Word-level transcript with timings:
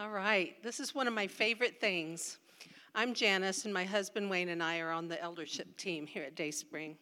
All 0.00 0.10
right, 0.10 0.54
this 0.62 0.78
is 0.78 0.94
one 0.94 1.08
of 1.08 1.12
my 1.12 1.26
favorite 1.26 1.80
things. 1.80 2.38
I'm 2.94 3.14
Janice, 3.14 3.64
and 3.64 3.74
my 3.74 3.82
husband 3.82 4.30
Wayne 4.30 4.50
and 4.50 4.62
I 4.62 4.78
are 4.78 4.92
on 4.92 5.08
the 5.08 5.20
eldership 5.20 5.76
team 5.76 6.06
here 6.06 6.22
at 6.22 6.36
Dayspring. 6.36 6.94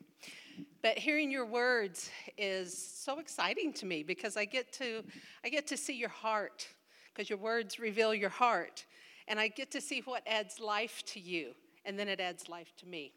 But 0.81 0.97
hearing 0.97 1.31
your 1.31 1.45
words 1.45 2.09
is 2.39 2.75
so 2.75 3.19
exciting 3.19 3.75
to 3.75 3.85
me 3.85 4.03
because 4.03 4.39
I 4.39 4.47
get 4.47 4.73
to 4.75 5.05
I 5.45 5.51
get 5.51 5.67
to 5.67 5.77
see 5.77 5.93
your 5.93 6.09
heart 6.09 6.67
because 7.13 7.29
your 7.29 7.39
words 7.39 7.79
reveal 7.79 8.15
your 8.15 8.31
heart, 8.31 8.87
and 9.29 9.39
I 9.39 9.49
get 9.49 9.71
to 9.73 9.81
see 9.83 10.01
what 10.07 10.23
adds 10.27 10.59
life 10.59 11.03
to 11.09 11.21
you, 11.21 11.53
and 11.85 11.99
then 11.99 12.09
it 12.09 12.19
adds 12.19 12.49
life 12.49 12.73
to 12.79 12.87
me. 12.87 13.13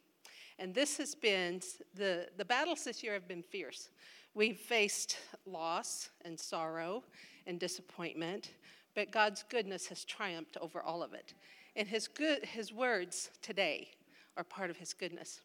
And 0.58 0.76
this 0.76 0.98
has 0.98 1.16
been 1.16 1.62
the 1.96 2.28
the 2.36 2.44
battles 2.44 2.84
this 2.84 3.02
year 3.02 3.14
have 3.14 3.30
been 3.30 3.44
fierce. 3.44 3.92
We've 4.34 4.58
faced 4.58 5.16
loss 5.46 6.10
and 6.26 6.38
sorrow 6.38 7.02
and 7.48 7.58
disappointment 7.62 8.52
but 8.96 9.12
God's 9.12 9.44
goodness 9.50 9.88
has 9.88 10.04
triumphed 10.04 10.58
over 10.62 10.82
all 10.82 11.04
of 11.04 11.14
it. 11.14 11.34
And 11.76 11.88
his 11.88 12.08
good 12.08 12.44
his 12.44 12.74
words 12.74 13.32
today 13.42 13.90
are 14.38 14.44
part 14.44 14.70
of 14.70 14.78
his 14.78 14.94
goodness. 14.94 15.42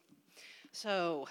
So 0.72 1.26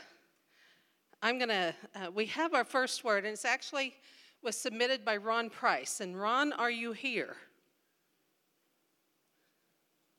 I'm 1.22 1.38
going 1.38 1.50
to 1.50 1.74
uh, 1.96 2.12
we 2.12 2.26
have 2.28 2.54
our 2.54 2.64
first 2.64 3.04
word 3.04 3.26
and 3.26 3.34
it's 3.34 3.46
actually 3.46 3.96
was 4.42 4.58
submitted 4.58 5.06
by 5.06 5.18
Ron 5.18 5.50
Price. 5.50 6.02
And 6.02 6.20
Ron, 6.20 6.54
are 6.54 6.72
you 6.72 6.92
here? 6.92 7.36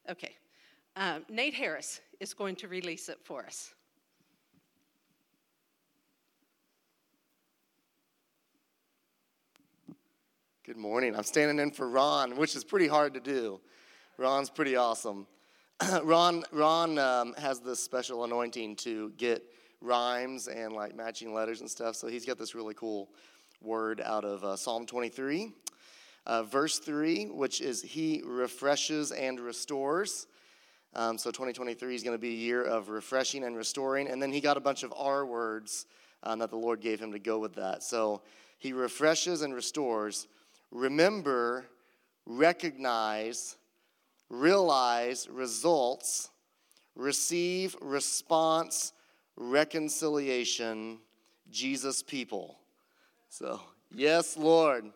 Okay. 0.09 0.35
Um, 0.97 1.25
Nate 1.29 1.55
Harris 1.55 2.01
is 2.21 2.35
going 2.35 2.57
to 2.57 2.69
release 2.69 3.09
it 3.09 3.19
for 3.23 3.45
us. 3.45 3.75
Good 10.67 10.79
morning. 10.79 11.15
I'm 11.15 11.25
standing 11.25 11.59
in 11.59 11.73
for 11.73 11.87
Ron, 11.91 12.37
which 12.39 12.57
is 12.57 12.65
pretty 12.65 12.87
hard 12.87 13.13
to 13.13 13.21
do. 13.21 13.61
Ron's 14.17 14.49
pretty 14.49 14.77
awesome. 14.77 15.27
Ron, 16.03 16.43
Ron 16.53 16.97
um, 16.97 17.35
has 17.37 17.61
this 17.61 17.81
special 17.81 18.25
anointing 18.25 18.77
to 18.77 19.13
get 19.19 19.45
rhymes 19.83 20.49
and 20.49 20.73
like 20.73 20.97
matching 20.97 21.35
letters 21.35 21.61
and 21.61 21.69
stuff. 21.69 21.97
So 21.97 22.07
he's 22.07 22.25
got 22.25 22.39
this 22.39 22.55
really 22.55 22.73
cool 22.73 23.11
word 23.61 24.01
out 24.01 24.25
of 24.25 24.43
uh, 24.43 24.57
Psalm 24.57 24.87
23, 24.87 25.53
uh, 26.25 26.45
verse 26.45 26.79
3, 26.79 27.27
which 27.27 27.61
is 27.61 27.83
He 27.83 28.23
refreshes 28.25 29.13
and 29.13 29.41
restores. 29.41 30.29
Um, 30.95 31.19
so 31.19 31.31
2023 31.31 31.95
is 31.95 32.03
going 32.03 32.17
to 32.17 32.19
be 32.19 32.31
a 32.31 32.39
year 32.39 32.65
of 32.65 32.89
refreshing 32.89 33.45
and 33.45 33.55
restoring. 33.55 34.09
And 34.09 34.23
then 34.23 34.33
he 34.33 34.41
got 34.41 34.57
a 34.57 34.61
bunch 34.61 34.83
of 34.83 34.95
R 34.97 35.27
words 35.27 35.85
um, 36.23 36.39
that 36.39 36.49
the 36.49 36.57
Lord 36.57 36.81
gave 36.81 37.01
him 37.01 37.13
to 37.13 37.19
go 37.19 37.39
with 37.39 37.55
that. 37.57 37.83
So 37.83 38.23
he 38.59 38.73
refreshes 38.73 39.43
and 39.43 39.53
restores 39.53 40.27
remember, 40.75 41.65
recognize, 42.27 43.57
realize 44.29 45.29
results, 45.31 46.29
receive 46.97 47.75
response, 47.81 48.93
reconciliation, 49.37 50.99
Jesus 51.51 52.03
people. 52.03 52.59
So, 53.31 53.61
yes, 53.95 54.37
Lord. 54.37 54.91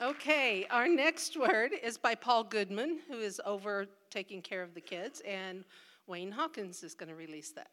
Okay, 0.00 0.64
our 0.70 0.88
next 0.88 1.36
word 1.36 1.72
is 1.82 1.98
by 1.98 2.14
Paul 2.14 2.44
Goodman, 2.44 3.00
who 3.08 3.18
is 3.18 3.40
over 3.44 3.86
taking 4.10 4.40
care 4.40 4.62
of 4.62 4.72
the 4.74 4.80
kids, 4.80 5.20
and 5.26 5.64
Wayne 6.06 6.30
Hawkins 6.30 6.84
is 6.84 6.94
going 6.94 7.08
to 7.08 7.16
release 7.16 7.50
that. 7.50 7.68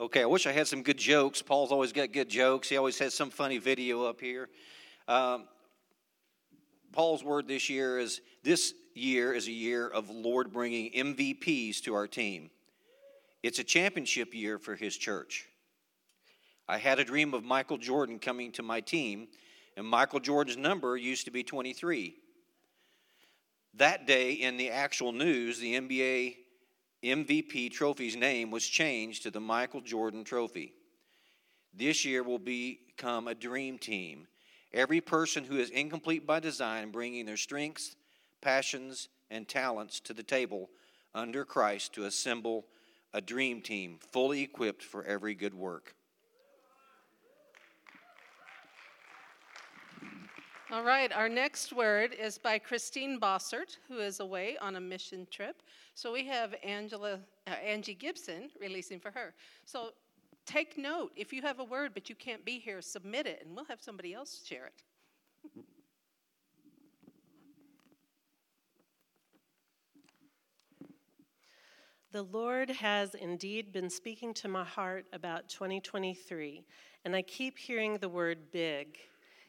Okay, 0.00 0.22
I 0.22 0.26
wish 0.26 0.46
I 0.46 0.52
had 0.52 0.68
some 0.68 0.84
good 0.84 0.96
jokes. 0.96 1.42
Paul's 1.42 1.72
always 1.72 1.92
got 1.92 2.12
good 2.12 2.28
jokes. 2.28 2.68
He 2.68 2.76
always 2.76 3.00
has 3.00 3.14
some 3.14 3.30
funny 3.30 3.58
video 3.58 4.04
up 4.04 4.20
here. 4.20 4.48
Um, 5.08 5.48
Paul's 6.92 7.24
word 7.24 7.48
this 7.48 7.68
year 7.68 7.98
is 7.98 8.20
this 8.44 8.74
year 8.94 9.32
is 9.32 9.48
a 9.48 9.52
year 9.52 9.88
of 9.88 10.08
Lord 10.08 10.52
bringing 10.52 10.92
MVPs 10.92 11.80
to 11.82 11.94
our 11.94 12.06
team. 12.06 12.48
It's 13.42 13.58
a 13.58 13.64
championship 13.64 14.34
year 14.34 14.60
for 14.60 14.76
his 14.76 14.96
church. 14.96 15.48
I 16.68 16.78
had 16.78 17.00
a 17.00 17.04
dream 17.04 17.34
of 17.34 17.42
Michael 17.42 17.78
Jordan 17.78 18.20
coming 18.20 18.52
to 18.52 18.62
my 18.62 18.80
team, 18.80 19.26
and 19.76 19.84
Michael 19.84 20.20
Jordan's 20.20 20.58
number 20.58 20.96
used 20.96 21.24
to 21.24 21.32
be 21.32 21.42
23. 21.42 22.14
That 23.74 24.06
day 24.06 24.34
in 24.34 24.58
the 24.58 24.70
actual 24.70 25.10
news, 25.10 25.58
the 25.58 25.74
NBA 25.74 26.36
MVP 27.04 27.70
trophy's 27.70 28.16
name 28.16 28.50
was 28.50 28.66
changed 28.66 29.22
to 29.22 29.30
the 29.30 29.40
Michael 29.40 29.80
Jordan 29.80 30.24
Trophy. 30.24 30.72
This 31.72 32.04
year 32.04 32.24
will 32.24 32.40
become 32.40 33.28
a 33.28 33.34
dream 33.34 33.78
team. 33.78 34.26
Every 34.72 35.00
person 35.00 35.44
who 35.44 35.58
is 35.58 35.70
incomplete 35.70 36.26
by 36.26 36.40
design, 36.40 36.90
bringing 36.90 37.24
their 37.24 37.36
strengths, 37.36 37.94
passions, 38.40 39.08
and 39.30 39.46
talents 39.46 40.00
to 40.00 40.12
the 40.12 40.24
table 40.24 40.70
under 41.14 41.44
Christ 41.44 41.92
to 41.94 42.04
assemble 42.04 42.66
a 43.14 43.20
dream 43.20 43.62
team 43.62 43.98
fully 44.12 44.42
equipped 44.42 44.82
for 44.82 45.04
every 45.04 45.34
good 45.34 45.54
work. 45.54 45.94
All 50.70 50.84
right, 50.84 51.10
our 51.14 51.30
next 51.30 51.72
word 51.72 52.12
is 52.12 52.36
by 52.36 52.58
Christine 52.58 53.18
Bossert, 53.18 53.78
who 53.88 54.00
is 54.00 54.20
away 54.20 54.58
on 54.60 54.76
a 54.76 54.80
mission 54.80 55.26
trip. 55.30 55.62
So 55.94 56.12
we 56.12 56.26
have 56.26 56.54
Angela, 56.62 57.20
uh, 57.46 57.52
Angie 57.52 57.94
Gibson 57.94 58.50
releasing 58.60 59.00
for 59.00 59.10
her. 59.12 59.32
So 59.64 59.92
take 60.44 60.76
note. 60.76 61.12
If 61.16 61.32
you 61.32 61.40
have 61.40 61.58
a 61.58 61.64
word 61.64 61.92
but 61.94 62.10
you 62.10 62.14
can't 62.14 62.44
be 62.44 62.58
here, 62.58 62.82
submit 62.82 63.26
it, 63.26 63.44
and 63.46 63.56
we'll 63.56 63.64
have 63.64 63.80
somebody 63.80 64.12
else 64.12 64.44
share 64.44 64.66
it. 64.66 64.82
The 72.12 72.24
Lord 72.24 72.68
has 72.68 73.14
indeed 73.14 73.72
been 73.72 73.88
speaking 73.88 74.34
to 74.34 74.48
my 74.48 74.64
heart 74.64 75.06
about 75.14 75.48
2023, 75.48 76.62
and 77.06 77.16
I 77.16 77.22
keep 77.22 77.56
hearing 77.56 77.96
the 77.96 78.08
word 78.10 78.50
big. 78.52 78.98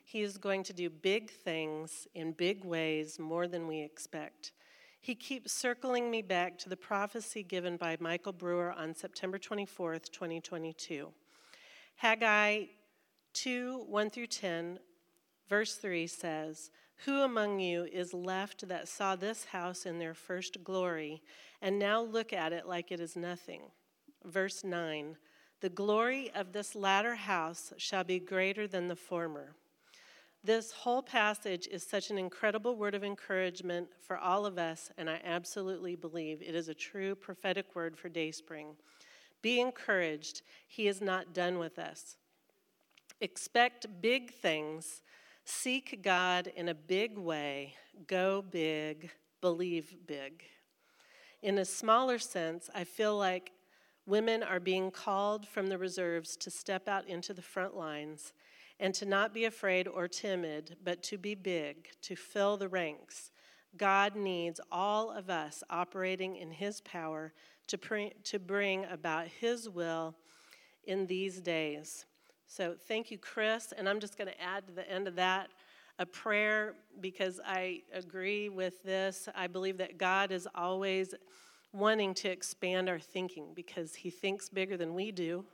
He 0.09 0.23
is 0.23 0.39
going 0.39 0.63
to 0.63 0.73
do 0.73 0.89
big 0.89 1.29
things 1.29 2.07
in 2.15 2.31
big 2.31 2.65
ways 2.65 3.19
more 3.19 3.47
than 3.47 3.67
we 3.67 3.79
expect. 3.79 4.53
He 4.99 5.13
keeps 5.13 5.53
circling 5.53 6.09
me 6.09 6.23
back 6.23 6.57
to 6.59 6.69
the 6.69 6.75
prophecy 6.75 7.43
given 7.43 7.77
by 7.77 7.95
Michael 7.99 8.33
Brewer 8.33 8.71
on 8.71 8.95
September 8.95 9.37
24th, 9.37 10.11
2022. 10.11 11.09
Haggai 11.97 12.63
2 13.33 13.85
1 13.87 14.09
through 14.09 14.25
10, 14.25 14.79
verse 15.47 15.75
3 15.75 16.07
says, 16.07 16.71
Who 17.05 17.21
among 17.21 17.59
you 17.59 17.83
is 17.83 18.11
left 18.11 18.67
that 18.67 18.87
saw 18.87 19.15
this 19.15 19.45
house 19.45 19.85
in 19.85 19.99
their 19.99 20.15
first 20.15 20.63
glory, 20.63 21.21
and 21.61 21.77
now 21.77 22.01
look 22.01 22.33
at 22.33 22.51
it 22.51 22.65
like 22.65 22.91
it 22.91 22.99
is 22.99 23.15
nothing? 23.15 23.61
Verse 24.25 24.63
9, 24.63 25.17
The 25.61 25.69
glory 25.69 26.31
of 26.33 26.51
this 26.51 26.73
latter 26.73 27.13
house 27.13 27.73
shall 27.77 28.03
be 28.03 28.17
greater 28.19 28.67
than 28.67 28.87
the 28.87 28.95
former. 28.95 29.53
This 30.43 30.71
whole 30.71 31.01
passage 31.01 31.67
is 31.67 31.83
such 31.83 32.09
an 32.09 32.17
incredible 32.17 32.77
word 32.77 32.95
of 32.95 33.03
encouragement 33.03 33.89
for 33.99 34.17
all 34.17 34.45
of 34.45 34.57
us, 34.57 34.89
and 34.97 35.09
I 35.09 35.19
absolutely 35.25 35.97
believe 35.97 36.41
it 36.41 36.55
is 36.55 36.69
a 36.69 36.73
true 36.73 37.13
prophetic 37.13 37.75
word 37.75 37.97
for 37.97 38.07
Dayspring. 38.07 38.75
Be 39.41 39.59
encouraged, 39.59 40.41
He 40.65 40.87
is 40.87 41.01
not 41.01 41.33
done 41.33 41.59
with 41.59 41.77
us. 41.77 42.15
Expect 43.19 44.01
big 44.01 44.31
things, 44.31 45.01
seek 45.43 45.99
God 46.01 46.51
in 46.55 46.69
a 46.69 46.73
big 46.73 47.17
way, 47.17 47.73
go 48.07 48.41
big, 48.41 49.11
believe 49.41 49.93
big. 50.07 50.43
In 51.41 51.57
a 51.57 51.65
smaller 51.65 52.17
sense, 52.17 52.69
I 52.73 52.85
feel 52.85 53.17
like 53.17 53.51
women 54.05 54.41
are 54.41 54.61
being 54.61 54.89
called 54.89 55.47
from 55.49 55.67
the 55.67 55.77
reserves 55.77 56.37
to 56.37 56.49
step 56.49 56.87
out 56.87 57.07
into 57.09 57.33
the 57.33 57.41
front 57.41 57.75
lines 57.75 58.31
and 58.79 58.93
to 58.93 59.05
not 59.05 59.33
be 59.33 59.45
afraid 59.45 59.87
or 59.87 60.07
timid, 60.07 60.77
but 60.83 61.03
to 61.03 61.17
be 61.17 61.35
big, 61.35 61.89
to 62.01 62.15
fill 62.15 62.57
the 62.57 62.69
ranks. 62.69 63.31
God 63.77 64.15
needs 64.15 64.59
all 64.71 65.11
of 65.11 65.29
us 65.29 65.63
operating 65.69 66.37
in 66.37 66.51
His 66.51 66.81
power 66.81 67.33
to, 67.67 67.77
pre- 67.77 68.13
to 68.23 68.39
bring 68.39 68.85
about 68.85 69.27
His 69.27 69.69
will 69.69 70.15
in 70.85 71.05
these 71.05 71.41
days. 71.41 72.05
So, 72.47 72.75
thank 72.87 73.11
you, 73.11 73.17
Chris. 73.17 73.73
And 73.77 73.87
I'm 73.87 73.99
just 73.99 74.17
going 74.17 74.29
to 74.29 74.41
add 74.41 74.65
to 74.67 74.73
the 74.73 74.89
end 74.89 75.07
of 75.07 75.15
that 75.15 75.49
a 75.99 76.05
prayer 76.05 76.75
because 77.01 77.39
I 77.45 77.81
agree 77.93 78.49
with 78.49 78.81
this. 78.83 79.27
I 79.35 79.47
believe 79.47 79.77
that 79.77 79.97
God 79.97 80.31
is 80.31 80.47
always 80.55 81.13
wanting 81.73 82.13
to 82.15 82.29
expand 82.29 82.89
our 82.89 82.99
thinking 82.99 83.49
because 83.53 83.93
He 83.93 84.09
thinks 84.09 84.49
bigger 84.49 84.77
than 84.77 84.95
we 84.95 85.11
do. 85.11 85.45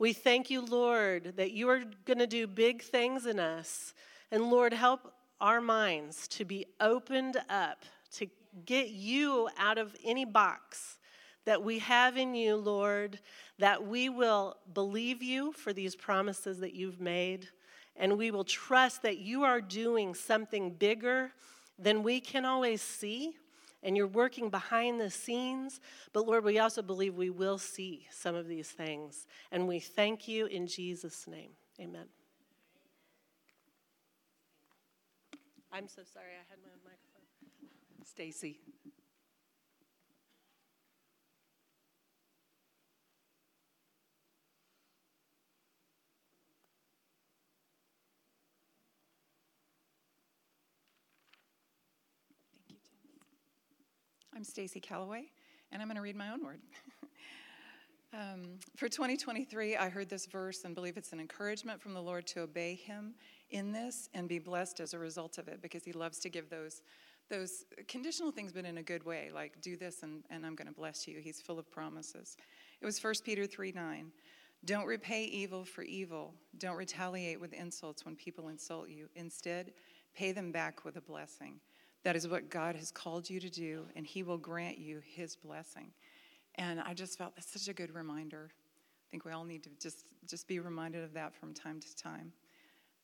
We 0.00 0.14
thank 0.14 0.48
you, 0.48 0.64
Lord, 0.64 1.34
that 1.36 1.52
you 1.52 1.68
are 1.68 1.82
going 2.06 2.20
to 2.20 2.26
do 2.26 2.46
big 2.46 2.80
things 2.80 3.26
in 3.26 3.38
us. 3.38 3.92
And 4.30 4.48
Lord, 4.48 4.72
help 4.72 5.12
our 5.42 5.60
minds 5.60 6.26
to 6.28 6.46
be 6.46 6.64
opened 6.80 7.36
up 7.50 7.84
to 8.12 8.26
get 8.64 8.88
you 8.88 9.50
out 9.58 9.76
of 9.76 9.94
any 10.02 10.24
box 10.24 10.96
that 11.44 11.62
we 11.62 11.80
have 11.80 12.16
in 12.16 12.34
you, 12.34 12.56
Lord, 12.56 13.20
that 13.58 13.86
we 13.86 14.08
will 14.08 14.56
believe 14.72 15.22
you 15.22 15.52
for 15.52 15.74
these 15.74 15.94
promises 15.94 16.60
that 16.60 16.72
you've 16.72 16.98
made, 16.98 17.48
and 17.94 18.16
we 18.16 18.30
will 18.30 18.44
trust 18.44 19.02
that 19.02 19.18
you 19.18 19.42
are 19.42 19.60
doing 19.60 20.14
something 20.14 20.70
bigger 20.70 21.30
than 21.78 22.02
we 22.02 22.20
can 22.20 22.46
always 22.46 22.80
see. 22.80 23.36
And 23.82 23.96
you're 23.96 24.06
working 24.06 24.50
behind 24.50 25.00
the 25.00 25.10
scenes. 25.10 25.80
But 26.12 26.26
Lord, 26.26 26.44
we 26.44 26.58
also 26.58 26.82
believe 26.82 27.14
we 27.14 27.30
will 27.30 27.58
see 27.58 28.06
some 28.10 28.34
of 28.34 28.46
these 28.46 28.68
things. 28.68 29.26
And 29.50 29.66
we 29.66 29.80
thank 29.80 30.28
you 30.28 30.46
in 30.46 30.66
Jesus' 30.66 31.26
name. 31.26 31.50
Amen. 31.80 32.06
I'm 35.72 35.88
so 35.88 36.02
sorry 36.12 36.32
I 36.32 36.44
had 36.50 36.58
my 36.62 36.68
own 36.72 36.80
microphone. 36.84 38.04
Stacy. 38.04 38.58
I'm 54.34 54.44
Stacy 54.44 54.78
Calloway, 54.78 55.24
and 55.72 55.82
I'm 55.82 55.88
going 55.88 55.96
to 55.96 56.02
read 56.02 56.14
my 56.14 56.30
own 56.30 56.44
word. 56.44 56.60
um, 58.14 58.42
for 58.76 58.88
2023, 58.88 59.76
I 59.76 59.88
heard 59.88 60.08
this 60.08 60.26
verse 60.26 60.64
and 60.64 60.72
believe 60.74 60.96
it's 60.96 61.12
an 61.12 61.18
encouragement 61.18 61.80
from 61.80 61.94
the 61.94 62.00
Lord 62.00 62.26
to 62.28 62.42
obey 62.42 62.76
Him 62.76 63.14
in 63.50 63.72
this 63.72 64.08
and 64.14 64.28
be 64.28 64.38
blessed 64.38 64.78
as 64.78 64.94
a 64.94 64.98
result 64.98 65.38
of 65.38 65.48
it 65.48 65.60
because 65.60 65.84
He 65.84 65.92
loves 65.92 66.18
to 66.20 66.28
give 66.28 66.48
those 66.48 66.82
those 67.28 67.64
conditional 67.86 68.32
things, 68.32 68.52
but 68.52 68.64
in 68.64 68.78
a 68.78 68.82
good 68.82 69.04
way, 69.04 69.30
like 69.32 69.60
do 69.60 69.76
this 69.76 70.02
and, 70.02 70.24
and 70.30 70.44
I'm 70.44 70.56
going 70.56 70.66
to 70.66 70.74
bless 70.74 71.06
you. 71.06 71.20
He's 71.20 71.40
full 71.40 71.60
of 71.60 71.70
promises. 71.70 72.36
It 72.80 72.86
was 72.86 73.02
1 73.02 73.14
Peter 73.24 73.46
3 73.46 73.72
9. 73.72 74.10
Don't 74.64 74.86
repay 74.86 75.24
evil 75.24 75.64
for 75.64 75.82
evil. 75.82 76.34
Don't 76.58 76.76
retaliate 76.76 77.40
with 77.40 77.52
insults 77.52 78.04
when 78.04 78.16
people 78.16 78.48
insult 78.48 78.88
you. 78.88 79.08
Instead, 79.14 79.72
pay 80.12 80.32
them 80.32 80.50
back 80.50 80.84
with 80.84 80.96
a 80.96 81.00
blessing. 81.00 81.60
That 82.02 82.16
is 82.16 82.26
what 82.26 82.50
God 82.50 82.76
has 82.76 82.90
called 82.90 83.28
you 83.28 83.40
to 83.40 83.50
do, 83.50 83.84
and 83.94 84.06
He 84.06 84.22
will 84.22 84.38
grant 84.38 84.78
you 84.78 85.00
His 85.04 85.36
blessing. 85.36 85.92
And 86.56 86.80
I 86.80 86.94
just 86.94 87.18
felt 87.18 87.34
that's 87.36 87.52
such 87.52 87.68
a 87.68 87.74
good 87.74 87.94
reminder. 87.94 88.50
I 88.52 89.06
think 89.10 89.24
we 89.24 89.32
all 89.32 89.44
need 89.44 89.64
to 89.64 89.70
just, 89.80 90.04
just 90.26 90.48
be 90.48 90.60
reminded 90.60 91.04
of 91.04 91.12
that 91.14 91.34
from 91.34 91.52
time 91.52 91.80
to 91.80 91.96
time. 91.96 92.32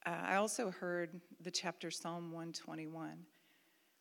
Uh, 0.05 0.11
I 0.25 0.37
also 0.37 0.71
heard 0.71 1.21
the 1.43 1.51
chapter 1.51 1.91
Psalm 1.91 2.33
121. 2.33 3.19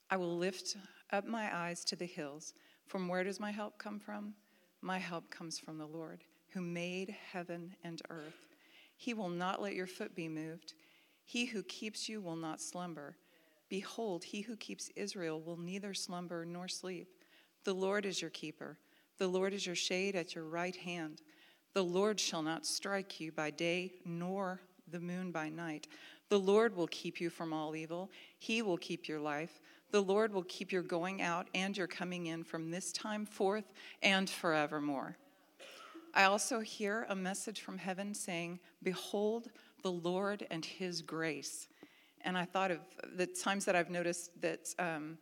I 0.10 0.18
will 0.18 0.38
lift 0.38 0.78
up 1.12 1.26
my 1.26 1.56
eyes 1.56 1.84
to 1.86 1.96
the 1.96 2.06
hills. 2.06 2.54
From 2.86 3.08
where 3.08 3.24
does 3.24 3.40
my 3.40 3.52
help 3.52 3.78
come 3.78 4.00
from? 4.00 4.34
My 4.82 5.00
help 5.00 5.32
comes 5.32 5.58
from 5.58 5.80
the 5.80 5.88
Lord, 5.88 6.24
who 6.50 6.62
made 6.62 7.16
heaven 7.32 7.76
and 7.84 8.02
earth. 8.10 8.46
He 8.98 9.14
will 9.14 9.30
not 9.30 9.62
let 9.62 9.74
your 9.74 9.88
foot 9.88 10.16
be 10.16 10.28
moved. 10.28 10.74
He 11.24 11.46
who 11.46 11.64
keeps 11.64 12.08
you 12.08 12.22
will 12.22 12.36
not 12.36 12.62
slumber. 12.62 13.16
Behold, 13.70 14.24
he 14.24 14.42
who 14.42 14.56
keeps 14.56 14.92
Israel 14.96 15.42
will 15.42 15.58
neither 15.58 15.94
slumber 15.94 16.46
nor 16.46 16.68
sleep. 16.68 17.08
The 17.64 17.74
Lord 17.74 18.06
is 18.06 18.22
your 18.22 18.32
keeper. 18.32 18.78
The 19.18 19.28
Lord 19.28 19.54
is 19.54 19.66
your 19.66 19.76
shade 19.76 20.16
at 20.16 20.36
your 20.36 20.44
right 20.44 20.76
hand. 20.76 21.22
The 21.74 21.84
Lord 21.84 22.20
shall 22.20 22.42
not 22.42 22.66
strike 22.66 23.20
you 23.20 23.32
by 23.32 23.52
day, 23.52 23.94
nor 24.06 24.62
the 24.92 25.00
moon 25.00 25.32
by 25.32 25.50
night. 25.50 25.88
The 26.30 26.40
Lord 26.40 26.76
will 26.76 26.88
keep 26.88 27.20
you 27.20 27.30
from 27.30 27.54
all 27.54 27.76
evil. 27.76 28.10
He 28.40 28.62
will 28.62 28.78
keep 28.78 29.08
your 29.08 29.20
life. 29.20 29.60
The 29.92 30.02
Lord 30.02 30.34
will 30.34 30.44
keep 30.44 30.72
your 30.72 30.82
going 30.82 31.22
out 31.22 31.48
and 31.54 31.76
your 31.78 31.88
coming 31.88 32.28
in 32.28 32.44
from 32.44 32.72
this 32.72 32.92
time 32.92 33.26
forth 33.26 33.74
and 34.02 34.30
forevermore. 34.30 35.18
I 36.14 36.24
also 36.24 36.60
hear 36.62 37.06
a 37.10 37.16
message 37.16 37.62
from 37.62 37.78
heaven 37.78 38.14
saying, 38.14 38.60
Behold 38.82 39.50
the 39.84 39.92
Lord 39.92 40.48
and 40.50 40.64
his 40.64 41.02
grace 41.02 41.68
and 42.26 42.38
I 42.38 42.44
thought 42.44 42.72
of 42.72 42.80
the 43.16 43.28
times 43.28 43.66
that 43.66 43.76
I've 43.76 43.92
noticed 43.92 44.42
that 44.42 44.68
um, 44.80 45.18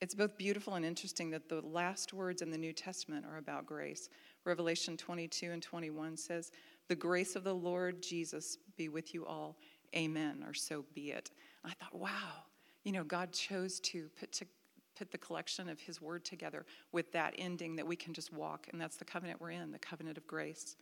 it's 0.00 0.14
both 0.14 0.36
beautiful 0.36 0.74
and 0.74 0.84
interesting 0.84 1.30
that 1.30 1.48
the 1.48 1.62
last 1.62 2.12
words 2.12 2.42
in 2.42 2.50
the 2.50 2.58
New 2.58 2.72
Testament 2.72 3.24
are 3.24 3.38
about 3.38 3.64
grace. 3.64 4.10
Revelation 4.44 4.96
22 4.96 5.52
and 5.52 5.62
21 5.62 6.16
says, 6.16 6.50
The 6.88 6.96
grace 6.96 7.36
of 7.36 7.44
the 7.44 7.54
Lord 7.54 8.02
Jesus 8.02 8.58
be 8.76 8.88
with 8.88 9.14
you 9.14 9.24
all. 9.24 9.56
Amen, 9.94 10.44
or 10.46 10.52
so 10.52 10.84
be 10.94 11.12
it. 11.12 11.30
I 11.64 11.70
thought, 11.70 11.94
wow, 11.94 12.44
you 12.84 12.92
know, 12.92 13.04
God 13.04 13.32
chose 13.32 13.80
to 13.80 14.10
put, 14.18 14.32
to 14.32 14.46
put 14.98 15.10
the 15.10 15.18
collection 15.18 15.68
of 15.68 15.80
His 15.80 16.02
word 16.02 16.24
together 16.24 16.66
with 16.92 17.10
that 17.12 17.34
ending 17.38 17.76
that 17.76 17.86
we 17.86 17.96
can 17.96 18.12
just 18.12 18.32
walk. 18.32 18.66
And 18.72 18.80
that's 18.80 18.96
the 18.96 19.04
covenant 19.04 19.40
we're 19.40 19.50
in, 19.50 19.70
the 19.70 19.78
covenant 19.78 20.18
of 20.18 20.26
grace. 20.26 20.76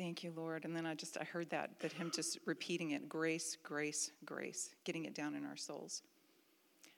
Thank 0.00 0.24
you, 0.24 0.32
Lord. 0.34 0.64
And 0.64 0.74
then 0.74 0.86
I 0.86 0.94
just 0.94 1.18
I 1.20 1.24
heard 1.24 1.50
that 1.50 1.78
that 1.80 1.92
him 1.92 2.10
just 2.10 2.38
repeating 2.46 2.92
it, 2.92 3.06
grace, 3.06 3.58
grace, 3.62 4.12
grace, 4.24 4.70
getting 4.84 5.04
it 5.04 5.14
down 5.14 5.34
in 5.34 5.44
our 5.44 5.58
souls. 5.58 6.00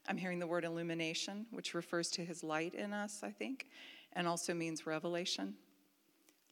I'm 0.06 0.16
hearing 0.16 0.38
the 0.38 0.46
word 0.46 0.64
illumination, 0.64 1.46
which 1.50 1.74
refers 1.74 2.10
to 2.10 2.24
his 2.24 2.44
light 2.44 2.74
in 2.74 2.92
us, 2.92 3.22
I 3.24 3.30
think, 3.30 3.66
and 4.12 4.28
also 4.28 4.54
means 4.54 4.86
revelation. 4.86 5.54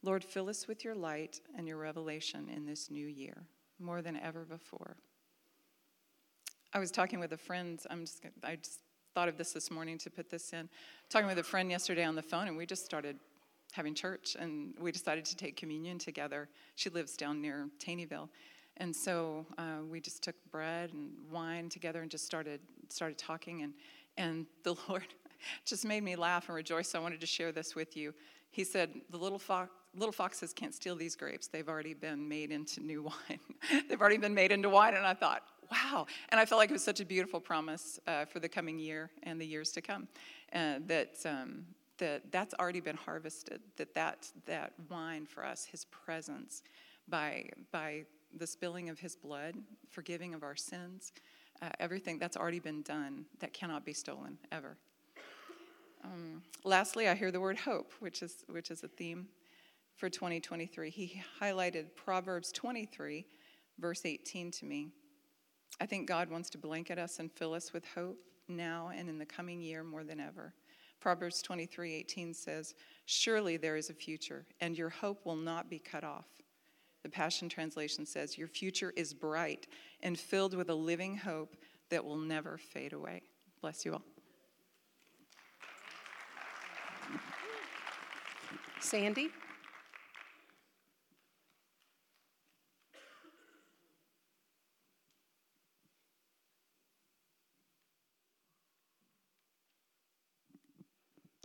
Lord, 0.03 0.25
fill 0.25 0.49
us 0.49 0.67
with 0.67 0.83
your 0.83 0.93
light 0.93 1.39
and 1.57 1.69
your 1.69 1.77
revelation 1.77 2.49
in 2.53 2.65
this 2.65 2.91
new 2.91 3.07
year, 3.07 3.43
more 3.79 4.01
than 4.01 4.17
ever 4.17 4.43
before. 4.43 4.97
I 6.73 6.79
was 6.79 6.91
talking 6.91 7.21
with 7.21 7.31
a 7.31 7.37
friend. 7.37 7.79
I'm 7.89 8.01
just 8.01 8.25
I 8.43 8.57
just 8.57 8.81
thought 9.15 9.29
of 9.29 9.37
this 9.37 9.53
this 9.53 9.71
morning 9.71 9.97
to 9.99 10.09
put 10.09 10.29
this 10.29 10.51
in. 10.51 10.67
Talking 11.09 11.29
with 11.29 11.39
a 11.39 11.43
friend 11.43 11.71
yesterday 11.71 12.03
on 12.03 12.15
the 12.15 12.21
phone, 12.21 12.49
and 12.49 12.57
we 12.57 12.65
just 12.65 12.83
started 12.83 13.15
having 13.71 13.95
church, 13.95 14.35
and 14.39 14.73
we 14.79 14.91
decided 14.91 15.25
to 15.25 15.35
take 15.35 15.55
communion 15.55 15.97
together. 15.97 16.49
She 16.75 16.89
lives 16.89 17.15
down 17.15 17.41
near 17.41 17.69
Taneyville. 17.79 18.29
And 18.77 18.95
so 18.95 19.45
uh, 19.57 19.83
we 19.89 19.99
just 19.99 20.23
took 20.23 20.35
bread 20.51 20.91
and 20.93 21.11
wine 21.31 21.69
together 21.69 22.01
and 22.01 22.09
just 22.09 22.25
started 22.25 22.59
started 22.89 23.17
talking 23.17 23.61
and 23.61 23.73
and 24.17 24.45
the 24.63 24.75
Lord 24.89 25.07
just 25.65 25.85
made 25.85 26.03
me 26.03 26.15
laugh 26.15 26.47
and 26.49 26.55
rejoice. 26.55 26.89
So 26.89 26.99
I 26.99 27.01
wanted 27.01 27.21
to 27.21 27.27
share 27.27 27.51
this 27.51 27.75
with 27.75 27.95
you. 27.97 28.13
He 28.51 28.63
said, 28.63 28.89
"The 29.09 29.17
little 29.17 29.39
fox, 29.39 29.71
little 29.95 30.11
foxes 30.11 30.53
can't 30.53 30.73
steal 30.73 30.95
these 30.95 31.15
grapes. 31.15 31.47
They've 31.47 31.67
already 31.67 31.93
been 31.93 32.27
made 32.27 32.51
into 32.51 32.81
new 32.81 33.03
wine. 33.29 33.39
They've 33.87 33.99
already 33.99 34.17
been 34.17 34.33
made 34.33 34.51
into 34.51 34.69
wine." 34.69 34.95
And 34.95 35.05
I 35.05 35.13
thought, 35.13 35.43
"Wow!" 35.71 36.05
And 36.29 36.39
I 36.39 36.45
felt 36.45 36.59
like 36.59 36.69
it 36.69 36.73
was 36.73 36.83
such 36.83 36.99
a 36.99 37.05
beautiful 37.05 37.39
promise 37.39 37.99
uh, 38.07 38.25
for 38.25 38.39
the 38.39 38.49
coming 38.49 38.77
year 38.77 39.09
and 39.23 39.39
the 39.39 39.45
years 39.45 39.71
to 39.71 39.81
come. 39.81 40.07
Uh, 40.53 40.79
that 40.87 41.15
um, 41.25 41.65
that 42.01 42.31
that's 42.31 42.55
already 42.55 42.79
been 42.79 42.97
harvested, 42.97 43.61
that 43.77 43.93
that, 43.93 44.27
that 44.47 44.73
wine 44.89 45.25
for 45.27 45.45
us, 45.45 45.65
his 45.65 45.85
presence, 45.85 46.63
by, 47.07 47.47
by 47.71 48.03
the 48.35 48.47
spilling 48.47 48.89
of 48.89 48.99
his 48.99 49.15
blood, 49.15 49.55
forgiving 49.87 50.33
of 50.33 50.41
our 50.41 50.55
sins, 50.55 51.13
uh, 51.61 51.69
everything 51.79 52.17
that's 52.17 52.35
already 52.35 52.59
been 52.59 52.81
done 52.81 53.25
that 53.39 53.53
cannot 53.53 53.85
be 53.85 53.93
stolen 53.93 54.39
ever. 54.51 54.77
Um, 56.03 56.41
lastly, 56.63 57.07
I 57.07 57.13
hear 57.13 57.29
the 57.29 57.39
word 57.39 57.59
hope, 57.59 57.93
which 57.99 58.23
is, 58.23 58.43
which 58.49 58.71
is 58.71 58.83
a 58.83 58.87
theme 58.87 59.27
for 59.95 60.09
2023. 60.09 60.89
He 60.89 61.21
highlighted 61.39 61.95
Proverbs 61.95 62.51
23, 62.51 63.27
verse 63.77 64.01
18 64.05 64.49
to 64.49 64.65
me. 64.65 64.89
I 65.79 65.85
think 65.85 66.07
God 66.07 66.31
wants 66.31 66.49
to 66.49 66.57
blanket 66.57 66.97
us 66.97 67.19
and 67.19 67.31
fill 67.31 67.53
us 67.53 67.73
with 67.73 67.85
hope 67.93 68.17
now 68.47 68.89
and 68.95 69.07
in 69.07 69.19
the 69.19 69.25
coming 69.25 69.61
year 69.61 69.83
more 69.83 70.03
than 70.03 70.19
ever. 70.19 70.55
Proverbs 71.01 71.41
23 71.41 71.95
18 71.95 72.33
says, 72.33 72.75
Surely 73.05 73.57
there 73.57 73.75
is 73.75 73.89
a 73.89 73.93
future, 73.93 74.45
and 74.61 74.77
your 74.77 74.89
hope 74.89 75.25
will 75.25 75.35
not 75.35 75.69
be 75.69 75.79
cut 75.79 76.03
off. 76.03 76.27
The 77.03 77.09
Passion 77.09 77.49
Translation 77.49 78.05
says, 78.05 78.37
Your 78.37 78.47
future 78.47 78.93
is 78.95 79.13
bright 79.13 79.67
and 80.03 80.17
filled 80.17 80.53
with 80.53 80.69
a 80.69 80.75
living 80.75 81.17
hope 81.17 81.57
that 81.89 82.05
will 82.05 82.17
never 82.17 82.57
fade 82.57 82.93
away. 82.93 83.23
Bless 83.61 83.83
you 83.83 83.93
all. 83.93 84.03
Sandy? 88.79 89.29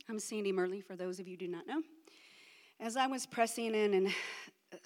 I'm 0.09 0.21
Sandy 0.21 0.53
Murley, 0.53 0.81
for 0.81 0.95
those 0.95 1.19
of 1.19 1.27
you 1.27 1.37
do 1.37 1.49
not 1.49 1.67
know. 1.67 1.83
As 2.79 2.97
I 2.97 3.09
was 3.09 3.27
pressing 3.27 3.75
in 3.75 3.93
and 3.93 4.09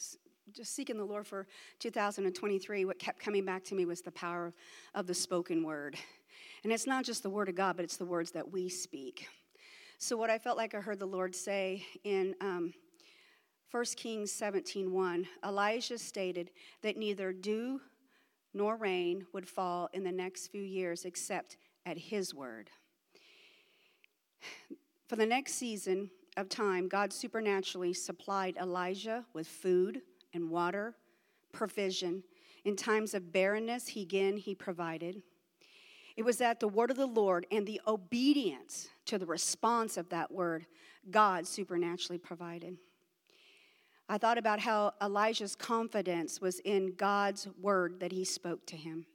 just 0.55 0.75
seeking 0.75 0.97
the 0.97 1.05
Lord 1.05 1.27
for 1.27 1.47
2023, 1.79 2.87
what 2.87 2.99
kept 2.99 3.19
coming 3.19 3.45
back 3.45 3.63
to 3.65 3.75
me 3.75 3.85
was 3.85 4.01
the 4.01 4.11
power 4.13 4.55
of 4.95 5.07
the 5.07 5.13
spoken 5.13 5.63
word. 5.63 5.97
And 6.65 6.73
it's 6.73 6.87
not 6.87 7.05
just 7.05 7.23
the 7.23 7.29
word 7.29 7.51
of 7.51 7.55
God, 7.55 7.77
but 7.77 7.85
it's 7.85 7.99
the 7.99 8.07
words 8.07 8.31
that 8.31 8.51
we 8.51 8.71
speak. 8.71 9.29
So, 9.99 10.17
what 10.17 10.31
I 10.31 10.39
felt 10.39 10.57
like 10.57 10.75
I 10.75 10.81
heard 10.81 10.99
the 10.99 11.05
Lord 11.05 11.37
say 11.37 11.85
in 12.03 12.35
um, 12.41 12.73
1 13.73 13.85
Kings 13.97 14.33
17 14.33 14.91
1, 14.91 15.27
Elijah 15.45 15.99
stated 15.99 16.51
that 16.81 16.97
neither 16.97 17.31
dew 17.35 17.79
nor 18.55 18.75
rain 18.77 19.27
would 19.35 19.47
fall 19.47 19.91
in 19.93 20.03
the 20.03 20.13
next 20.13 20.47
few 20.47 20.63
years 20.63 21.05
except 21.05 21.59
at 21.85 21.99
his 21.99 22.35
word. 22.35 22.71
For 25.11 25.17
the 25.17 25.27
next 25.27 25.55
season 25.55 26.09
of 26.37 26.49
time, 26.49 26.87
God 26.87 27.13
supernaturally 27.13 27.93
supplied 27.93 28.57
Elijah 28.57 29.25
with 29.33 29.49
food 29.49 30.03
and 30.33 30.49
water 30.49 30.95
provision. 31.51 32.23
In 32.65 32.77
times 32.77 33.13
of 33.13 33.33
barrenness, 33.33 33.89
he 33.89 34.03
again 34.03 34.37
he 34.37 34.55
provided. 34.55 35.21
It 36.17 36.25
was 36.25 36.41
at 36.41 36.61
the 36.61 36.69
word 36.69 36.93
of 36.93 36.97
the 36.97 37.09
Lord 37.09 37.45
and 37.51 37.67
the 37.67 37.81
obedience 37.89 38.91
to 39.07 39.19
the 39.19 39.27
response 39.27 39.97
of 39.97 40.09
that 40.11 40.31
word, 40.31 40.67
God 41.11 41.45
supernaturally 41.45 42.19
provided. 42.19 42.77
I 44.09 44.17
thought 44.17 44.39
about 44.39 44.61
how 44.61 44.93
Elijah's 45.03 45.57
confidence 45.57 46.41
was 46.41 46.61
in 46.61 46.95
God's 46.95 47.49
word 47.61 47.99
that 47.99 48.13
he 48.13 48.25
spoke 48.25 48.65
to 48.67 48.77
him. 48.77 49.07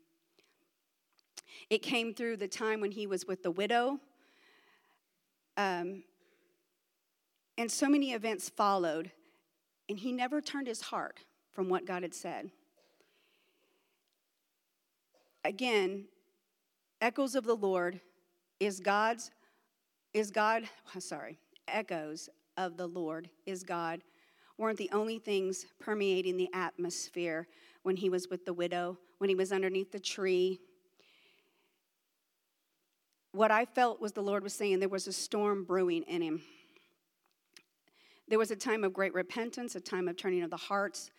It 1.70 1.82
came 1.82 2.14
through 2.14 2.36
the 2.36 2.50
time 2.50 2.82
when 2.82 2.92
he 2.92 3.08
was 3.08 3.26
with 3.26 3.44
the 3.44 3.52
widow. 3.52 4.02
Um, 5.58 6.04
and 7.58 7.72
so 7.72 7.88
many 7.88 8.14
events 8.14 8.50
followed, 8.50 9.12
and 9.88 9.98
he 9.98 10.12
never 10.12 10.42
turned 10.42 10.68
his 10.68 10.82
heart 10.82 11.20
from 11.52 11.70
what 11.70 11.86
God 11.86 12.04
had 12.04 12.14
said. 12.14 12.52
Again, 15.44 16.06
echoes 17.02 17.36
of 17.36 17.46
the 17.46 17.56
Lord 17.56 18.02
is 18.60 18.80
God's, 18.80 19.32
is 20.14 20.32
God, 20.32 20.64
sorry, 21.00 21.40
echoes 21.68 22.30
of 22.58 22.78
the 22.78 22.88
Lord 22.88 23.30
is 23.46 23.64
God 23.64 24.02
weren't 24.58 24.78
the 24.78 24.90
only 24.92 25.20
things 25.20 25.66
permeating 25.80 26.38
the 26.38 26.50
atmosphere 26.54 27.48
when 27.84 27.98
he 27.98 28.10
was 28.10 28.30
with 28.30 28.46
the 28.46 28.54
widow, 28.54 28.98
when 29.18 29.30
he 29.30 29.36
was 29.36 29.52
underneath 29.52 29.92
the 29.92 30.00
tree. 30.00 30.60
What 33.36 33.52
I 33.52 33.66
felt 33.66 34.00
was 34.00 34.14
the 34.14 34.24
Lord 34.24 34.44
was 34.44 34.54
saying 34.54 34.80
there 34.80 34.88
was 34.88 35.08
a 35.08 35.14
storm 35.14 35.66
brewing 35.66 36.04
in 36.04 36.22
him. 36.22 36.42
There 38.30 38.40
was 38.40 38.50
a 38.50 38.56
time 38.56 38.86
of 38.86 38.94
great 38.94 39.14
repentance, 39.14 39.76
a 39.76 39.82
time 39.82 40.08
of 40.08 40.16
turning 40.16 40.42
of 40.42 40.50
the 40.50 40.56
hearts, 40.56 41.12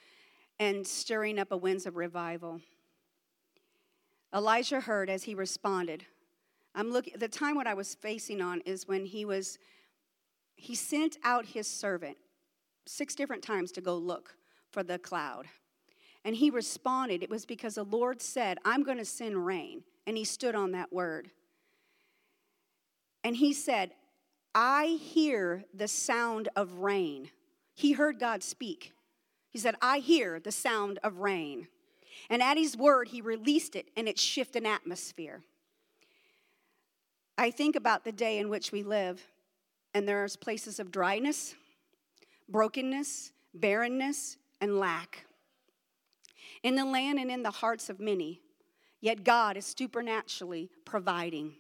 and 0.59 0.87
stirring 0.87 1.39
up 1.39 1.53
a 1.53 1.59
winds 1.59 1.85
of 1.85 1.97
revival. 1.97 2.63
Elijah 4.35 4.81
heard 4.81 5.11
as 5.11 5.25
he 5.25 5.35
responded. 5.35 6.07
I'm 6.75 6.91
looking 6.91 7.13
the 7.19 7.29
time 7.29 7.55
what 7.55 7.67
I 7.67 7.75
was 7.75 7.95
facing 7.95 8.41
on 8.41 8.61
is 8.63 8.89
when 8.89 9.05
he 9.05 9.27
was 9.27 9.59
he 10.55 10.75
sent 10.75 11.19
out 11.23 11.45
his 11.45 11.67
servant 11.67 12.17
six 12.87 13.15
different 13.15 13.43
times 13.43 13.73
to 13.73 13.83
go 13.83 13.95
look 13.95 14.37
for 14.71 14.83
the 14.83 14.99
cloud. 14.99 15.49
And 16.25 16.35
he 16.35 16.49
responded, 16.49 17.23
it 17.23 17.29
was 17.29 17.45
because 17.45 17.75
the 17.75 17.85
Lord 17.85 18.23
said, 18.23 18.57
I'm 18.65 18.85
going 18.85 18.97
to 18.97 19.05
send 19.05 19.45
rain. 19.45 19.83
And 20.07 20.17
he 20.17 20.25
stood 20.25 20.55
on 20.55 20.73
that 20.73 20.91
word. 20.91 21.31
And 23.27 23.35
he 23.35 23.55
said, 23.55 23.91
I 24.55 25.01
hear 25.03 25.65
the 25.75 25.89
sound 25.89 26.49
of 26.55 26.75
rain. 26.75 27.29
He 27.75 27.91
heard 27.91 28.21
God 28.21 28.45
speak. 28.45 28.93
He 29.51 29.59
said, 29.59 29.75
I 29.83 29.99
hear 29.99 30.39
the 30.39 30.53
sound 30.53 31.01
of 31.03 31.19
rain. 31.19 31.67
And 32.31 32.41
at 32.41 32.57
his 32.57 32.77
word, 32.77 33.09
he 33.09 33.21
released 33.21 33.75
it 33.75 33.89
and 33.97 34.09
it 34.09 34.17
shifted 34.17 34.63
an 34.63 34.67
atmosphere. 34.71 35.43
I 37.37 37.51
think 37.51 37.75
about 37.75 38.05
the 38.05 38.13
day 38.13 38.39
in 38.39 38.49
which 38.49 38.71
we 38.71 38.85
live, 38.85 39.21
and 39.93 40.07
there's 40.07 40.37
places 40.37 40.79
of 40.79 40.93
dryness, 40.93 41.57
brokenness, 42.49 43.33
barrenness, 43.53 44.37
and 44.61 44.79
lack. 44.79 45.27
In 46.63 46.77
the 46.77 46.85
land 46.85 47.19
and 47.19 47.33
in 47.33 47.43
the 47.43 47.51
hearts 47.51 47.91
of 47.91 47.99
many, 47.99 48.41
yet 49.01 49.25
God 49.25 49.57
is 49.57 49.67
supernaturally 49.67 50.71
providing. 50.85 51.55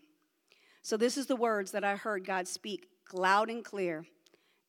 So, 0.86 0.96
this 0.96 1.18
is 1.18 1.26
the 1.26 1.34
words 1.34 1.72
that 1.72 1.82
I 1.82 1.96
heard 1.96 2.24
God 2.24 2.46
speak 2.46 2.86
loud 3.12 3.50
and 3.50 3.64
clear 3.64 4.06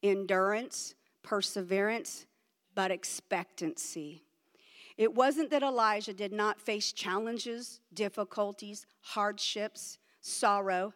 endurance, 0.01 0.95
perseverance, 1.21 2.25
but 2.73 2.89
expectancy. 2.89 4.23
It 4.97 5.13
wasn't 5.13 5.51
that 5.51 5.61
Elijah 5.61 6.13
did 6.13 6.33
not 6.33 6.59
face 6.59 6.91
challenges, 6.91 7.81
difficulties, 7.93 8.87
hardships, 8.99 9.99
sorrow. 10.21 10.91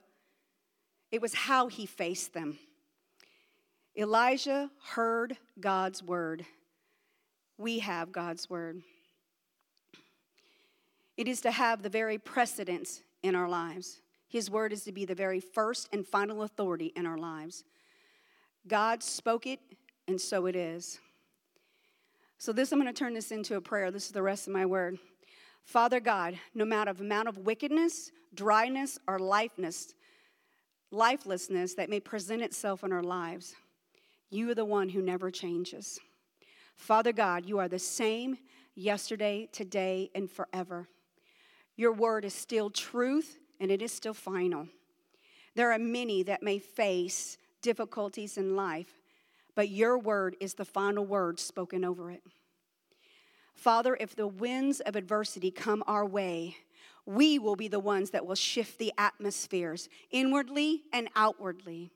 It 1.12 1.22
was 1.22 1.36
how 1.36 1.68
he 1.68 1.86
faced 1.86 2.34
them. 2.34 2.58
Elijah 3.96 4.72
heard 4.96 5.38
God's 5.60 6.02
word. 6.02 6.48
We 7.60 7.78
have 7.78 8.12
God's 8.12 8.50
word. 8.50 8.82
It 11.16 11.28
is 11.28 11.42
to 11.42 11.52
have 11.52 11.84
the 11.84 11.90
very 11.90 12.18
precedence 12.18 13.04
in 13.22 13.36
our 13.36 13.48
lives. 13.48 14.02
His 14.32 14.50
word 14.50 14.72
is 14.72 14.86
to 14.86 14.94
be 14.94 15.04
the 15.04 15.14
very 15.14 15.42
first 15.42 15.90
and 15.92 16.08
final 16.08 16.44
authority 16.44 16.94
in 16.96 17.06
our 17.06 17.18
lives. 17.18 17.66
God 18.66 19.04
spoke 19.04 19.46
it, 19.46 19.60
and 20.08 20.22
so 20.22 20.46
it 20.46 20.56
is. 20.56 21.02
So, 22.38 22.54
this, 22.54 22.72
I'm 22.72 22.80
going 22.80 22.92
to 22.92 22.98
turn 22.98 23.14
this 23.14 23.34
into 23.34 23.58
a 23.58 23.62
prayer. 23.62 23.92
This 23.92 24.06
is 24.06 24.14
the 24.14 24.24
rest 24.24 24.48
of 24.48 24.54
my 24.54 24.66
word. 24.66 24.98
Father 25.66 26.00
God, 26.00 26.40
no 26.56 26.64
matter 26.64 26.94
the 26.94 27.04
amount 27.04 27.28
of 27.28 27.40
wickedness, 27.40 28.14
dryness, 28.34 28.98
or 29.06 29.20
lifelessness, 29.20 29.96
lifelessness 30.92 31.74
that 31.74 31.90
may 31.90 32.00
present 32.00 32.42
itself 32.42 32.86
in 32.86 32.94
our 32.94 33.04
lives, 33.04 33.54
you 34.30 34.50
are 34.50 34.56
the 34.56 34.64
one 34.64 34.88
who 34.88 35.02
never 35.02 35.30
changes. 35.30 36.00
Father 36.78 37.12
God, 37.12 37.46
you 37.46 37.60
are 37.60 37.68
the 37.68 37.78
same 37.78 38.38
yesterday, 38.76 39.50
today, 39.52 40.10
and 40.16 40.32
forever. 40.32 40.88
Your 41.76 41.92
word 41.92 42.24
is 42.24 42.34
still 42.34 42.70
truth 42.70 43.38
and 43.62 43.72
it 43.72 43.82
is 43.82 43.94
still 43.94 44.14
final. 44.14 44.68
There 45.56 45.72
are 45.72 45.80
many 45.80 46.24
that 46.24 46.44
may 46.44 46.60
face 46.60 47.38
difficulties 47.62 48.38
in 48.38 48.56
life, 48.56 49.02
but 49.56 49.70
your 49.70 49.98
word 49.98 50.36
is 50.42 50.56
the 50.56 50.66
final 50.66 51.06
word 51.06 51.40
spoken 51.40 51.86
over 51.86 52.10
it. 52.10 52.24
Father, 53.54 53.96
if 54.00 54.16
the 54.16 54.28
winds 54.28 54.80
of 54.80 54.96
adversity 54.96 55.52
come 55.52 55.84
our 55.86 56.06
way, 56.06 56.58
we 57.06 57.38
will 57.38 57.56
be 57.56 57.68
the 57.68 57.80
ones 57.80 58.10
that 58.10 58.26
will 58.26 58.36
shift 58.36 58.80
the 58.80 58.94
atmospheres 58.98 59.88
inwardly 60.10 60.82
and 60.92 61.10
outwardly. 61.16 61.92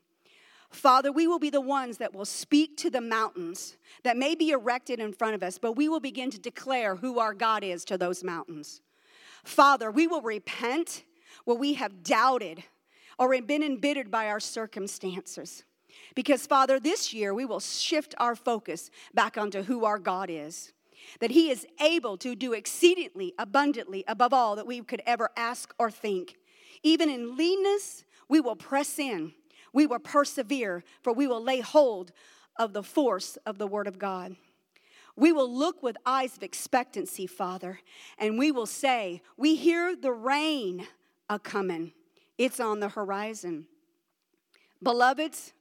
Father, 0.70 1.10
we 1.10 1.26
will 1.26 1.38
be 1.38 1.50
the 1.50 1.60
ones 1.60 1.98
that 1.98 2.14
will 2.14 2.24
speak 2.24 2.76
to 2.76 2.90
the 2.90 3.00
mountains 3.00 3.76
that 4.04 4.16
may 4.16 4.34
be 4.34 4.50
erected 4.50 5.00
in 5.00 5.12
front 5.12 5.34
of 5.34 5.42
us, 5.42 5.58
but 5.58 5.72
we 5.72 5.88
will 5.88 6.00
begin 6.00 6.30
to 6.30 6.38
declare 6.38 6.96
who 6.96 7.18
our 7.18 7.34
God 7.34 7.64
is 7.64 7.84
to 7.86 7.98
those 7.98 8.22
mountains. 8.22 8.80
Father, 9.42 9.90
we 9.90 10.06
will 10.06 10.22
repent 10.22 11.02
where 11.44 11.56
we 11.56 11.74
have 11.74 12.02
doubted 12.02 12.64
or 13.18 13.40
been 13.42 13.62
embittered 13.62 14.10
by 14.10 14.28
our 14.28 14.40
circumstances. 14.40 15.64
Because, 16.14 16.46
Father, 16.46 16.78
this 16.78 17.14
year 17.14 17.32
we 17.32 17.44
will 17.44 17.60
shift 17.60 18.14
our 18.18 18.34
focus 18.34 18.90
back 19.14 19.38
onto 19.38 19.62
who 19.62 19.84
our 19.84 19.98
God 19.98 20.28
is. 20.30 20.72
That 21.20 21.30
He 21.30 21.50
is 21.50 21.66
able 21.80 22.16
to 22.18 22.34
do 22.34 22.52
exceedingly 22.52 23.34
abundantly 23.38 24.04
above 24.06 24.32
all 24.32 24.56
that 24.56 24.66
we 24.66 24.80
could 24.82 25.02
ever 25.06 25.30
ask 25.36 25.74
or 25.78 25.90
think. 25.90 26.36
Even 26.82 27.08
in 27.08 27.36
leanness, 27.36 28.04
we 28.28 28.40
will 28.40 28.56
press 28.56 28.98
in 28.98 29.32
we 29.76 29.86
will 29.86 29.98
persevere, 29.98 30.84
for 31.02 31.12
we 31.12 31.26
will 31.26 31.42
lay 31.42 31.60
hold 31.60 32.10
of 32.58 32.72
the 32.72 32.82
force 32.82 33.36
of 33.44 33.58
the 33.58 33.66
Word 33.66 33.86
of 33.86 33.98
God. 33.98 34.34
We 35.16 35.32
will 35.32 35.54
look 35.54 35.82
with 35.82 35.98
eyes 36.06 36.34
of 36.34 36.42
expectancy, 36.42 37.26
Father, 37.26 37.80
and 38.16 38.38
we 38.38 38.50
will 38.50 38.64
say, 38.64 39.20
We 39.36 39.54
hear 39.54 39.94
the 39.94 40.12
rain 40.12 40.88
a 41.28 41.38
coming, 41.38 41.92
it's 42.38 42.60
on 42.60 42.80
the 42.80 42.90
horizon. 42.90 43.66
Beloveds, 44.82 45.52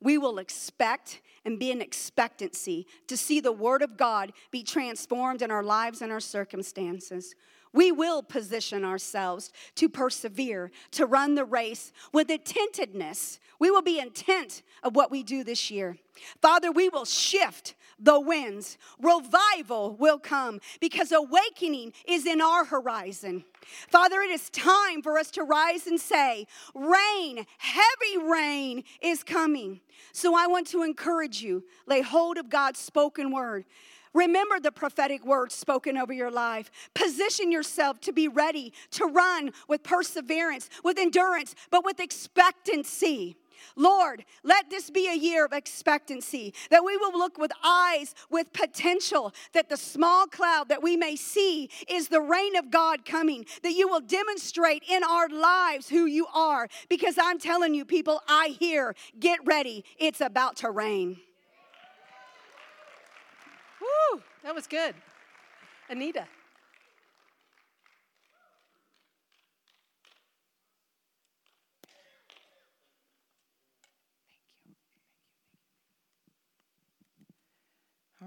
we 0.00 0.16
will 0.16 0.38
expect 0.38 1.20
and 1.44 1.58
be 1.58 1.70
in 1.70 1.82
expectancy 1.82 2.86
to 3.06 3.16
see 3.16 3.40
the 3.40 3.52
Word 3.52 3.82
of 3.82 3.96
God 3.96 4.32
be 4.50 4.62
transformed 4.62 5.42
in 5.42 5.50
our 5.50 5.62
lives 5.62 6.02
and 6.02 6.12
our 6.12 6.20
circumstances. 6.20 7.34
We 7.72 7.92
will 7.92 8.22
position 8.22 8.84
ourselves 8.84 9.52
to 9.76 9.88
persevere, 9.88 10.70
to 10.92 11.06
run 11.06 11.34
the 11.34 11.44
race 11.44 11.92
with 12.12 12.30
attentiveness. 12.30 13.38
We 13.58 13.70
will 13.70 13.82
be 13.82 14.00
intent 14.00 14.62
of 14.82 14.96
what 14.96 15.10
we 15.10 15.22
do 15.22 15.44
this 15.44 15.70
year. 15.70 15.96
Father, 16.42 16.72
we 16.72 16.88
will 16.88 17.04
shift 17.04 17.74
the 18.00 18.18
winds. 18.18 18.78
Revival 19.00 19.96
will 19.96 20.18
come 20.18 20.60
because 20.80 21.12
awakening 21.12 21.92
is 22.06 22.26
in 22.26 22.40
our 22.40 22.64
horizon. 22.64 23.44
Father, 23.88 24.20
it 24.20 24.30
is 24.30 24.50
time 24.50 25.02
for 25.02 25.18
us 25.18 25.30
to 25.32 25.42
rise 25.42 25.86
and 25.86 26.00
say, 26.00 26.46
Rain, 26.74 27.44
heavy 27.58 28.18
rain 28.24 28.82
is 29.00 29.22
coming. 29.22 29.80
So 30.12 30.34
I 30.34 30.46
want 30.46 30.66
to 30.68 30.82
encourage 30.82 31.42
you, 31.42 31.64
lay 31.86 32.00
hold 32.00 32.38
of 32.38 32.48
God's 32.48 32.80
spoken 32.80 33.30
word. 33.30 33.64
Remember 34.12 34.58
the 34.58 34.72
prophetic 34.72 35.24
words 35.24 35.54
spoken 35.54 35.96
over 35.96 36.12
your 36.12 36.30
life. 36.32 36.70
Position 36.94 37.52
yourself 37.52 38.00
to 38.00 38.12
be 38.12 38.26
ready 38.26 38.72
to 38.92 39.04
run 39.04 39.52
with 39.68 39.84
perseverance, 39.84 40.68
with 40.82 40.98
endurance, 40.98 41.54
but 41.70 41.84
with 41.84 42.00
expectancy. 42.00 43.36
Lord, 43.76 44.24
let 44.42 44.70
this 44.70 44.90
be 44.90 45.08
a 45.08 45.16
year 45.16 45.44
of 45.44 45.52
expectancy, 45.52 46.54
that 46.70 46.84
we 46.84 46.96
will 46.96 47.16
look 47.16 47.38
with 47.38 47.52
eyes 47.64 48.14
with 48.30 48.52
potential, 48.52 49.32
that 49.52 49.68
the 49.68 49.76
small 49.76 50.26
cloud 50.26 50.68
that 50.68 50.82
we 50.82 50.96
may 50.96 51.16
see 51.16 51.68
is 51.88 52.08
the 52.08 52.20
rain 52.20 52.56
of 52.56 52.70
God 52.70 53.04
coming, 53.04 53.46
that 53.62 53.72
you 53.72 53.88
will 53.88 54.00
demonstrate 54.00 54.84
in 54.88 55.02
our 55.04 55.28
lives 55.28 55.88
who 55.88 56.06
you 56.06 56.26
are. 56.34 56.68
Because 56.88 57.16
I'm 57.20 57.38
telling 57.38 57.74
you, 57.74 57.84
people, 57.84 58.20
I 58.28 58.56
hear, 58.58 58.94
get 59.18 59.40
ready, 59.44 59.84
it's 59.98 60.20
about 60.20 60.56
to 60.56 60.70
rain. 60.70 61.18
Woo, 63.80 64.22
that 64.42 64.54
was 64.54 64.66
good. 64.66 64.94
Anita. 65.88 66.26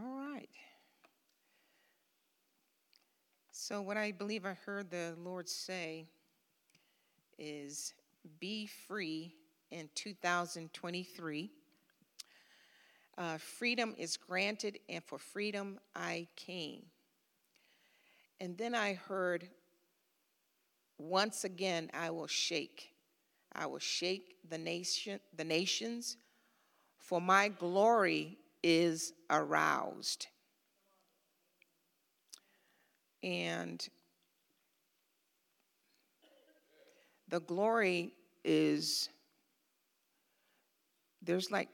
All 0.04 0.18
right. 0.18 0.50
So, 3.52 3.82
what 3.82 3.96
I 3.96 4.12
believe 4.12 4.46
I 4.46 4.54
heard 4.66 4.90
the 4.90 5.16
Lord 5.24 5.48
say 5.48 6.08
is 7.38 7.94
be 8.40 8.66
free 8.66 9.34
in 9.72 9.90
2023. 9.96 11.52
Uh, 13.18 13.38
freedom 13.38 13.96
is 13.98 14.18
granted, 14.18 14.80
and 14.90 15.02
for 15.06 15.18
freedom 15.18 15.80
I 15.96 16.28
came. 16.36 16.84
And 18.42 18.58
then 18.58 18.76
I 18.76 18.96
heard, 18.96 19.48
once 20.98 21.46
again, 21.46 21.90
I 21.94 22.10
will 22.10 22.28
shake. 22.28 22.94
I 23.54 23.68
will 23.68 23.80
shake 23.80 24.36
the 24.50 24.58
nation, 24.58 25.22
the 25.38 25.46
nations, 25.46 26.18
for 26.98 27.22
my 27.22 27.48
glory 27.48 28.38
is 28.64 29.14
aroused. 29.30 30.28
And 33.22 33.86
the 37.30 37.40
glory 37.42 38.14
is, 38.44 39.10
there's 41.22 41.52
like, 41.52 41.70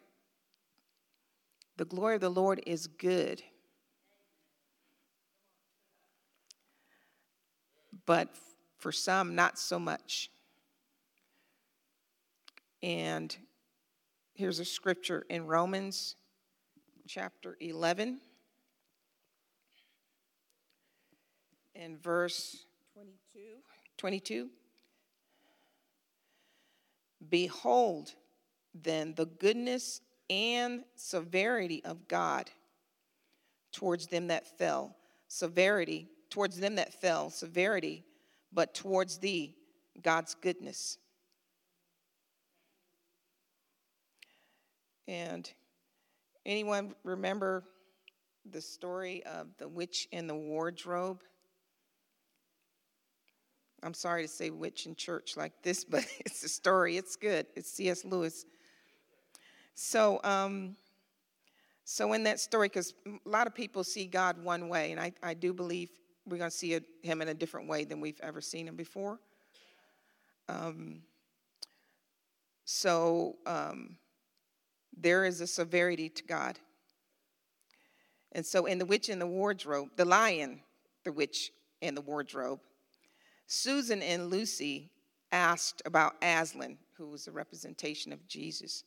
the 1.78 1.86
glory 1.86 2.16
of 2.16 2.22
the 2.22 2.30
Lord 2.30 2.62
is 2.66 2.88
good. 2.88 3.42
But 8.06 8.30
for 8.78 8.92
some, 8.92 9.36
not 9.36 9.58
so 9.58 9.80
much. 9.80 10.30
And 12.82 13.36
here's 14.34 14.60
a 14.60 14.66
scripture 14.66 15.26
in 15.30 15.46
Romans 15.48 16.16
chapter 17.10 17.58
11 17.60 18.20
and 21.74 21.98
verse 22.04 22.68
22. 22.94 23.40
22. 23.98 24.50
Behold, 27.28 28.14
then, 28.76 29.16
the 29.16 29.26
goodness 29.26 30.02
and 30.30 30.84
severity 30.96 31.84
of 31.84 32.08
God 32.08 32.52
towards 33.74 34.06
them 34.06 34.28
that 34.28 34.46
fell. 34.60 34.96
Severity, 35.28 36.08
towards 36.30 36.60
them 36.60 36.76
that 36.76 36.94
fell, 36.94 37.32
severity, 37.32 38.04
but 38.54 38.76
towards 38.76 39.18
thee, 39.18 39.56
God's 40.04 40.36
goodness. 40.36 41.00
And 45.08 45.52
anyone 46.46 46.94
remember 47.04 47.64
the 48.50 48.62
story 48.62 49.24
of 49.26 49.48
the 49.58 49.68
witch 49.68 50.08
in 50.12 50.28
the 50.28 50.36
wardrobe? 50.36 51.22
I'm 53.82 53.94
sorry 53.94 54.24
to 54.24 54.28
say 54.28 54.50
witch 54.50 54.86
in 54.86 54.96
church 54.96 55.38
like 55.38 55.54
this, 55.64 55.84
but 55.90 56.06
it's 56.20 56.44
a 56.44 56.50
story. 56.50 56.98
It's 56.98 57.16
good. 57.16 57.48
It's 57.56 57.72
C.S. 57.72 58.06
Lewis. 58.06 58.46
So, 59.76 60.20
um, 60.24 60.76
so 61.86 62.14
in 62.14 62.24
that 62.24 62.40
story, 62.40 62.68
because 62.68 62.94
a 63.08 63.30
lot 63.30 63.48
of 63.48 63.56
people 63.56 63.84
see 63.84 64.06
God 64.06 64.44
one 64.44 64.68
way, 64.68 64.92
and 64.92 65.00
I, 65.00 65.14
I 65.24 65.34
do 65.34 65.54
believe 65.54 65.90
we're 66.26 66.38
going 66.38 66.52
to 66.52 66.56
see 66.56 66.76
a, 66.76 66.82
him 67.02 67.22
in 67.22 67.30
a 67.30 67.34
different 67.34 67.68
way 67.68 67.86
than 67.86 68.02
we've 68.02 68.20
ever 68.22 68.42
seen 68.42 68.68
him 68.68 68.76
before. 68.76 69.20
Um, 70.48 71.02
so 72.66 73.38
um, 73.46 73.98
there 75.02 75.26
is 75.26 75.42
a 75.42 75.48
severity 75.48 76.10
to 76.10 76.24
God. 76.24 76.60
And 78.32 78.46
so 78.46 78.66
in 78.66 78.78
The 78.78 78.86
Witch 78.86 79.10
in 79.10 79.20
the 79.20 79.28
Wardrobe, 79.28 79.90
The 79.96 80.06
Lion, 80.06 80.62
The 81.04 81.12
Witch 81.12 81.52
in 81.82 81.96
the 81.96 82.02
Wardrobe, 82.02 82.60
Susan 83.48 84.02
and 84.02 84.30
Lucy 84.30 84.92
asked 85.32 85.82
about 85.86 86.16
Aslan, 86.22 86.78
who 86.98 87.08
was 87.08 87.28
a 87.28 87.32
representation 87.32 88.14
of 88.14 88.28
Jesus. 88.28 88.84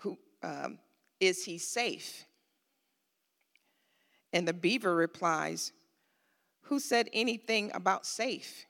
Who 0.00 0.18
um, 0.42 0.78
is 1.20 1.44
he 1.44 1.58
safe? 1.58 2.24
And 4.32 4.46
the 4.46 4.52
beaver 4.52 4.94
replies, 4.94 5.72
Who 6.62 6.78
said 6.78 7.08
anything 7.12 7.70
about 7.74 8.06
safe? 8.06 8.66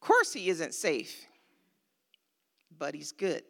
Of 0.00 0.06
course, 0.06 0.32
he 0.32 0.48
isn't 0.48 0.74
safe, 0.74 1.26
but 2.78 2.94
he's 2.94 3.12
good. 3.12 3.42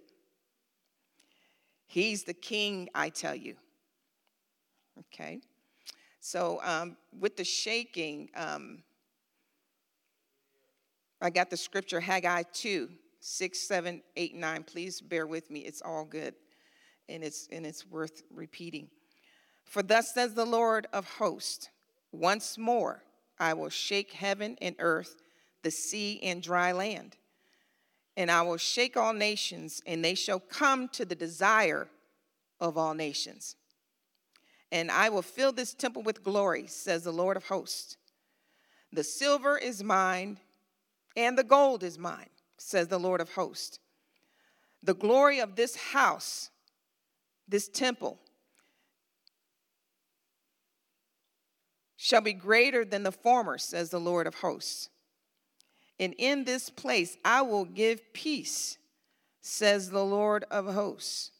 He's 1.94 2.24
the 2.24 2.34
king, 2.34 2.88
I 2.92 3.08
tell 3.08 3.36
you. 3.36 3.54
Okay? 4.98 5.38
So, 6.18 6.58
um, 6.64 6.96
with 7.16 7.36
the 7.36 7.44
shaking, 7.44 8.30
um, 8.34 8.82
I 11.20 11.30
got 11.30 11.50
the 11.50 11.56
scripture 11.56 12.00
Haggai 12.00 12.42
2, 12.52 12.88
6, 13.20 13.68
7, 13.68 14.02
8, 14.16 14.34
9. 14.34 14.62
Please 14.64 15.00
bear 15.00 15.28
with 15.28 15.52
me. 15.52 15.60
It's 15.60 15.82
all 15.82 16.04
good 16.04 16.34
and 17.08 17.22
it's, 17.22 17.46
and 17.52 17.64
it's 17.64 17.86
worth 17.86 18.24
repeating. 18.28 18.88
For 19.62 19.80
thus 19.80 20.14
says 20.14 20.34
the 20.34 20.44
Lord 20.44 20.88
of 20.92 21.08
hosts, 21.18 21.68
once 22.10 22.58
more 22.58 23.04
I 23.38 23.54
will 23.54 23.70
shake 23.70 24.14
heaven 24.14 24.56
and 24.60 24.74
earth, 24.80 25.14
the 25.62 25.70
sea 25.70 26.18
and 26.24 26.42
dry 26.42 26.72
land. 26.72 27.16
And 28.16 28.30
I 28.30 28.42
will 28.42 28.56
shake 28.56 28.96
all 28.96 29.12
nations, 29.12 29.82
and 29.86 30.04
they 30.04 30.14
shall 30.14 30.38
come 30.38 30.88
to 30.90 31.04
the 31.04 31.14
desire 31.14 31.88
of 32.60 32.78
all 32.78 32.94
nations. 32.94 33.56
And 34.70 34.90
I 34.90 35.08
will 35.08 35.22
fill 35.22 35.52
this 35.52 35.74
temple 35.74 36.02
with 36.02 36.22
glory, 36.22 36.66
says 36.66 37.02
the 37.02 37.12
Lord 37.12 37.36
of 37.36 37.46
hosts. 37.46 37.96
The 38.92 39.04
silver 39.04 39.58
is 39.58 39.82
mine, 39.82 40.38
and 41.16 41.36
the 41.36 41.44
gold 41.44 41.82
is 41.82 41.98
mine, 41.98 42.30
says 42.56 42.88
the 42.88 42.98
Lord 42.98 43.20
of 43.20 43.32
hosts. 43.32 43.78
The 44.82 44.94
glory 44.94 45.40
of 45.40 45.56
this 45.56 45.76
house, 45.76 46.50
this 47.48 47.68
temple, 47.68 48.18
shall 51.96 52.20
be 52.20 52.32
greater 52.32 52.84
than 52.84 53.02
the 53.02 53.12
former, 53.12 53.58
says 53.58 53.90
the 53.90 53.98
Lord 53.98 54.26
of 54.26 54.36
hosts. 54.36 54.90
And 55.98 56.14
in 56.18 56.44
this 56.44 56.70
place 56.70 57.16
I 57.24 57.42
will 57.42 57.64
give 57.64 58.12
peace, 58.12 58.78
says 59.40 59.90
the 59.90 60.04
Lord 60.04 60.44
of 60.50 60.66
hosts. 60.66 61.30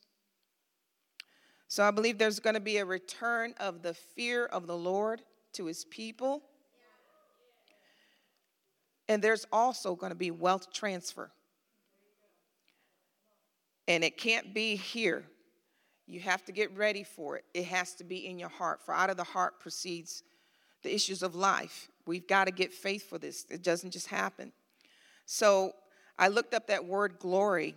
So 1.69 1.83
I 1.83 1.91
believe 1.91 2.19
there's 2.19 2.39
going 2.39 2.55
to 2.55 2.61
be 2.61 2.77
a 2.77 2.85
return 2.85 3.55
of 3.59 3.83
the 3.83 3.95
fear 3.95 4.47
of 4.47 4.67
the 4.67 4.77
Lord 4.77 5.23
to 5.55 5.67
his 5.67 5.85
people. 5.85 6.43
And 9.09 9.21
there's 9.21 9.47
also 9.53 9.97
going 9.97 10.11
to 10.11 10.17
be 10.17 10.31
wealth 10.31 10.73
transfer. 10.73 11.31
And 13.89 14.05
it 14.05 14.17
can't 14.17 14.55
be 14.55 14.77
here. 14.77 15.25
You 16.07 16.21
have 16.21 16.45
to 16.45 16.53
get 16.53 16.75
ready 16.77 17.03
for 17.03 17.37
it. 17.37 17.45
It 17.55 17.65
has 17.67 17.95
to 17.97 18.05
be 18.05 18.27
in 18.27 18.39
your 18.39 18.49
heart. 18.49 18.81
For 18.85 18.95
out 18.95 19.11
of 19.11 19.17
the 19.17 19.25
heart 19.25 19.59
proceeds 19.59 20.23
the 20.83 20.95
issues 20.95 21.23
of 21.23 21.35
life. 21.35 21.89
We've 22.07 22.27
got 22.27 22.45
to 22.45 22.51
get 22.51 22.73
faith 22.73 23.09
for 23.09 23.19
this. 23.19 23.47
It 23.51 23.63
doesn't 23.63 23.91
just 23.91 24.09
happen. 24.09 24.53
So 25.27 25.73
I 26.19 26.29
looked 26.29 26.55
up 26.55 26.67
that 26.67 26.85
word 26.85 27.19
glory, 27.19 27.75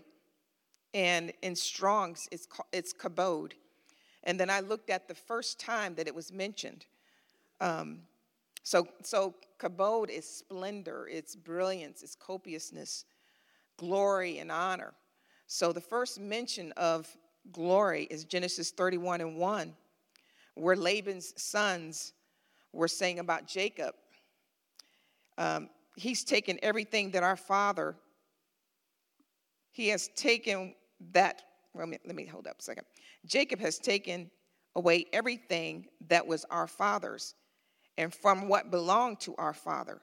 and 0.94 1.32
in 1.42 1.56
Strong's, 1.56 2.28
it's, 2.32 2.48
it's 2.72 2.94
kabod. 2.94 3.54
And 4.24 4.40
then 4.40 4.50
I 4.50 4.60
looked 4.60 4.90
at 4.90 5.08
the 5.08 5.16
first 5.16 5.60
time 5.60 5.96
that 5.96 6.08
it 6.08 6.14
was 6.14 6.32
mentioned. 6.32 6.86
Um, 7.62 8.02
so, 8.64 8.88
so 9.02 9.34
kabod 9.60 10.10
is 10.10 10.28
splendor, 10.28 11.08
it's 11.10 11.36
brilliance, 11.36 12.04
it's 12.04 12.16
copiousness, 12.16 13.06
glory, 13.78 14.40
and 14.40 14.52
honor. 14.52 14.94
So 15.48 15.72
the 15.72 15.80
first 15.82 16.20
mention 16.20 16.74
of 16.74 17.08
glory 17.54 18.08
is 18.12 18.26
Genesis 18.26 18.72
31 18.72 19.22
and 19.22 19.38
1, 19.38 19.74
where 20.56 20.76
Laban's 20.76 21.34
sons 21.42 22.12
were 22.74 22.90
saying 22.90 23.20
about 23.20 23.48
Jacob. 23.48 23.96
Um, 25.38 25.70
he's 25.96 26.24
taken 26.24 26.58
everything 26.62 27.12
that 27.12 27.24
our 27.24 27.36
father, 27.36 27.96
he 29.72 29.90
has 29.90 30.10
taken 30.16 30.74
that, 31.12 31.44
well, 31.74 31.88
let 31.88 32.16
me 32.16 32.26
hold 32.26 32.48
up 32.48 32.60
a 32.60 32.64
second. 32.64 32.86
Jacob 33.26 33.60
has 33.60 33.78
taken 33.78 34.32
away 34.76 35.06
everything 35.14 35.88
that 36.08 36.26
was 36.26 36.46
our 36.50 36.68
father's 36.68 37.36
and 37.98 38.14
from 38.14 38.48
what 38.48 38.72
belonged 38.72 39.20
to 39.20 39.36
our 39.38 39.54
father. 39.54 40.02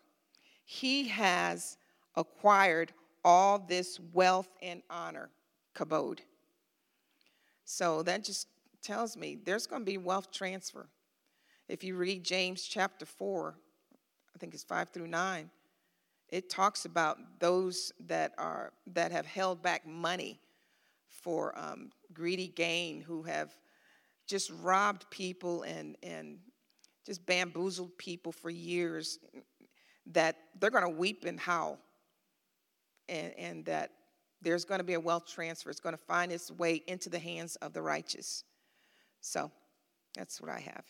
He 0.65 1.09
has 1.09 1.77
acquired 2.17 2.93
all 3.25 3.59
this 3.59 3.99
wealth 4.13 4.49
and 4.63 4.83
honor, 4.91 5.31
kabod. 5.75 6.19
So 7.65 8.03
that 8.03 8.25
just 8.25 8.49
tells 8.83 9.17
me 9.17 9.39
there's 9.43 9.67
going 9.67 9.83
to 9.83 9.87
be 9.87 9.99
wealth 9.99 10.31
transfer. 10.31 10.89
If 11.69 11.83
you 11.83 11.97
read 11.97 12.25
James 12.25 12.63
chapter 12.63 13.07
4, 13.07 13.57
I 14.35 14.39
think 14.39 14.55
it's 14.55 14.65
5 14.65 14.91
through 14.91 15.07
9, 15.07 15.51
it 16.29 16.51
talks 16.51 16.85
about 16.85 17.19
those 17.39 17.93
that 18.07 18.33
are 18.39 18.73
that 18.89 19.13
have 19.13 19.27
held 19.27 19.63
back 19.63 19.87
money 19.87 20.41
for 21.07 21.57
um, 21.59 21.91
greedy 22.13 22.49
gain, 22.49 23.01
who 23.01 23.23
have 23.23 23.55
just 24.27 24.51
robbed 24.63 25.09
people 25.11 25.63
and 25.63 25.97
and 26.03 26.39
just 27.07 27.25
bamboozled 27.27 27.97
people 27.99 28.33
for 28.33 28.51
years, 28.51 29.19
that 30.07 30.37
they're 30.59 30.71
going 30.71 30.85
to 30.85 30.99
weep 30.99 31.25
and 31.27 31.39
howl, 31.39 31.79
and, 33.09 33.33
and 33.39 33.65
that 33.67 33.91
there's 34.41 34.65
going 34.65 34.79
to 34.79 34.85
be 34.85 34.95
a 34.95 35.01
wealth 35.01 35.27
transfer. 35.27 35.71
It's 35.71 35.81
going 35.81 35.95
to 35.95 36.03
find 36.03 36.33
its 36.33 36.51
way 36.51 36.83
into 36.87 37.11
the 37.11 37.19
hands 37.19 37.57
of 37.57 37.75
the 37.75 37.83
righteous. 37.83 38.45
So 39.21 39.51
that's 40.17 40.41
what 40.41 40.51
I 40.51 40.61
have. 40.61 40.85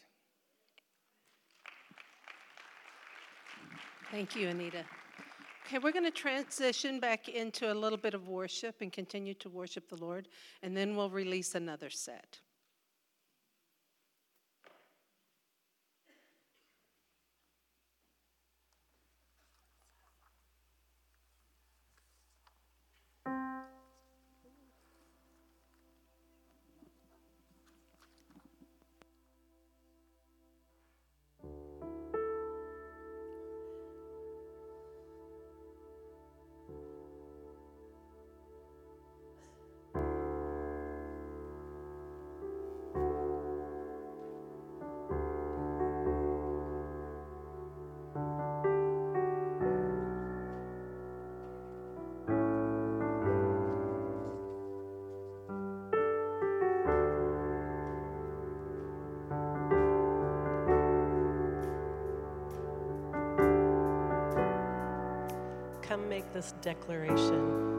Thank 4.14 4.36
you, 4.36 4.48
Anita. 4.48 4.84
Okay, 5.66 5.80
we're 5.80 5.90
going 5.90 6.04
to 6.04 6.10
transition 6.12 7.00
back 7.00 7.28
into 7.28 7.72
a 7.72 7.74
little 7.74 7.98
bit 7.98 8.14
of 8.14 8.28
worship 8.28 8.76
and 8.80 8.92
continue 8.92 9.34
to 9.34 9.48
worship 9.48 9.88
the 9.88 9.96
Lord, 9.96 10.28
and 10.62 10.76
then 10.76 10.94
we'll 10.94 11.10
release 11.10 11.56
another 11.56 11.90
set. 11.90 12.38
This 66.34 66.52
declaration 66.62 67.73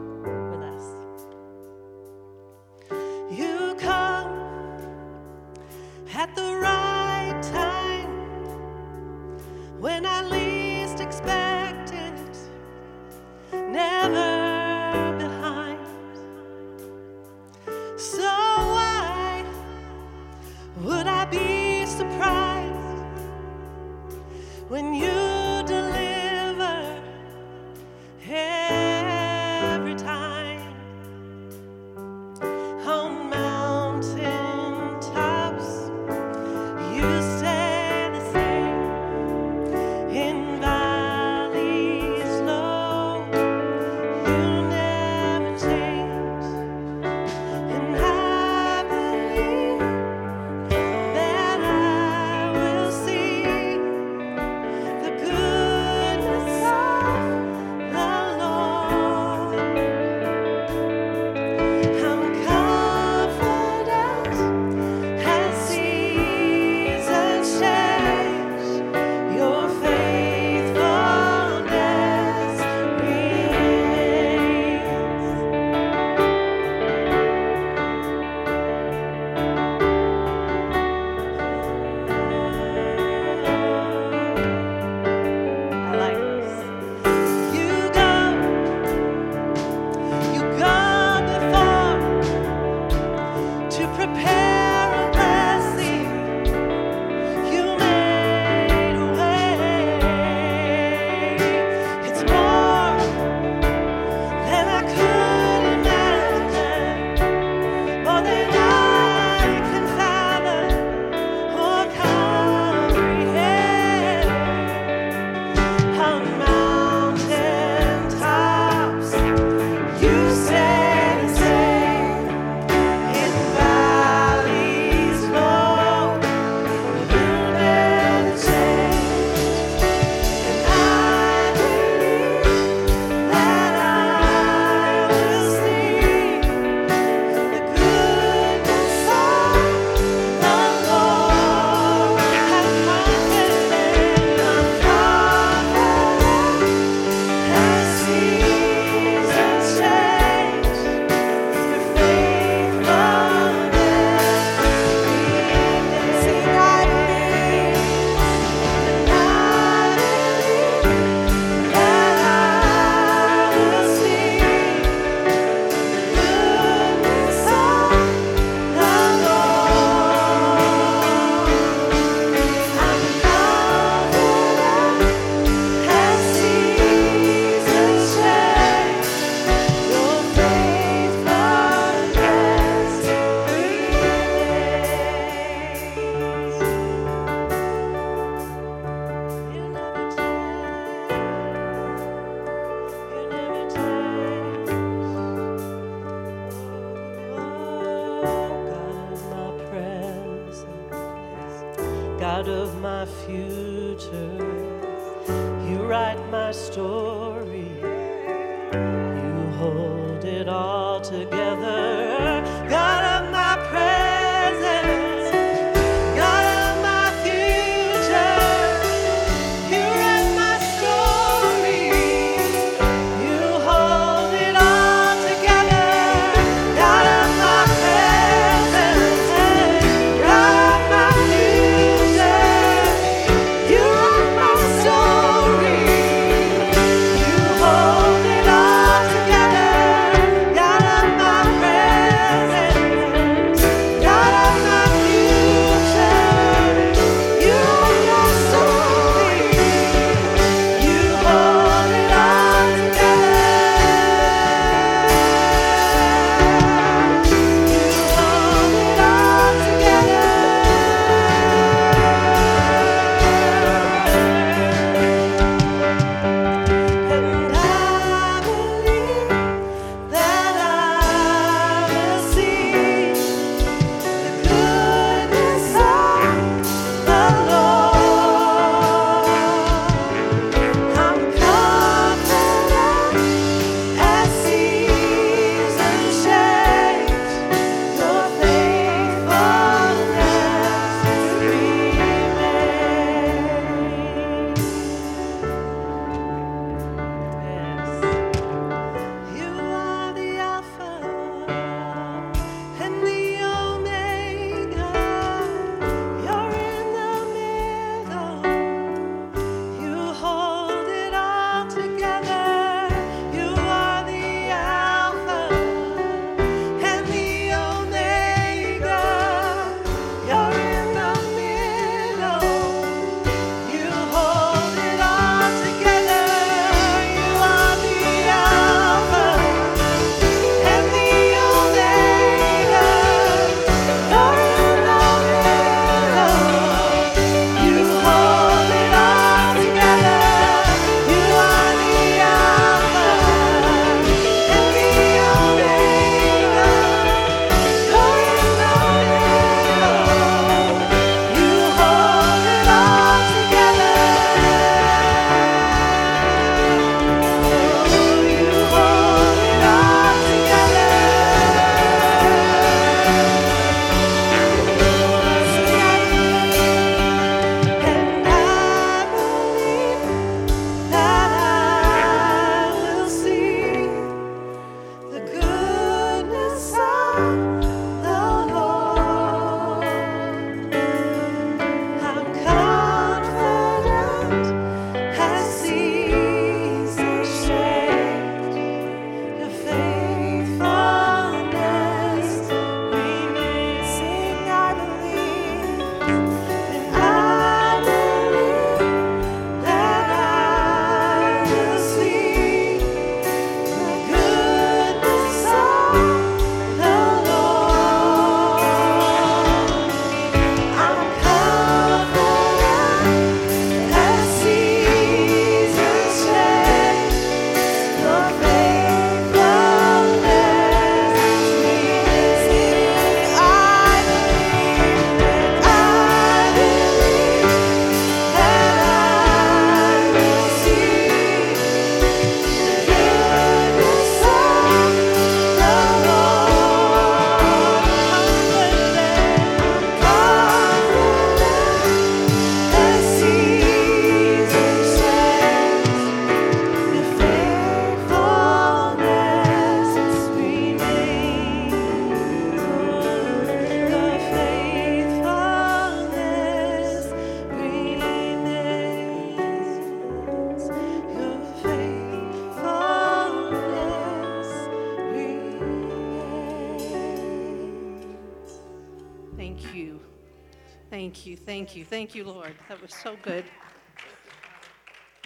was 472.86 472.94
so 472.94 473.16
good. 473.20 473.44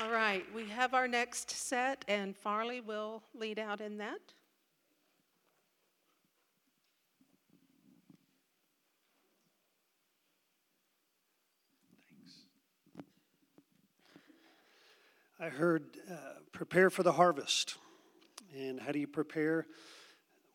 All 0.01 0.11
right, 0.11 0.47
we 0.55 0.67
have 0.71 0.95
our 0.95 1.07
next 1.07 1.51
set, 1.51 2.07
and 2.09 2.35
Farley 2.35 2.81
will 2.81 3.23
lead 3.35 3.59
out 3.59 3.83
in 3.83 3.99
that. 3.99 4.19
Thanks. 12.09 13.05
I 15.39 15.51
heard 15.51 15.85
uh, 16.11 16.15
prepare 16.53 16.89
for 16.89 17.03
the 17.03 17.13
harvest. 17.13 17.77
And 18.57 18.81
how 18.81 18.93
do 18.93 18.99
you 18.99 19.07
prepare? 19.07 19.67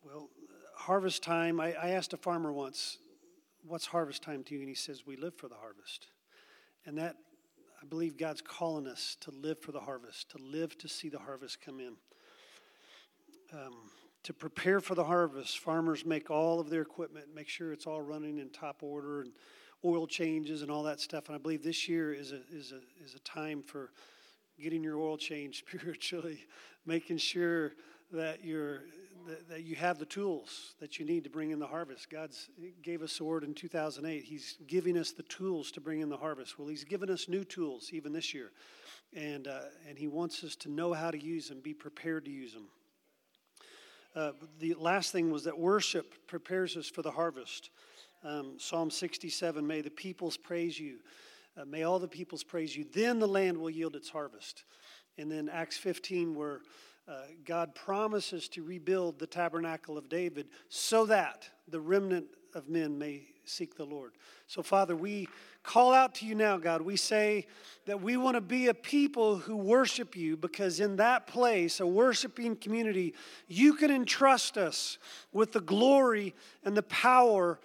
Well, 0.03 0.29
harvest 0.75 1.21
time, 1.21 1.59
I, 1.59 1.73
I 1.73 1.89
asked 1.89 2.13
a 2.13 2.17
farmer 2.17 2.51
once, 2.51 2.97
What's 3.67 3.85
harvest 3.85 4.23
time 4.23 4.43
to 4.45 4.55
you? 4.55 4.61
And 4.61 4.69
he 4.69 4.75
says, 4.75 5.05
We 5.05 5.17
live 5.17 5.35
for 5.35 5.47
the 5.47 5.55
harvest. 5.55 6.07
And 6.85 6.97
that, 6.97 7.15
I 7.81 7.85
believe 7.85 8.17
God's 8.17 8.41
calling 8.41 8.87
us 8.87 9.17
to 9.21 9.31
live 9.31 9.59
for 9.59 9.71
the 9.71 9.79
harvest, 9.79 10.29
to 10.31 10.37
live 10.37 10.77
to 10.79 10.87
see 10.87 11.09
the 11.09 11.19
harvest 11.19 11.61
come 11.61 11.79
in. 11.79 11.93
Um, 13.53 13.73
to 14.23 14.33
prepare 14.33 14.79
for 14.79 14.95
the 14.95 15.03
harvest, 15.03 15.59
farmers 15.59 16.03
make 16.03 16.31
all 16.31 16.59
of 16.59 16.69
their 16.69 16.81
equipment, 16.81 17.27
make 17.35 17.47
sure 17.47 17.71
it's 17.71 17.85
all 17.85 18.01
running 18.01 18.39
in 18.39 18.49
top 18.49 18.81
order 18.81 19.21
and 19.21 19.31
oil 19.85 20.07
changes 20.07 20.63
and 20.63 20.71
all 20.71 20.81
that 20.83 20.99
stuff. 20.99 21.27
And 21.27 21.35
I 21.35 21.37
believe 21.37 21.63
this 21.63 21.87
year 21.87 22.11
is 22.11 22.31
a, 22.31 22.39
is 22.51 22.71
a, 22.71 23.03
is 23.03 23.13
a 23.13 23.19
time 23.19 23.61
for 23.61 23.91
getting 24.59 24.83
your 24.83 24.97
oil 24.97 25.17
changed 25.17 25.63
spiritually, 25.67 26.39
making 26.85 27.17
sure 27.17 27.73
that 28.11 28.43
you're 28.43 28.83
that, 29.49 29.63
you 29.63 29.75
have 29.75 29.99
the 29.99 30.05
tools 30.05 30.75
that 30.79 30.99
you 30.99 31.05
need 31.05 31.23
to 31.23 31.29
bring 31.29 31.51
in 31.51 31.59
the 31.59 31.67
harvest. 31.67 32.09
God's 32.09 32.49
gave 32.81 33.01
us 33.01 33.19
a 33.19 33.23
word 33.23 33.43
in 33.43 33.53
2008. 33.53 34.23
He's 34.23 34.57
giving 34.67 34.97
us 34.97 35.11
the 35.11 35.23
tools 35.23 35.71
to 35.71 35.81
bring 35.81 36.01
in 36.01 36.09
the 36.09 36.17
harvest. 36.17 36.59
Well, 36.59 36.67
He's 36.67 36.83
given 36.83 37.09
us 37.09 37.27
new 37.27 37.43
tools 37.43 37.89
even 37.91 38.13
this 38.13 38.33
year, 38.33 38.51
and 39.15 39.47
uh, 39.47 39.59
and 39.87 39.97
He 39.97 40.07
wants 40.07 40.43
us 40.43 40.55
to 40.57 40.69
know 40.69 40.93
how 40.93 41.11
to 41.11 41.17
use 41.17 41.49
them, 41.49 41.59
be 41.61 41.73
prepared 41.73 42.25
to 42.25 42.31
use 42.31 42.53
them. 42.53 42.67
Uh, 44.15 44.31
the 44.59 44.73
last 44.75 45.11
thing 45.11 45.31
was 45.31 45.43
that 45.43 45.57
worship 45.57 46.27
prepares 46.27 46.77
us 46.77 46.87
for 46.87 47.01
the 47.01 47.11
harvest. 47.11 47.69
Um, 48.23 48.55
Psalm 48.57 48.89
67 48.89 49.65
May 49.65 49.81
the 49.81 49.89
peoples 49.89 50.37
praise 50.37 50.79
you. 50.79 50.97
Uh, 51.59 51.65
may 51.65 51.83
all 51.83 51.99
the 51.99 52.07
peoples 52.07 52.43
praise 52.43 52.75
you. 52.75 52.85
Then 52.93 53.19
the 53.19 53.27
land 53.27 53.57
will 53.57 53.69
yield 53.69 53.95
its 53.95 54.09
harvest. 54.09 54.63
And 55.17 55.31
then 55.31 55.47
Acts 55.47 55.77
15, 55.77 56.35
where 56.35 56.59
uh, 57.07 57.13
God 57.45 57.75
promises 57.75 58.47
to 58.49 58.63
rebuild 58.63 59.19
the 59.19 59.27
tabernacle 59.27 59.97
of 59.97 60.09
David 60.09 60.47
so 60.69 61.05
that 61.05 61.47
the 61.67 61.79
remnant 61.79 62.25
of 62.53 62.67
men 62.69 62.97
may 62.97 63.23
seek 63.43 63.75
the 63.75 63.85
Lord. 63.85 64.13
So, 64.47 64.63
Father, 64.63 64.95
we 64.95 65.27
call 65.61 65.93
out 65.93 66.15
to 66.15 66.25
you 66.25 66.35
now, 66.35 66.57
God. 66.57 66.81
We 66.81 66.95
say 66.95 67.45
that 67.85 68.01
we 68.01 68.17
want 68.17 68.35
to 68.35 68.41
be 68.41 68.67
a 68.67 68.73
people 68.73 69.37
who 69.37 69.55
worship 69.55 70.15
you 70.15 70.35
because 70.37 70.79
in 70.79 70.95
that 70.95 71.27
place, 71.27 71.79
a 71.79 71.87
worshiping 71.87 72.55
community, 72.55 73.13
you 73.47 73.73
can 73.75 73.91
entrust 73.91 74.57
us 74.57 74.97
with 75.31 75.51
the 75.51 75.61
glory 75.61 76.33
and 76.63 76.75
the 76.75 76.83
power 76.83 77.59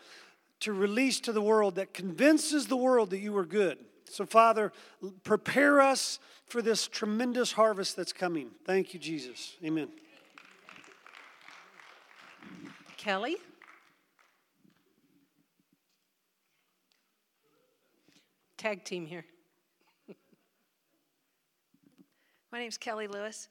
to 0.61 0.72
release 0.72 1.20
to 1.20 1.33
the 1.33 1.42
world 1.42 1.76
that 1.76 1.94
convinces 1.94 2.66
the 2.66 2.76
world 2.76 3.11
that 3.11 3.20
you 3.20 3.35
are 3.37 3.46
good. 3.46 3.79
So, 4.11 4.27
Father, 4.27 4.73
prepare 5.23 5.81
us 5.81 6.18
for 6.46 6.61
this 6.61 6.88
tremendous 6.88 7.53
harvest 7.53 7.96
that's 7.96 8.12
coming. 8.12 8.51
Thank 8.66 8.92
you, 8.92 8.99
Jesus. 8.99 9.57
Amen. 9.64 9.88
Kelly? 12.96 13.37
Tag 18.59 18.85
team 18.85 19.07
here. 19.07 19.25
My 22.53 22.59
name's 22.59 22.77
Kelly 22.77 23.07
Lewis. 23.07 23.49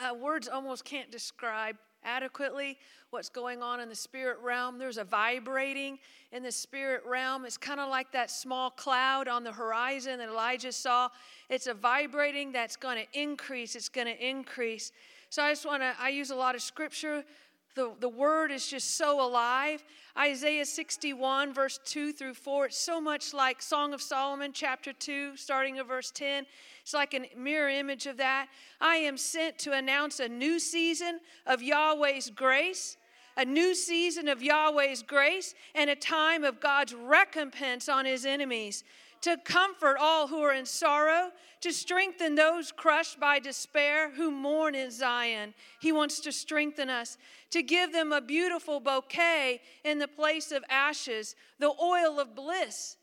Uh, 0.00 0.14
words 0.14 0.48
almost 0.48 0.84
can't 0.84 1.12
describe 1.12 1.76
adequately 2.08 2.78
what's 3.10 3.28
going 3.28 3.62
on 3.62 3.80
in 3.80 3.88
the 3.88 3.94
spirit 3.94 4.38
realm. 4.42 4.78
There's 4.78 4.96
a 4.96 5.04
vibrating 5.04 5.98
in 6.32 6.42
the 6.42 6.52
spirit 6.52 7.02
realm. 7.06 7.44
It's 7.44 7.56
kind 7.56 7.80
of 7.80 7.90
like 7.90 8.10
that 8.12 8.30
small 8.30 8.70
cloud 8.70 9.28
on 9.28 9.44
the 9.44 9.52
horizon 9.52 10.18
that 10.18 10.28
Elijah 10.28 10.72
saw. 10.72 11.08
It's 11.48 11.66
a 11.66 11.74
vibrating 11.74 12.52
that's 12.52 12.76
going 12.76 12.98
to 12.98 13.20
increase. 13.20 13.76
It's 13.76 13.88
going 13.88 14.06
to 14.06 14.26
increase. 14.26 14.92
So 15.30 15.42
I 15.42 15.52
just 15.52 15.66
want 15.66 15.82
to, 15.82 15.94
I 16.00 16.08
use 16.08 16.30
a 16.30 16.36
lot 16.36 16.54
of 16.54 16.62
scripture. 16.62 17.24
The, 17.74 17.92
the 18.00 18.08
word 18.08 18.50
is 18.50 18.66
just 18.66 18.96
so 18.96 19.24
alive. 19.24 19.84
Isaiah 20.18 20.66
61, 20.66 21.54
verse 21.54 21.78
2 21.84 22.12
through 22.12 22.34
4, 22.34 22.66
it's 22.66 22.78
so 22.78 23.00
much 23.00 23.32
like 23.32 23.62
Song 23.62 23.94
of 23.94 24.02
Solomon, 24.02 24.52
chapter 24.52 24.92
2, 24.92 25.36
starting 25.36 25.78
at 25.78 25.86
verse 25.86 26.10
10. 26.10 26.44
It's 26.82 26.94
like 26.94 27.14
a 27.14 27.28
mirror 27.36 27.68
image 27.68 28.06
of 28.06 28.16
that. 28.16 28.48
I 28.80 28.96
am 28.96 29.16
sent 29.16 29.58
to 29.60 29.72
announce 29.72 30.18
a 30.18 30.28
new 30.28 30.58
season 30.58 31.20
of 31.46 31.62
Yahweh's 31.62 32.30
grace, 32.30 32.96
a 33.36 33.44
new 33.44 33.74
season 33.74 34.26
of 34.26 34.42
Yahweh's 34.42 35.02
grace, 35.02 35.54
and 35.74 35.88
a 35.88 35.94
time 35.94 36.42
of 36.42 36.60
God's 36.60 36.94
recompense 36.94 37.88
on 37.88 38.04
his 38.04 38.26
enemies 38.26 38.82
to 39.22 39.36
comfort 39.44 39.96
all 40.00 40.28
who 40.28 40.40
are 40.42 40.52
in 40.52 40.66
sorrow, 40.66 41.30
to 41.60 41.72
strengthen 41.72 42.34
those 42.34 42.70
crushed 42.72 43.18
by 43.18 43.38
despair 43.38 44.10
who 44.10 44.30
mourn 44.30 44.74
in 44.74 44.90
Zion. 44.90 45.54
He 45.80 45.92
wants 45.92 46.20
to 46.20 46.32
strengthen 46.32 46.88
us, 46.88 47.18
to 47.50 47.62
give 47.62 47.92
them 47.92 48.12
a 48.12 48.20
beautiful 48.20 48.80
bouquet 48.80 49.60
in 49.84 49.98
the 49.98 50.08
place 50.08 50.52
of 50.52 50.64
ashes, 50.68 51.34
the 51.58 51.72
oil 51.80 52.20
of 52.20 52.34
bliss 52.34 52.96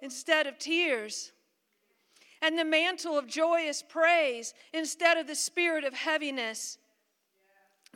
instead 0.00 0.46
of 0.46 0.58
tears, 0.58 1.32
and 2.40 2.56
the 2.56 2.64
mantle 2.64 3.18
of 3.18 3.26
joyous 3.26 3.82
praise 3.82 4.54
instead 4.72 5.16
of 5.16 5.26
the 5.26 5.34
spirit 5.34 5.84
of 5.84 5.92
heaviness. 5.92 6.78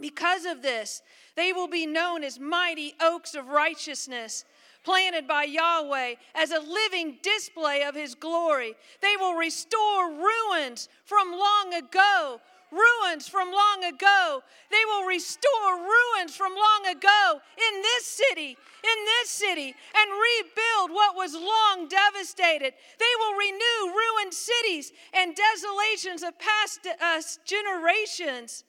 Because 0.00 0.44
of 0.44 0.62
this, 0.62 1.02
they 1.36 1.52
will 1.52 1.68
be 1.68 1.86
known 1.86 2.24
as 2.24 2.40
mighty 2.40 2.94
oaks 3.00 3.34
of 3.34 3.48
righteousness 3.48 4.44
planted 4.84 5.26
by 5.26 5.44
Yahweh 5.44 6.14
as 6.34 6.50
a 6.50 6.60
living 6.60 7.18
display 7.22 7.82
of 7.82 7.94
his 7.94 8.14
glory. 8.14 8.74
They 9.00 9.16
will 9.18 9.34
restore 9.34 10.10
ruins 10.10 10.88
from 11.04 11.30
long 11.32 11.74
ago. 11.74 12.40
Ruins 12.70 13.28
from 13.28 13.52
long 13.52 13.84
ago. 13.84 14.42
They 14.70 14.82
will 14.86 15.04
restore 15.06 15.76
ruins 15.76 16.34
from 16.34 16.52
long 16.52 16.96
ago 16.96 17.40
in 17.58 17.82
this 17.82 18.06
city, 18.06 18.56
in 18.56 19.04
this 19.04 19.28
city, 19.28 19.74
and 19.94 20.10
rebuild 20.10 20.90
what 20.90 21.14
was 21.14 21.34
long 21.34 21.86
devastated. 21.88 22.72
They 22.98 23.14
will 23.18 23.34
renew 23.36 23.94
ruined 23.94 24.32
cities 24.32 24.92
and 25.12 25.36
desolations 25.36 26.22
of 26.22 26.38
past 26.38 26.80
uh, 26.86 27.20
generations. 27.44 28.64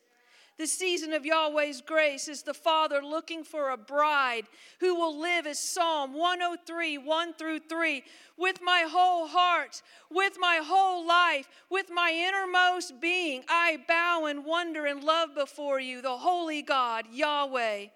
The 0.59 0.67
season 0.67 1.13
of 1.13 1.25
Yahweh's 1.25 1.81
grace 1.81 2.27
is 2.27 2.43
the 2.43 2.53
Father 2.53 3.01
looking 3.03 3.43
for 3.43 3.71
a 3.71 3.77
bride 3.77 4.45
who 4.79 4.93
will 4.93 5.19
live 5.19 5.47
as 5.47 5.59
Psalm 5.59 6.13
103, 6.13 6.99
1 6.99 7.33
through 7.33 7.59
3, 7.59 8.03
with 8.37 8.59
my 8.61 8.85
whole 8.87 9.27
heart, 9.27 9.81
with 10.11 10.37
my 10.39 10.61
whole 10.63 11.07
life, 11.07 11.47
with 11.71 11.89
my 11.91 12.11
innermost 12.11 13.01
being. 13.01 13.43
I 13.49 13.79
bow 13.87 14.27
in 14.27 14.43
wonder 14.43 14.85
and 14.85 15.03
love 15.03 15.33
before 15.33 15.79
you, 15.79 16.03
the 16.03 16.17
holy 16.17 16.61
God, 16.61 17.05
Yahweh. 17.11 17.87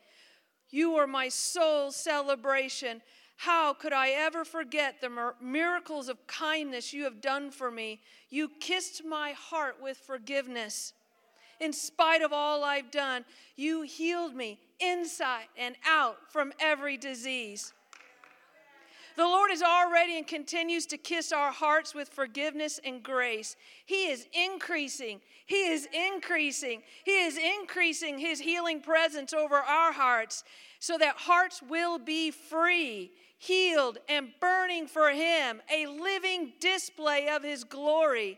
You 0.71 0.95
are 0.95 1.07
my 1.07 1.29
soul's 1.29 1.95
celebration. 1.95 3.03
How 3.35 3.75
could 3.75 3.93
I 3.93 4.09
ever 4.09 4.43
forget 4.43 4.99
the 4.99 5.33
miracles 5.39 6.09
of 6.09 6.25
kindness 6.25 6.91
you 6.91 7.03
have 7.03 7.21
done 7.21 7.51
for 7.51 7.69
me? 7.69 8.01
You 8.31 8.49
kissed 8.59 9.05
my 9.05 9.33
heart 9.33 9.75
with 9.79 9.97
forgiveness 9.99 10.93
in 11.59 11.73
spite 11.73 12.21
of 12.21 12.33
all 12.33 12.63
I've 12.63 12.91
done. 12.91 13.25
You 13.55 13.81
healed 13.81 14.35
me 14.35 14.59
inside 14.79 15.47
and 15.57 15.75
out 15.85 16.17
from 16.31 16.53
every 16.59 16.97
disease. 16.97 17.73
The 19.17 19.25
Lord 19.25 19.49
is 19.51 19.63
already 19.63 20.15
and 20.15 20.27
continues 20.27 20.85
to 20.87 20.97
kiss 20.97 21.31
our 21.31 21.51
hearts 21.51 21.95
with 21.95 22.09
forgiveness 22.09 22.79
and 22.85 23.01
grace. 23.01 23.55
He 23.87 24.09
is 24.09 24.27
increasing. 24.31 25.21
He 25.47 25.69
is 25.69 25.87
increasing. 25.91 26.83
He 27.03 27.25
is 27.25 27.35
increasing 27.35 28.19
His 28.19 28.39
healing 28.39 28.79
presence 28.79 29.33
over 29.33 29.55
our 29.55 29.91
hearts 29.91 30.43
so 30.79 30.99
that 30.99 31.15
hearts 31.15 31.63
will 31.67 31.97
be 31.97 32.29
free, 32.29 33.11
healed, 33.39 33.97
and 34.07 34.29
burning 34.39 34.85
for 34.85 35.09
Him, 35.09 35.63
a 35.73 35.87
living 35.87 36.53
display 36.59 37.27
of 37.27 37.41
His 37.41 37.63
glory. 37.63 38.37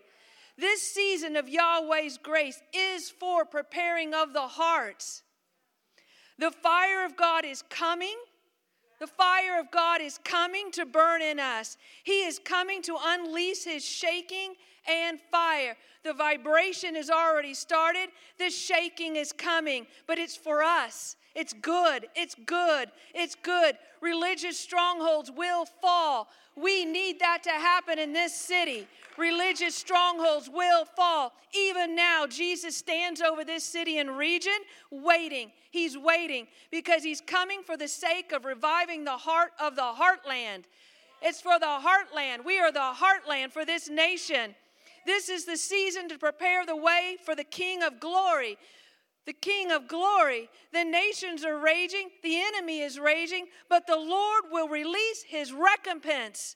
This 0.60 0.82
season 0.82 1.38
of 1.38 1.47
Yahweh's 1.47 2.18
grace 2.18 2.62
is 2.74 3.10
for 3.10 3.45
preparing 3.45 4.14
of 4.14 4.34
the 4.34 4.41
hearts. 4.41 5.24
The 6.38 6.51
fire 6.51 7.05
of 7.05 7.16
God 7.16 7.45
is 7.45 7.64
coming. 7.70 8.18
The 8.99 9.07
fire 9.07 9.57
of 9.57 9.72
God 9.72 10.01
is 10.01 10.20
coming 10.26 10.72
to 10.72 10.86
burn 10.86 11.22
in 11.22 11.39
us. 11.39 11.78
He 12.03 12.26
is 12.26 12.39
coming 12.43 12.82
to 12.84 12.97
unleash 13.01 13.64
his 13.64 13.86
shaking 13.86 14.55
and 14.89 15.20
fire. 15.32 15.78
The 16.03 16.14
vibration 16.14 16.95
has 16.95 17.10
already 17.10 17.53
started. 17.53 18.10
The 18.38 18.49
shaking 18.49 19.16
is 19.16 19.32
coming, 19.32 19.88
but 20.07 20.18
it's 20.18 20.36
for 20.36 20.62
us. 20.62 21.16
It's 21.36 21.53
good. 21.53 22.07
It's 22.16 22.36
good. 22.45 22.89
It's 23.14 23.36
good. 23.36 23.78
Religious 24.01 24.60
strongholds 24.60 25.32
will 25.32 25.66
fall. 25.66 26.28
We 26.62 26.86
need 26.86 27.20
that 27.20 27.43
to 27.43 27.51
happen 27.51 27.99
in 27.99 28.14
this 28.14 28.34
city 28.34 28.88
religious 29.20 29.76
strongholds 29.76 30.49
will 30.49 30.86
fall. 30.86 31.34
Even 31.53 31.93
now, 31.93 32.26
Jesus 32.26 32.76
stands 32.78 33.22
over 33.22 33.43
this 33.43 33.64
city 33.64 33.99
and 33.99 34.18
region 34.18 34.57
waiting. 34.89 35.51
He's 35.72 35.97
waiting 35.97 36.47
because 36.72 37.03
he's 37.03 37.22
coming 37.22 37.62
for 37.62 37.78
the 37.78 37.88
sake 37.88 38.32
of 38.32 38.45
reviving 38.45 39.03
the 39.03 39.18
heart 39.18 39.51
of 39.60 39.76
the 39.76 39.82
heartland. 39.82 40.64
It's 41.22 41.41
for 41.41 41.60
the 41.60 41.66
heartland. 41.66 42.45
We 42.45 42.60
are 42.60 42.72
the 42.72 42.93
heartland 42.95 43.51
for 43.51 43.66
this 43.66 43.89
nation. 43.89 44.55
This 45.05 45.28
is 45.28 45.45
the 45.45 45.57
season 45.57 46.07
to 46.10 46.18
prepare 46.18 46.66
the 46.66 46.76
way 46.76 47.18
for 47.24 47.36
the 47.36 47.43
King 47.43 47.84
of 47.84 47.99
glory. 47.99 48.57
The 49.30 49.34
King 49.34 49.72
of 49.72 49.88
glory. 49.88 50.50
The 50.74 50.84
nations 50.84 51.46
are 51.46 51.60
raging, 51.60 52.10
the 52.24 52.42
enemy 52.42 52.80
is 52.80 52.98
raging, 52.98 53.46
but 53.70 53.86
the 53.86 53.96
Lord 53.96 54.46
will 54.52 54.68
release 54.68 55.22
his 55.22 55.54
recompense 55.54 56.56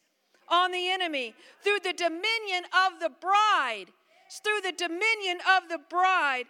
on 0.49 0.71
the 0.71 0.89
enemy 0.89 1.35
through 1.63 1.81
the 1.83 1.93
dominion 1.93 2.63
of 2.73 2.99
the 2.99 3.11
bride. 3.21 3.91
It's 4.25 4.39
through 4.39 4.61
the 4.61 4.71
dominion 4.71 5.37
of 5.55 5.69
the 5.69 5.81
bride. 5.87 6.45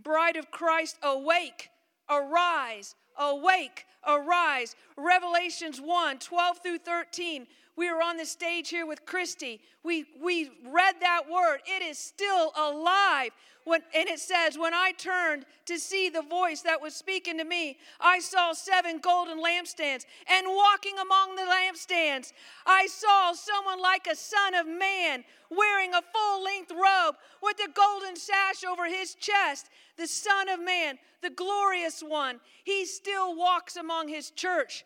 Bride 0.00 0.36
of 0.36 0.52
Christ, 0.52 0.96
awake, 1.02 1.70
arise, 2.08 2.94
awake, 3.18 3.84
arise. 4.06 4.76
Revelations 4.96 5.80
1 5.80 6.20
12 6.20 6.58
through 6.62 6.78
13. 6.78 7.48
We 7.78 7.92
were 7.92 8.02
on 8.02 8.16
the 8.16 8.26
stage 8.26 8.70
here 8.70 8.86
with 8.86 9.06
Christy. 9.06 9.60
We, 9.84 10.04
we 10.20 10.50
read 10.66 10.96
that 11.00 11.30
word. 11.30 11.60
It 11.64 11.80
is 11.80 11.96
still 11.96 12.50
alive. 12.56 13.30
When, 13.62 13.82
and 13.94 14.08
it 14.08 14.18
says, 14.18 14.58
When 14.58 14.74
I 14.74 14.90
turned 14.98 15.46
to 15.66 15.78
see 15.78 16.08
the 16.08 16.22
voice 16.22 16.62
that 16.62 16.82
was 16.82 16.96
speaking 16.96 17.38
to 17.38 17.44
me, 17.44 17.78
I 18.00 18.18
saw 18.18 18.52
seven 18.52 18.98
golden 18.98 19.38
lampstands. 19.38 20.06
And 20.28 20.48
walking 20.48 20.98
among 20.98 21.36
the 21.36 21.42
lampstands, 21.42 22.32
I 22.66 22.88
saw 22.88 23.32
someone 23.32 23.80
like 23.80 24.08
a 24.10 24.16
son 24.16 24.54
of 24.54 24.66
man 24.66 25.22
wearing 25.48 25.94
a 25.94 26.02
full 26.12 26.42
length 26.42 26.72
robe 26.72 27.14
with 27.40 27.58
a 27.60 27.70
golden 27.70 28.16
sash 28.16 28.64
over 28.64 28.86
his 28.86 29.14
chest. 29.14 29.70
The 29.96 30.08
Son 30.08 30.48
of 30.48 30.58
Man, 30.60 30.98
the 31.22 31.30
glorious 31.30 32.00
one, 32.00 32.40
he 32.64 32.86
still 32.86 33.36
walks 33.36 33.76
among 33.76 34.08
his 34.08 34.32
church. 34.32 34.84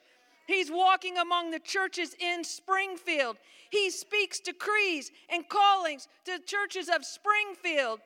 He's 0.53 0.71
walking 0.71 1.17
among 1.17 1.51
the 1.51 1.59
churches 1.59 2.15
in 2.21 2.45
Springfield. 2.45 3.39
He 3.71 3.91
speaks 3.91 4.39
decrees 4.39 5.11
and 5.31 5.49
callings 5.49 6.09
to 6.27 6.39
the 6.39 6.45
churches 6.45 6.91
of 6.95 7.05
Springfield. 7.05 8.01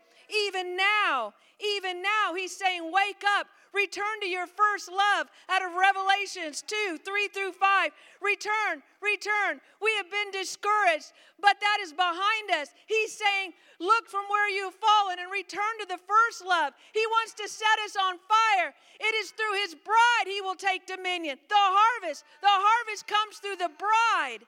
Even 0.46 0.76
now, 0.76 1.34
even 1.60 2.02
now, 2.02 2.34
he's 2.34 2.56
saying, 2.56 2.90
Wake 2.92 3.22
up, 3.38 3.46
return 3.74 4.20
to 4.22 4.28
your 4.28 4.46
first 4.46 4.90
love 4.90 5.26
out 5.48 5.62
of 5.64 5.74
Revelations 5.74 6.62
2 6.62 6.98
3 7.04 7.28
through 7.28 7.52
5. 7.52 7.90
Return, 8.20 8.82
return. 9.00 9.60
We 9.80 9.92
have 9.96 10.10
been 10.10 10.30
discouraged, 10.30 11.12
but 11.40 11.60
that 11.60 11.78
is 11.82 11.92
behind 11.92 12.50
us. 12.60 12.68
He's 12.86 13.12
saying, 13.12 13.52
Look 13.78 14.08
from 14.08 14.24
where 14.30 14.48
you've 14.48 14.74
fallen 14.74 15.18
and 15.20 15.30
return 15.30 15.76
to 15.80 15.86
the 15.86 16.00
first 16.00 16.44
love. 16.44 16.72
He 16.92 17.04
wants 17.08 17.34
to 17.34 17.48
set 17.48 17.78
us 17.84 17.96
on 17.96 18.16
fire. 18.16 18.72
It 18.98 19.14
is 19.20 19.30
through 19.30 19.60
his 19.60 19.74
bride 19.74 20.26
he 20.26 20.40
will 20.40 20.54
take 20.54 20.86
dominion. 20.86 21.38
The 21.48 21.54
harvest, 21.56 22.24
the 22.40 22.48
harvest 22.48 23.06
comes 23.06 23.36
through 23.36 23.56
the 23.56 23.70
bride. 23.76 24.46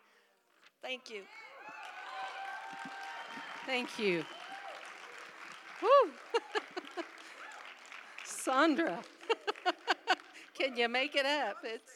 Thank 0.82 1.10
you. 1.10 1.22
Thank 3.66 3.98
you. 3.98 4.24
Woo! 5.82 6.10
Sandra, 8.48 8.98
can 10.54 10.74
you 10.74 10.88
make 10.88 11.14
it 11.14 11.26
up? 11.26 11.58
It's 11.62 11.90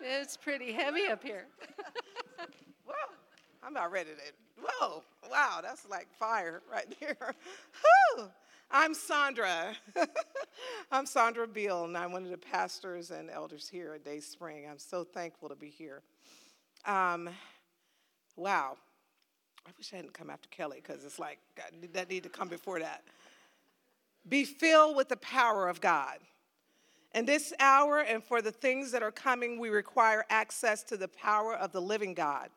it's 0.00 0.36
pretty 0.36 0.72
heavy 0.72 1.06
up 1.06 1.22
here. 1.22 1.46
Whoa, 2.84 3.14
I'm 3.62 3.70
about 3.70 3.92
ready 3.92 4.10
to. 4.10 4.64
Whoa, 4.66 5.04
wow, 5.30 5.60
that's 5.62 5.88
like 5.88 6.08
fire 6.18 6.60
right 6.72 6.92
there. 7.00 7.16
Whew. 8.16 8.24
I'm 8.68 8.94
Sandra. 8.94 9.76
I'm 10.90 11.06
Sandra 11.06 11.46
Beal, 11.46 11.84
and 11.84 11.96
I'm 11.96 12.10
one 12.10 12.24
of 12.24 12.30
the 12.30 12.36
pastors 12.36 13.12
and 13.12 13.30
elders 13.30 13.68
here 13.68 13.92
at 13.94 14.04
Dayspring. 14.04 14.68
I'm 14.68 14.80
so 14.80 15.04
thankful 15.04 15.48
to 15.50 15.54
be 15.54 15.70
here. 15.70 16.02
Um, 16.84 17.30
wow, 18.34 18.76
I 19.64 19.70
wish 19.78 19.92
I 19.92 19.96
hadn't 19.96 20.14
come 20.14 20.30
after 20.30 20.48
Kelly 20.48 20.82
because 20.84 21.04
it's 21.04 21.20
like 21.20 21.38
that 21.92 22.10
need 22.10 22.24
to 22.24 22.28
come 22.28 22.48
before 22.48 22.80
that. 22.80 23.04
Be 24.28 24.44
filled 24.44 24.96
with 24.96 25.08
the 25.08 25.16
power 25.16 25.68
of 25.68 25.80
God. 25.80 26.18
In 27.14 27.24
this 27.24 27.52
hour 27.60 28.00
and 28.00 28.22
for 28.22 28.42
the 28.42 28.52
things 28.52 28.90
that 28.92 29.02
are 29.02 29.12
coming, 29.12 29.58
we 29.58 29.70
require 29.70 30.24
access 30.28 30.82
to 30.84 30.96
the 30.96 31.08
power 31.08 31.54
of 31.54 31.72
the 31.72 31.80
living 31.80 32.12
God. 32.12 32.50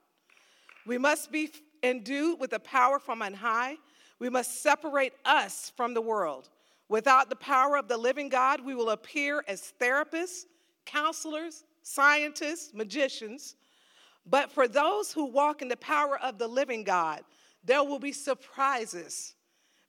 We 0.85 0.97
must 0.97 1.31
be 1.31 1.51
endued 1.83 2.39
with 2.39 2.49
the 2.51 2.59
power 2.59 2.99
from 2.99 3.21
on 3.21 3.33
high. 3.33 3.77
We 4.19 4.29
must 4.29 4.61
separate 4.61 5.13
us 5.23 5.71
from 5.77 5.93
the 5.93 6.01
world. 6.01 6.49
Without 6.89 7.29
the 7.29 7.35
power 7.35 7.77
of 7.77 7.87
the 7.87 7.97
living 7.97 8.29
God, 8.29 8.65
we 8.65 8.73
will 8.75 8.89
appear 8.89 9.43
as 9.47 9.73
therapists, 9.79 10.45
counselors, 10.85 11.63
scientists, 11.83 12.73
magicians, 12.73 13.55
but 14.25 14.51
for 14.51 14.67
those 14.67 15.11
who 15.11 15.25
walk 15.25 15.61
in 15.61 15.67
the 15.67 15.77
power 15.77 16.19
of 16.19 16.37
the 16.37 16.47
living 16.47 16.83
God, 16.83 17.21
there 17.63 17.83
will 17.83 17.99
be 17.99 18.11
surprises, 18.11 19.35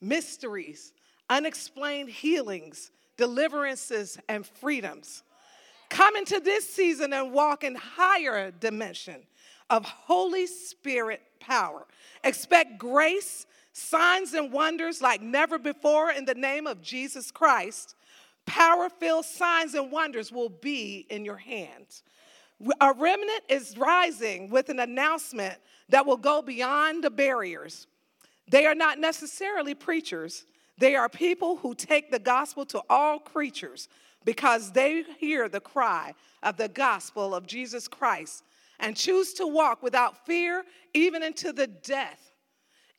mysteries, 0.01 0.93
unexplained 1.31 2.11
healings, 2.11 2.91
deliverances, 3.17 4.19
and 4.29 4.45
freedoms. 4.45 5.23
Come 5.89 6.17
into 6.17 6.41
this 6.41 6.69
season 6.69 7.13
and 7.13 7.33
walk 7.33 7.65
in 7.65 7.75
higher 7.75 8.51
dimension 8.51 9.23
of 9.71 9.85
Holy 9.85 10.47
Spirit 10.47 11.23
power. 11.41 11.87
Expect 12.23 12.79
grace, 12.79 13.47
signs, 13.73 14.35
and 14.35 14.53
wonders 14.53 15.01
like 15.01 15.23
never 15.23 15.59
before 15.59 16.11
in 16.11 16.25
the 16.25 16.35
name 16.35 16.67
of 16.67 16.83
Jesus 16.83 17.31
Christ. 17.31 17.95
Power 18.47 18.89
filled 18.89 19.25
signs 19.25 19.75
and 19.75 19.91
wonders 19.93 20.33
will 20.33 20.49
be 20.49 21.07
in 21.09 21.25
your 21.25 21.37
hands. 21.37 22.03
A 22.81 22.93
remnant 22.93 23.43
is 23.49 23.77
rising 23.79 24.51
with 24.51 24.69
an 24.69 24.81
announcement 24.81 25.57
that 25.89 26.05
will 26.05 26.17
go 26.17 26.43
beyond 26.43 27.05
the 27.05 27.11
barriers. 27.11 27.87
They 28.51 28.67
are 28.67 28.75
not 28.75 28.99
necessarily 28.99 29.75
preachers, 29.75 30.45
they 30.81 30.97
are 30.97 31.09
people 31.09 31.57
who 31.57 31.75
take 31.75 32.11
the 32.11 32.19
gospel 32.19 32.65
to 32.67 32.83
all 32.89 33.19
creatures 33.19 33.89
because 34.25 34.73
they 34.73 35.05
hear 35.19 35.49
the 35.49 35.61
cry 35.61 36.15
of 36.43 36.57
the 36.57 36.69
gospel 36.69 37.35
of 37.35 37.47
Jesus 37.47 37.87
Christ 37.87 38.45
and 38.79 38.97
choose 38.97 39.35
to 39.35 39.47
walk 39.47 39.83
without 39.83 40.25
fear, 40.25 40.65
even 40.95 41.23
into 41.23 41.53
the 41.53 41.67
death, 41.67 42.33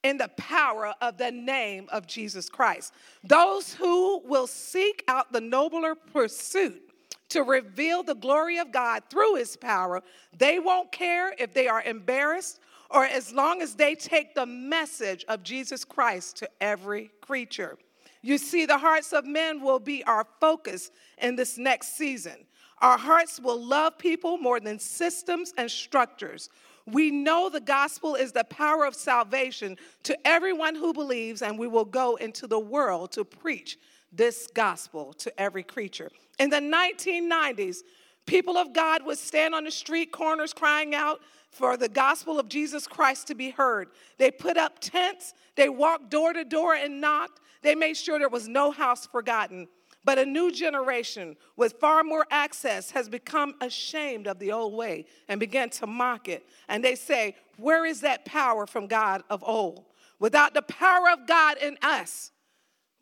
in 0.03 0.17
the 0.19 0.29
power 0.37 0.93
of 1.01 1.17
the 1.17 1.31
name 1.31 1.87
of 1.91 2.05
Jesus 2.05 2.49
Christ. 2.49 2.93
Those 3.23 3.73
who 3.73 4.21
will 4.25 4.47
seek 4.47 5.03
out 5.07 5.33
the 5.33 5.41
nobler 5.41 5.95
pursuit 5.95 6.83
to 7.29 7.41
reveal 7.41 8.03
the 8.03 8.13
glory 8.13 8.59
of 8.59 8.71
God 8.71 9.03
through 9.09 9.35
his 9.35 9.57
power. 9.57 10.03
They 10.37 10.59
won't 10.59 10.91
care 10.91 11.33
if 11.39 11.51
they 11.53 11.67
are 11.67 11.81
embarrassed 11.81 12.59
or 12.93 13.05
as 13.05 13.33
long 13.33 13.61
as 13.61 13.75
they 13.75 13.95
take 13.95 14.35
the 14.35 14.45
message 14.45 15.23
of 15.27 15.43
Jesus 15.43 15.85
Christ 15.85 16.37
to 16.37 16.49
every 16.59 17.11
creature. 17.21 17.77
You 18.21 18.37
see, 18.37 18.65
the 18.65 18.77
hearts 18.77 19.13
of 19.13 19.25
men 19.25 19.61
will 19.61 19.79
be 19.79 20.03
our 20.03 20.25
focus 20.39 20.91
in 21.17 21.35
this 21.35 21.57
next 21.57 21.95
season. 21.97 22.45
Our 22.81 22.97
hearts 22.97 23.39
will 23.39 23.63
love 23.63 23.97
people 23.97 24.37
more 24.37 24.59
than 24.59 24.79
systems 24.79 25.53
and 25.57 25.69
structures. 25.69 26.49
We 26.85 27.11
know 27.11 27.49
the 27.49 27.61
gospel 27.61 28.15
is 28.15 28.31
the 28.31 28.43
power 28.43 28.85
of 28.85 28.95
salvation 28.95 29.77
to 30.03 30.27
everyone 30.27 30.75
who 30.75 30.93
believes, 30.93 31.41
and 31.41 31.57
we 31.57 31.67
will 31.67 31.85
go 31.85 32.15
into 32.15 32.47
the 32.47 32.59
world 32.59 33.11
to 33.13 33.23
preach 33.23 33.77
this 34.11 34.47
gospel 34.53 35.13
to 35.13 35.39
every 35.39 35.63
creature. 35.63 36.09
In 36.39 36.49
the 36.49 36.57
1990s, 36.57 37.77
people 38.25 38.57
of 38.57 38.73
God 38.73 39.05
would 39.05 39.17
stand 39.17 39.55
on 39.55 39.63
the 39.63 39.71
street 39.71 40.11
corners 40.11 40.53
crying 40.53 40.93
out 40.95 41.21
for 41.51 41.77
the 41.77 41.89
gospel 41.89 42.39
of 42.39 42.47
Jesus 42.49 42.87
Christ 42.87 43.27
to 43.27 43.35
be 43.35 43.51
heard. 43.51 43.89
They 44.17 44.31
put 44.31 44.57
up 44.57 44.79
tents, 44.79 45.33
they 45.55 45.69
walked 45.69 46.09
door 46.09 46.33
to 46.33 46.43
door 46.43 46.75
and 46.75 47.01
knocked. 47.01 47.39
They 47.61 47.75
made 47.75 47.95
sure 47.95 48.17
there 48.17 48.29
was 48.29 48.47
no 48.47 48.71
house 48.71 49.05
forgotten. 49.05 49.67
But 50.03 50.17
a 50.17 50.25
new 50.25 50.51
generation 50.51 51.35
with 51.55 51.73
far 51.79 52.03
more 52.03 52.25
access 52.31 52.89
has 52.91 53.07
become 53.07 53.53
ashamed 53.61 54.25
of 54.25 54.39
the 54.39 54.51
old 54.51 54.73
way 54.73 55.05
and 55.27 55.39
began 55.39 55.69
to 55.71 55.85
mock 55.85 56.27
it. 56.27 56.43
And 56.67 56.83
they 56.83 56.95
say, 56.95 57.35
Where 57.57 57.85
is 57.85 58.01
that 58.01 58.25
power 58.25 58.65
from 58.65 58.87
God 58.87 59.21
of 59.29 59.43
old? 59.45 59.85
Without 60.17 60.55
the 60.55 60.63
power 60.63 61.09
of 61.11 61.27
God 61.27 61.57
in 61.57 61.77
us, 61.83 62.31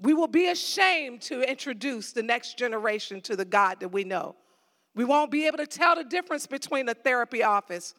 we 0.01 0.13
will 0.13 0.27
be 0.27 0.49
ashamed 0.49 1.21
to 1.23 1.41
introduce 1.49 2.11
the 2.11 2.23
next 2.23 2.57
generation 2.57 3.21
to 3.21 3.35
the 3.35 3.45
God 3.45 3.79
that 3.79 3.89
we 3.89 4.03
know. 4.03 4.35
We 4.95 5.05
won't 5.05 5.31
be 5.31 5.47
able 5.47 5.57
to 5.59 5.67
tell 5.67 5.95
the 5.95 6.03
difference 6.03 6.47
between 6.47 6.89
a 6.89 6.93
therapy 6.93 7.43
office 7.43 7.93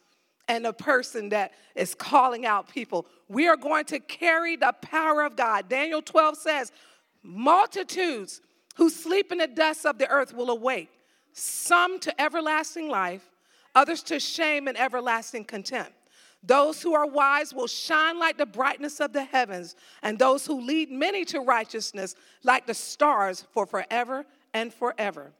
and 0.47 0.65
a 0.65 0.73
person 0.73 1.29
that 1.29 1.53
is 1.75 1.95
calling 1.95 2.45
out 2.45 2.69
people. 2.69 3.05
We 3.27 3.47
are 3.47 3.57
going 3.57 3.85
to 3.85 3.99
carry 3.99 4.55
the 4.55 4.73
power 4.81 5.23
of 5.23 5.35
God. 5.35 5.69
Daniel 5.69 6.01
12 6.01 6.37
says, 6.37 6.71
Multitudes 7.23 8.41
who 8.75 8.89
sleep 8.89 9.31
in 9.31 9.37
the 9.37 9.47
dust 9.47 9.85
of 9.85 9.97
the 9.97 10.09
earth 10.09 10.33
will 10.33 10.49
awake, 10.49 10.89
some 11.33 11.99
to 11.99 12.21
everlasting 12.21 12.89
life, 12.89 13.29
others 13.75 14.03
to 14.03 14.19
shame 14.19 14.67
and 14.67 14.77
everlasting 14.77 15.45
contempt. 15.45 15.93
Those 16.43 16.81
who 16.81 16.95
are 16.95 17.05
wise 17.05 17.53
will 17.53 17.67
shine 17.67 18.17
like 18.17 18.37
the 18.37 18.47
brightness 18.47 18.99
of 18.99 19.13
the 19.13 19.23
heavens, 19.23 19.75
and 20.01 20.17
those 20.17 20.45
who 20.45 20.59
lead 20.59 20.89
many 20.89 21.23
to 21.25 21.39
righteousness 21.39 22.15
like 22.43 22.65
the 22.65 22.73
stars 22.73 23.45
for 23.51 23.65
forever 23.65 24.25
and 24.53 24.73
forever. 24.73 25.31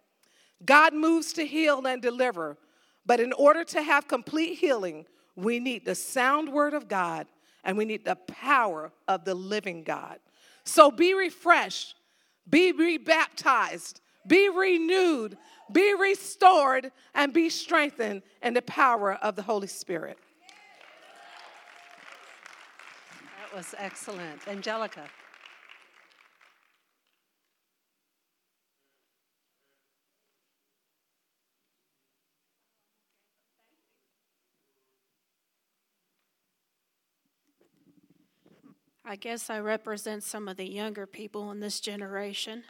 God 0.64 0.94
moves 0.94 1.34
to 1.34 1.46
heal 1.46 1.86
and 1.88 2.02
deliver, 2.02 2.58
but 3.06 3.20
in 3.20 3.34
order 3.34 3.64
to 3.64 3.82
have 3.82 4.08
complete 4.08 4.58
healing, 4.58 5.06
we 5.36 5.60
need 5.60 5.86
the 5.86 5.96
sound 5.96 6.52
word 6.52 6.74
of 6.74 6.88
God 6.88 7.28
and 7.64 7.78
we 7.78 7.86
need 7.86 8.06
the 8.06 8.16
power 8.16 8.92
of 9.08 9.26
the 9.26 9.36
living 9.36 9.84
God. 9.84 10.20
So 10.64 10.92
be 10.92 11.14
refreshed, 11.14 11.96
be 12.50 12.72
rebaptized, 12.72 14.02
be 14.28 14.50
renewed, 14.50 15.38
be 15.72 15.94
restored, 15.94 16.92
and 17.16 17.34
be 17.34 17.50
strengthened 17.50 18.22
in 18.44 18.54
the 18.54 18.62
power 18.62 19.14
of 19.14 19.36
the 19.36 19.42
Holy 19.42 19.68
Spirit. 19.68 20.18
That 23.40 23.56
was 23.56 23.74
excellent. 23.78 24.48
Angelica. 24.48 25.04
I 39.04 39.16
guess 39.16 39.50
I 39.50 39.60
represent 39.60 40.24
some 40.24 40.48
of 40.48 40.58
the 40.58 40.70
younger 40.70 41.08
people 41.08 41.52
in 41.52 41.60
this 41.60 41.80
generation 41.80 42.64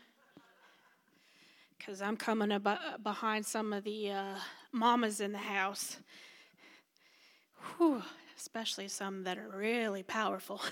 because 1.78 2.02
I'm 2.02 2.16
coming 2.16 2.52
ab- 2.52 3.04
behind 3.04 3.46
some 3.46 3.74
of 3.74 3.84
the 3.84 4.12
uh, 4.12 4.36
mamas 4.72 5.20
in 5.20 5.34
the 5.34 5.40
house. 5.40 5.98
Whew, 7.78 8.02
especially 8.38 8.88
some 8.88 9.24
that 9.24 9.38
are 9.38 9.50
really 9.50 10.04
powerful. 10.04 10.62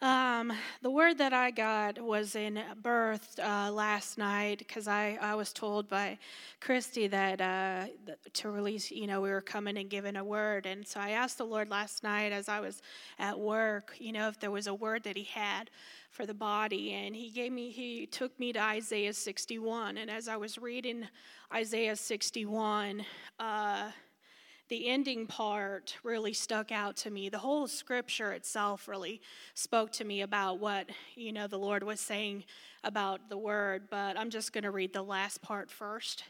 Um, 0.00 0.52
the 0.80 0.90
word 0.90 1.18
that 1.18 1.32
I 1.32 1.50
got 1.50 2.00
was 2.00 2.36
in 2.36 2.62
birth 2.82 3.36
uh, 3.42 3.72
last 3.72 4.16
night 4.16 4.58
because 4.58 4.86
I, 4.86 5.18
I 5.20 5.34
was 5.34 5.52
told 5.52 5.88
by 5.88 6.18
Christy 6.60 7.08
that 7.08 7.40
uh, 7.40 7.86
to 8.34 8.50
release, 8.50 8.92
you 8.92 9.08
know, 9.08 9.20
we 9.20 9.30
were 9.30 9.40
coming 9.40 9.76
and 9.76 9.90
giving 9.90 10.14
a 10.14 10.22
word. 10.22 10.66
And 10.66 10.86
so 10.86 11.00
I 11.00 11.10
asked 11.10 11.38
the 11.38 11.46
Lord 11.46 11.68
last 11.68 12.04
night 12.04 12.30
as 12.30 12.48
I 12.48 12.60
was 12.60 12.80
at 13.18 13.36
work, 13.36 13.96
you 13.98 14.12
know, 14.12 14.28
if 14.28 14.38
there 14.38 14.52
was 14.52 14.68
a 14.68 14.74
word 14.74 15.02
that 15.02 15.16
He 15.16 15.24
had 15.24 15.68
for 16.12 16.26
the 16.26 16.34
body. 16.34 16.92
And 16.92 17.16
He 17.16 17.30
gave 17.30 17.50
me, 17.50 17.70
He 17.70 18.06
took 18.06 18.38
me 18.38 18.52
to 18.52 18.60
Isaiah 18.60 19.12
61. 19.12 19.98
And 19.98 20.08
as 20.08 20.28
I 20.28 20.36
was 20.36 20.58
reading 20.58 21.08
Isaiah 21.52 21.96
61, 21.96 23.04
uh, 23.40 23.90
the 24.68 24.88
ending 24.88 25.26
part 25.26 25.96
really 26.02 26.32
stuck 26.32 26.70
out 26.70 26.96
to 26.96 27.10
me. 27.10 27.28
The 27.28 27.38
whole 27.38 27.66
scripture 27.66 28.32
itself 28.32 28.86
really 28.86 29.20
spoke 29.54 29.92
to 29.92 30.04
me 30.04 30.20
about 30.22 30.58
what, 30.58 30.90
you 31.14 31.32
know, 31.32 31.46
the 31.46 31.58
Lord 31.58 31.82
was 31.82 32.00
saying 32.00 32.44
about 32.84 33.28
the 33.28 33.38
word, 33.38 33.88
but 33.90 34.18
I'm 34.18 34.30
just 34.30 34.52
going 34.52 34.64
to 34.64 34.70
read 34.70 34.92
the 34.92 35.02
last 35.02 35.40
part 35.42 35.70
first. 35.70 36.24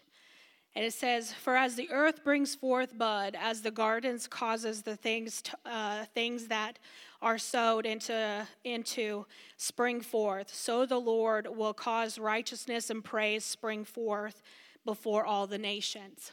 And 0.75 0.85
it 0.85 0.93
says, 0.93 1.33
"For 1.33 1.57
as 1.57 1.75
the 1.75 1.91
earth 1.91 2.23
brings 2.23 2.55
forth 2.55 2.97
bud, 2.97 3.35
as 3.35 3.63
the 3.63 3.71
gardens 3.71 4.29
causes 4.29 4.83
the 4.83 4.97
things 4.97 5.43
to, 5.43 5.59
uh, 5.65 6.05
things 6.15 6.47
that 6.49 6.79
are 7.21 7.39
sowed 7.39 7.85
into 7.87 8.47
into 8.63 9.27
spring 9.57 10.01
forth, 10.01 10.55
so 10.55 10.87
the 10.87 11.01
Lord 11.01 11.49
will 11.49 11.75
cause 11.75 12.19
righteousness 12.19 12.91
and 12.91 13.03
praise 13.03 13.45
spring 13.45 13.85
forth 13.85 14.41
before 14.85 15.25
all 15.25 15.49
the 15.49 15.59
nations." 15.59 16.31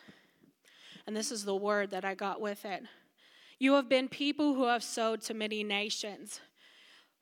And 1.08 1.16
this 1.16 1.32
is 1.32 1.45
the 1.45 1.56
word 1.56 1.91
that 1.91 2.06
I 2.06 2.16
got 2.16 2.41
with 2.41 2.66
it. 2.66 2.84
You 3.60 3.74
have 3.74 3.88
been 3.88 4.10
people 4.10 4.53
who 4.53 4.66
have 4.66 4.84
sowed 4.84 5.22
to 5.22 5.34
many 5.34 5.64
nations, 5.64 6.41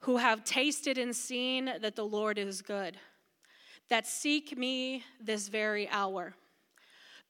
who 0.00 0.16
have 0.16 0.44
tasted 0.44 0.98
and 0.98 1.14
seen 1.14 1.66
that 1.80 1.94
the 1.94 2.04
Lord 2.04 2.38
is 2.38 2.62
good, 2.62 2.96
that 3.88 4.06
seek 4.06 4.56
me 4.56 5.04
this 5.20 5.48
very 5.48 5.88
hour. 5.88 6.34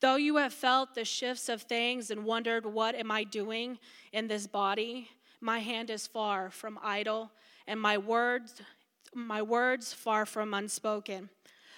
Though 0.01 0.17
you 0.17 0.37
have 0.37 0.53
felt 0.53 0.95
the 0.95 1.05
shifts 1.05 1.49
of 1.49 1.63
things 1.63 2.11
and 2.11 2.25
wondered, 2.25 2.67
What 2.67 2.95
am 2.95 3.11
I 3.11 3.25
doing 3.25 3.79
in 4.13 4.29
this 4.29 4.47
body? 4.47 5.09
My 5.41 5.59
hand 5.59 5.91
is 5.91 6.07
far 6.07 6.51
from 6.51 6.79
idle, 6.83 7.31
and 7.67 7.81
my 7.81 7.99
words, 7.99 8.63
my 9.15 9.43
words 9.43 9.93
far 9.93 10.25
from 10.25 10.55
unspoken. 10.55 11.29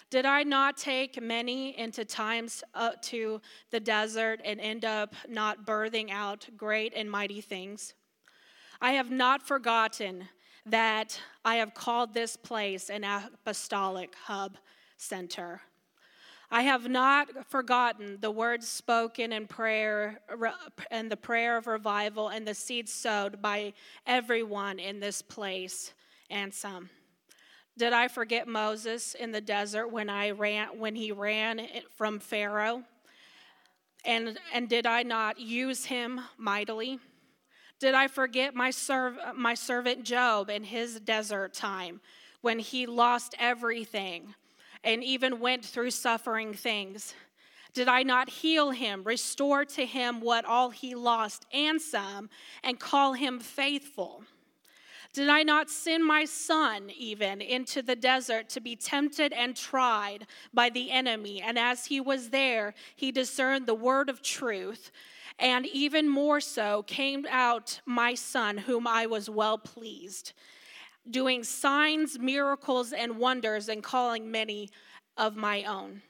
Did 0.09 0.25
I 0.25 0.45
not 0.45 0.77
take 0.77 1.21
many 1.21 1.77
into 1.77 2.05
times 2.05 2.63
uh, 2.75 2.93
to 3.03 3.41
the 3.71 3.81
desert 3.81 4.41
and 4.45 4.61
end 4.61 4.85
up 4.85 5.15
not 5.29 5.67
birthing 5.67 6.11
out 6.11 6.49
great 6.57 6.93
and 6.95 7.11
mighty 7.11 7.41
things? 7.41 7.95
I 8.81 8.93
have 8.93 9.11
not 9.11 9.43
forgotten 9.43 10.29
that 10.67 11.21
I 11.45 11.57
have 11.57 11.75
called 11.75 12.15
this 12.15 12.37
place 12.37 12.89
an 12.89 13.03
apostolic 13.03 14.15
hub 14.15 14.59
center. 14.97 15.61
I 16.51 16.63
have 16.63 16.89
not 16.89 17.51
forgotten 17.51 18.19
the 18.21 18.31
words 18.31 18.69
spoken 18.69 19.33
in 19.33 19.49
prayer 19.49 20.21
and 20.93 21.11
the 21.11 21.17
prayer 21.17 21.57
of 21.57 21.67
revival 21.67 22.29
and 22.29 22.47
the 22.47 22.55
seeds 22.55 22.93
sowed 22.93 23.43
by 23.43 23.73
everyone 24.07 24.79
in 24.79 25.01
this 25.01 25.23
place 25.23 25.93
and 26.31 26.55
some. 26.55 26.91
Did 27.79 27.93
I 27.93 28.09
forget 28.09 28.49
Moses 28.49 29.15
in 29.15 29.33
the 29.33 29.41
desert 29.41 29.89
when 29.89 30.09
I 30.09 30.31
ran 30.31 30.79
when 30.79 30.95
he 30.95 31.13
ran 31.13 31.61
from 31.95 32.19
Pharaoh? 32.19 32.85
And 34.05 34.39
and 34.55 34.69
did 34.69 34.87
I 34.87 35.03
not 35.03 35.39
use 35.39 35.85
him 35.85 36.21
mightily? 36.39 36.99
Did 37.79 37.95
I 37.95 38.09
forget 38.09 38.55
my 38.55 38.71
serv- 38.71 39.19
my 39.35 39.53
servant 39.53 40.05
Job 40.05 40.49
in 40.49 40.65
his 40.65 41.01
desert 41.01 41.53
time 41.53 42.01
when 42.41 42.59
he 42.61 42.87
lost 42.87 43.35
everything 43.39 44.35
and 44.83 45.05
even 45.05 45.39
went 45.39 45.63
through 45.63 45.91
suffering 45.91 46.55
things? 46.55 47.15
Did 47.75 47.89
I 47.89 48.05
not 48.05 48.31
heal 48.31 48.71
him, 48.71 49.05
restore 49.05 49.67
to 49.67 49.85
him 49.85 50.23
what 50.23 50.47
all 50.47 50.71
he 50.71 50.95
lost 50.95 51.45
and 51.53 51.83
some, 51.83 52.31
and 52.63 52.81
call 52.81 53.13
him 53.13 53.39
faithful? 53.39 54.25
Did 55.17 55.31
I 55.31 55.45
not 55.45 55.71
send 55.71 56.05
my 56.05 56.27
son 56.27 56.91
even 56.95 57.41
into 57.41 57.81
the 57.81 57.97
desert 57.97 58.51
to 58.51 58.61
be 58.61 58.77
tempted 58.77 59.33
and 59.33 59.57
tried 59.57 60.27
by 60.53 60.69
the 60.69 60.91
enemy? 60.91 61.41
And 61.41 61.59
as 61.59 61.87
he 61.87 62.03
was 62.03 62.29
there, 62.29 62.75
he 62.95 63.13
discerned 63.13 63.65
the 63.65 63.75
word 63.75 64.11
of 64.11 64.21
truth. 64.21 64.91
And 65.39 65.65
even 65.65 66.07
more 66.07 66.39
so 66.43 66.83
came 66.83 67.25
out 67.31 67.81
my 67.87 68.15
son, 68.15 68.59
whom 68.59 68.87
I 68.87 69.07
was 69.07 69.31
well 69.31 69.57
pleased, 69.57 70.35
doing 71.11 71.45
signs, 71.45 72.19
miracles, 72.19 72.93
and 72.93 73.17
wonders, 73.17 73.71
and 73.71 73.83
calling 73.83 74.31
many 74.31 74.69
of 75.17 75.35
my 75.35 75.65
own. 75.65 76.03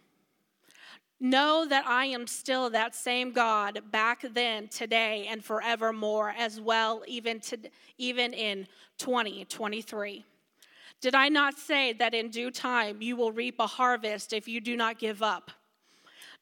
Know 1.19 1.65
that 1.67 1.87
I 1.87 2.07
am 2.07 2.27
still 2.27 2.69
that 2.71 2.95
same 2.95 3.33
God 3.33 3.81
back 3.91 4.25
then, 4.35 4.69
today, 4.69 5.27
and 5.31 5.43
forevermore, 5.43 6.35
as 6.37 6.61
well, 6.61 7.03
even, 7.07 7.41
to, 7.41 7.59
even 7.97 8.35
in 8.35 8.67
2023. 8.99 10.25
Did 11.01 11.15
I 11.15 11.29
not 11.29 11.59
say 11.59 11.95
that 11.95 12.13
in 12.13 12.29
due 12.29 12.51
time 12.51 13.01
you 13.01 13.17
will 13.17 13.33
reap 13.33 13.57
a 13.61 13.67
harvest 13.67 14.33
if 14.35 14.47
you 14.47 14.61
do 14.61 14.77
not 14.77 14.99
give 14.99 15.23
up? 15.23 15.51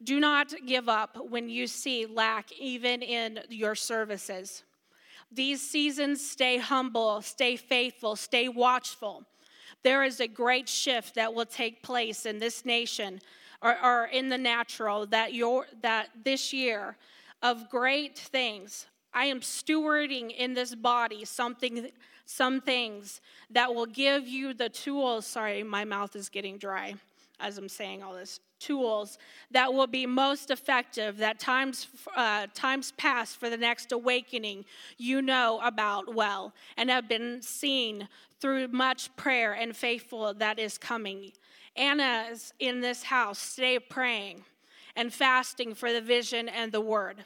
Do 0.02 0.18
not 0.18 0.52
give 0.66 0.88
up 0.88 1.18
when 1.28 1.48
you 1.48 1.68
see 1.68 2.06
lack, 2.06 2.50
even 2.58 3.00
in 3.00 3.40
your 3.48 3.76
services. 3.76 4.64
These 5.30 5.68
seasons, 5.68 6.28
stay 6.28 6.58
humble, 6.58 7.22
stay 7.22 7.56
faithful, 7.56 8.16
stay 8.16 8.48
watchful. 8.48 9.24
There 9.82 10.02
is 10.02 10.20
a 10.20 10.28
great 10.28 10.68
shift 10.68 11.14
that 11.14 11.32
will 11.32 11.46
take 11.46 11.82
place 11.82 12.26
in 12.26 12.38
this 12.38 12.64
nation 12.64 13.20
or, 13.62 13.76
or 13.84 14.04
in 14.06 14.28
the 14.28 14.38
natural 14.38 15.06
that 15.06 15.34
your 15.34 15.66
that 15.82 16.08
this 16.24 16.52
year 16.52 16.96
of 17.42 17.68
great 17.70 18.18
things 18.18 18.86
I 19.12 19.26
am 19.26 19.40
stewarding 19.40 20.34
in 20.36 20.54
this 20.54 20.74
body 20.74 21.24
something 21.24 21.90
some 22.26 22.60
things 22.60 23.20
that 23.50 23.74
will 23.74 23.86
give 23.86 24.26
you 24.26 24.54
the 24.54 24.68
tools 24.68 25.26
sorry 25.26 25.62
my 25.62 25.84
mouth 25.84 26.16
is 26.16 26.28
getting 26.28 26.58
dry 26.58 26.94
as 27.40 27.58
I'm 27.58 27.68
saying 27.68 28.02
all 28.02 28.14
this 28.14 28.40
tools 28.60 29.18
that 29.50 29.72
will 29.72 29.86
be 29.86 30.06
most 30.06 30.50
effective 30.50 31.18
that 31.18 31.38
times 31.38 31.88
uh, 32.16 32.46
times 32.54 32.92
past 32.92 33.38
for 33.38 33.50
the 33.50 33.56
next 33.56 33.92
awakening 33.92 34.64
you 34.96 35.20
know 35.20 35.60
about 35.62 36.14
well 36.14 36.54
and 36.76 36.88
have 36.88 37.08
been 37.08 37.42
seen 37.42 38.08
through 38.40 38.68
much 38.68 39.14
prayer 39.16 39.52
and 39.52 39.76
faithful 39.76 40.32
that 40.32 40.58
is 40.58 40.78
coming 40.78 41.32
Anna's 41.76 42.52
in 42.58 42.80
this 42.80 43.02
house, 43.02 43.38
stay 43.38 43.78
praying 43.78 44.44
and 44.96 45.12
fasting 45.12 45.74
for 45.74 45.92
the 45.92 46.00
vision 46.00 46.48
and 46.48 46.72
the 46.72 46.80
word. 46.80 47.24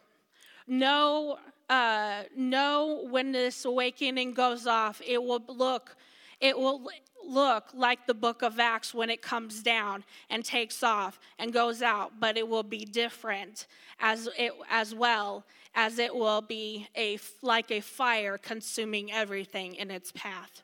Know, 0.66 1.38
uh, 1.68 2.22
know 2.36 3.06
when 3.10 3.32
this 3.32 3.64
awakening 3.64 4.34
goes 4.34 4.66
off, 4.66 5.00
it 5.06 5.22
will 5.22 5.42
look, 5.48 5.96
it 6.40 6.58
will 6.58 6.88
look 7.26 7.64
like 7.74 8.06
the 8.06 8.14
book 8.14 8.42
of 8.42 8.58
Acts 8.58 8.94
when 8.94 9.10
it 9.10 9.22
comes 9.22 9.62
down 9.62 10.04
and 10.30 10.44
takes 10.44 10.82
off 10.82 11.20
and 11.38 11.52
goes 11.52 11.82
out, 11.82 12.12
but 12.18 12.36
it 12.36 12.48
will 12.48 12.62
be 12.62 12.84
different 12.84 13.66
as 14.00 14.28
it 14.38 14.52
as 14.70 14.94
well 14.94 15.44
as 15.74 15.98
it 15.98 16.14
will 16.14 16.40
be 16.40 16.88
a 16.96 17.18
like 17.42 17.70
a 17.70 17.80
fire 17.80 18.38
consuming 18.38 19.12
everything 19.12 19.74
in 19.74 19.90
its 19.90 20.10
path. 20.12 20.62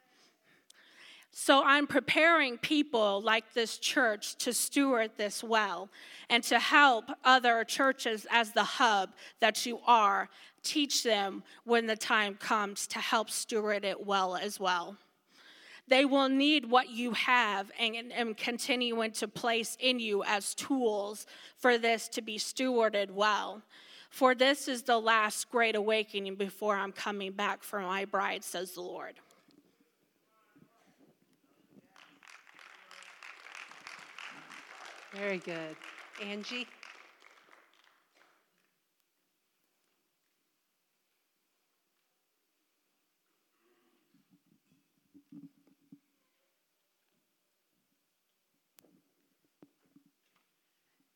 So 1.37 1.65
I'm 1.65 1.89
preparing 1.89 2.59
people 2.59 3.21
like 3.21 3.55
this 3.55 3.79
church 3.79 4.37
to 4.37 4.53
steward 4.53 5.11
this 5.17 5.43
well 5.43 5.89
and 6.31 6.45
to 6.45 6.61
help 6.61 7.07
other 7.25 7.65
churches 7.65 8.25
as 8.31 8.53
the 8.53 8.63
hub 8.63 9.11
that 9.41 9.67
you 9.67 9.81
are, 9.85 10.29
teach 10.63 11.03
them 11.03 11.43
when 11.65 11.89
the 11.89 11.97
time 11.97 12.37
comes 12.37 12.87
to 12.87 13.01
help 13.01 13.31
steward 13.31 13.85
it 13.85 14.07
well 14.07 14.37
as 14.37 14.61
well. 14.61 14.97
They 15.89 16.05
will 16.05 16.29
need 16.29 16.71
what 16.71 16.91
you 16.91 17.11
have 17.15 17.69
and, 17.81 18.37
continuing 18.37 19.11
to 19.15 19.27
place 19.27 19.77
in 19.81 19.99
you 19.99 20.23
as 20.23 20.55
tools 20.55 21.27
for 21.59 21.79
this 21.79 22.07
to 22.11 22.23
be 22.23 22.39
stewarded 22.39 23.11
well. 23.11 23.61
For 24.09 24.37
this 24.37 24.69
is 24.69 24.85
the 24.85 25.01
last 25.01 25.51
great 25.51 25.75
awakening 25.75 26.37
before 26.37 26.77
I'm 26.77 26.93
coming 26.93 27.33
back 27.33 27.65
for 27.65 27.81
my 27.81 28.05
bride, 28.05 28.45
says 28.45 28.75
the 28.75 28.83
Lord. 28.83 29.15
Very 35.17 35.39
good. 35.39 35.77
Angie? 36.21 36.67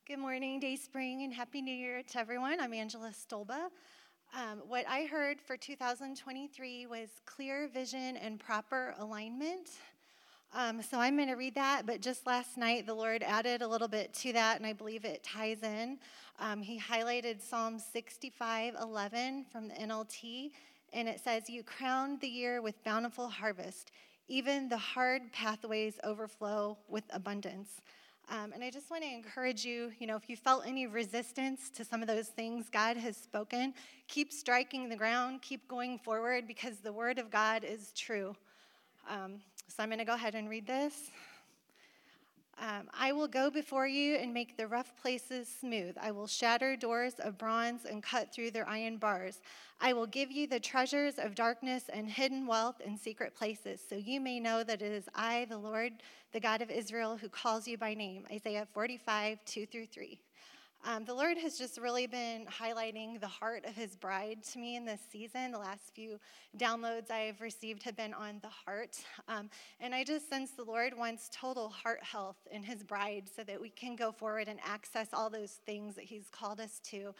Good 0.06 0.18
morning, 0.20 0.60
Dayspring, 0.60 1.24
and 1.24 1.34
Happy 1.34 1.60
New 1.60 1.74
Year 1.74 2.02
to 2.12 2.18
everyone. 2.20 2.60
I'm 2.60 2.72
Angela 2.72 3.10
Stolba. 3.10 3.68
Um, 4.32 4.62
what 4.68 4.84
I 4.88 5.06
heard 5.06 5.40
for 5.40 5.56
2023 5.56 6.86
was 6.86 7.08
clear 7.26 7.66
vision 7.66 8.16
and 8.16 8.38
proper 8.38 8.94
alignment. 8.98 9.70
Um, 10.54 10.80
so 10.82 10.98
I'm 10.98 11.16
going 11.16 11.28
to 11.28 11.34
read 11.34 11.54
that, 11.56 11.84
but 11.84 12.00
just 12.00 12.26
last 12.26 12.56
night 12.56 12.86
the 12.86 12.94
Lord 12.94 13.22
added 13.22 13.60
a 13.60 13.68
little 13.68 13.88
bit 13.88 14.14
to 14.14 14.32
that, 14.32 14.56
and 14.56 14.66
I 14.66 14.72
believe 14.72 15.04
it 15.04 15.22
ties 15.22 15.62
in. 15.62 15.98
Um, 16.40 16.62
he 16.62 16.80
highlighted 16.80 17.42
Psalm 17.42 17.78
65 17.78 18.74
11 18.80 19.44
from 19.52 19.68
the 19.68 19.74
NLT, 19.74 20.52
and 20.94 21.06
it 21.06 21.20
says, 21.20 21.50
You 21.50 21.62
crowned 21.62 22.20
the 22.20 22.28
year 22.28 22.62
with 22.62 22.82
bountiful 22.82 23.28
harvest, 23.28 23.90
even 24.26 24.70
the 24.70 24.78
hard 24.78 25.32
pathways 25.32 25.98
overflow 26.02 26.78
with 26.88 27.04
abundance. 27.10 27.82
Um, 28.30 28.52
and 28.52 28.62
I 28.62 28.70
just 28.70 28.90
want 28.90 29.02
to 29.02 29.10
encourage 29.10 29.64
you, 29.64 29.92
you 29.98 30.06
know, 30.06 30.16
if 30.16 30.28
you 30.28 30.36
felt 30.36 30.66
any 30.66 30.86
resistance 30.86 31.70
to 31.70 31.84
some 31.84 32.02
of 32.02 32.08
those 32.08 32.28
things 32.28 32.68
God 32.70 32.96
has 32.96 33.16
spoken, 33.16 33.72
keep 34.06 34.32
striking 34.32 34.88
the 34.88 34.96
ground, 34.96 35.40
keep 35.42 35.66
going 35.66 35.98
forward 35.98 36.46
because 36.46 36.78
the 36.78 36.92
word 36.92 37.18
of 37.18 37.30
God 37.30 37.64
is 37.64 37.92
true. 37.92 38.34
Um, 39.08 39.40
so 39.68 39.82
I'm 39.82 39.88
going 39.88 39.98
to 39.98 40.04
go 40.04 40.14
ahead 40.14 40.34
and 40.34 40.50
read 40.50 40.66
this. 40.66 41.10
Um, 42.60 42.90
I 42.92 43.12
will 43.12 43.28
go 43.28 43.50
before 43.50 43.86
you 43.86 44.16
and 44.16 44.34
make 44.34 44.56
the 44.56 44.66
rough 44.66 44.92
places 45.00 45.48
smooth. 45.60 45.96
I 46.00 46.10
will 46.10 46.26
shatter 46.26 46.76
doors 46.76 47.14
of 47.20 47.38
bronze 47.38 47.84
and 47.84 48.02
cut 48.02 48.34
through 48.34 48.50
their 48.50 48.68
iron 48.68 48.96
bars. 48.96 49.40
I 49.80 49.92
will 49.92 50.08
give 50.08 50.32
you 50.32 50.48
the 50.48 50.58
treasures 50.58 51.18
of 51.18 51.36
darkness 51.36 51.84
and 51.90 52.10
hidden 52.10 52.46
wealth 52.46 52.80
in 52.80 52.98
secret 52.98 53.34
places, 53.34 53.80
so 53.88 53.94
you 53.94 54.20
may 54.20 54.40
know 54.40 54.64
that 54.64 54.82
it 54.82 54.90
is 54.90 55.08
I, 55.14 55.46
the 55.48 55.56
Lord, 55.56 55.92
the 56.32 56.40
God 56.40 56.60
of 56.60 56.70
Israel, 56.70 57.16
who 57.16 57.28
calls 57.28 57.68
you 57.68 57.78
by 57.78 57.94
name. 57.94 58.26
Isaiah 58.30 58.66
45, 58.74 59.38
2 59.44 59.66
through 59.66 59.86
3. 59.86 60.18
Um, 60.88 61.04
the 61.04 61.12
Lord 61.12 61.36
has 61.36 61.58
just 61.58 61.76
really 61.76 62.06
been 62.06 62.46
highlighting 62.46 63.20
the 63.20 63.26
heart 63.26 63.66
of 63.66 63.74
His 63.76 63.94
bride 63.94 64.42
to 64.52 64.58
me 64.58 64.74
in 64.74 64.86
this 64.86 65.02
season. 65.12 65.52
The 65.52 65.58
last 65.58 65.94
few 65.94 66.18
downloads 66.56 67.10
I've 67.10 67.42
received 67.42 67.82
have 67.82 67.94
been 67.94 68.14
on 68.14 68.38
the 68.40 68.48
heart. 68.48 68.96
Um, 69.28 69.50
and 69.80 69.94
I 69.94 70.02
just 70.02 70.30
sense 70.30 70.52
the 70.52 70.64
Lord 70.64 70.96
wants 70.96 71.28
total 71.30 71.68
heart 71.68 72.02
health 72.02 72.38
in 72.50 72.62
His 72.62 72.82
bride 72.82 73.24
so 73.36 73.44
that 73.44 73.60
we 73.60 73.68
can 73.68 73.96
go 73.96 74.10
forward 74.10 74.48
and 74.48 74.58
access 74.64 75.08
all 75.12 75.28
those 75.28 75.60
things 75.66 75.94
that 75.94 76.06
He's 76.06 76.30
called 76.32 76.58
us 76.58 76.80
to 76.84 77.14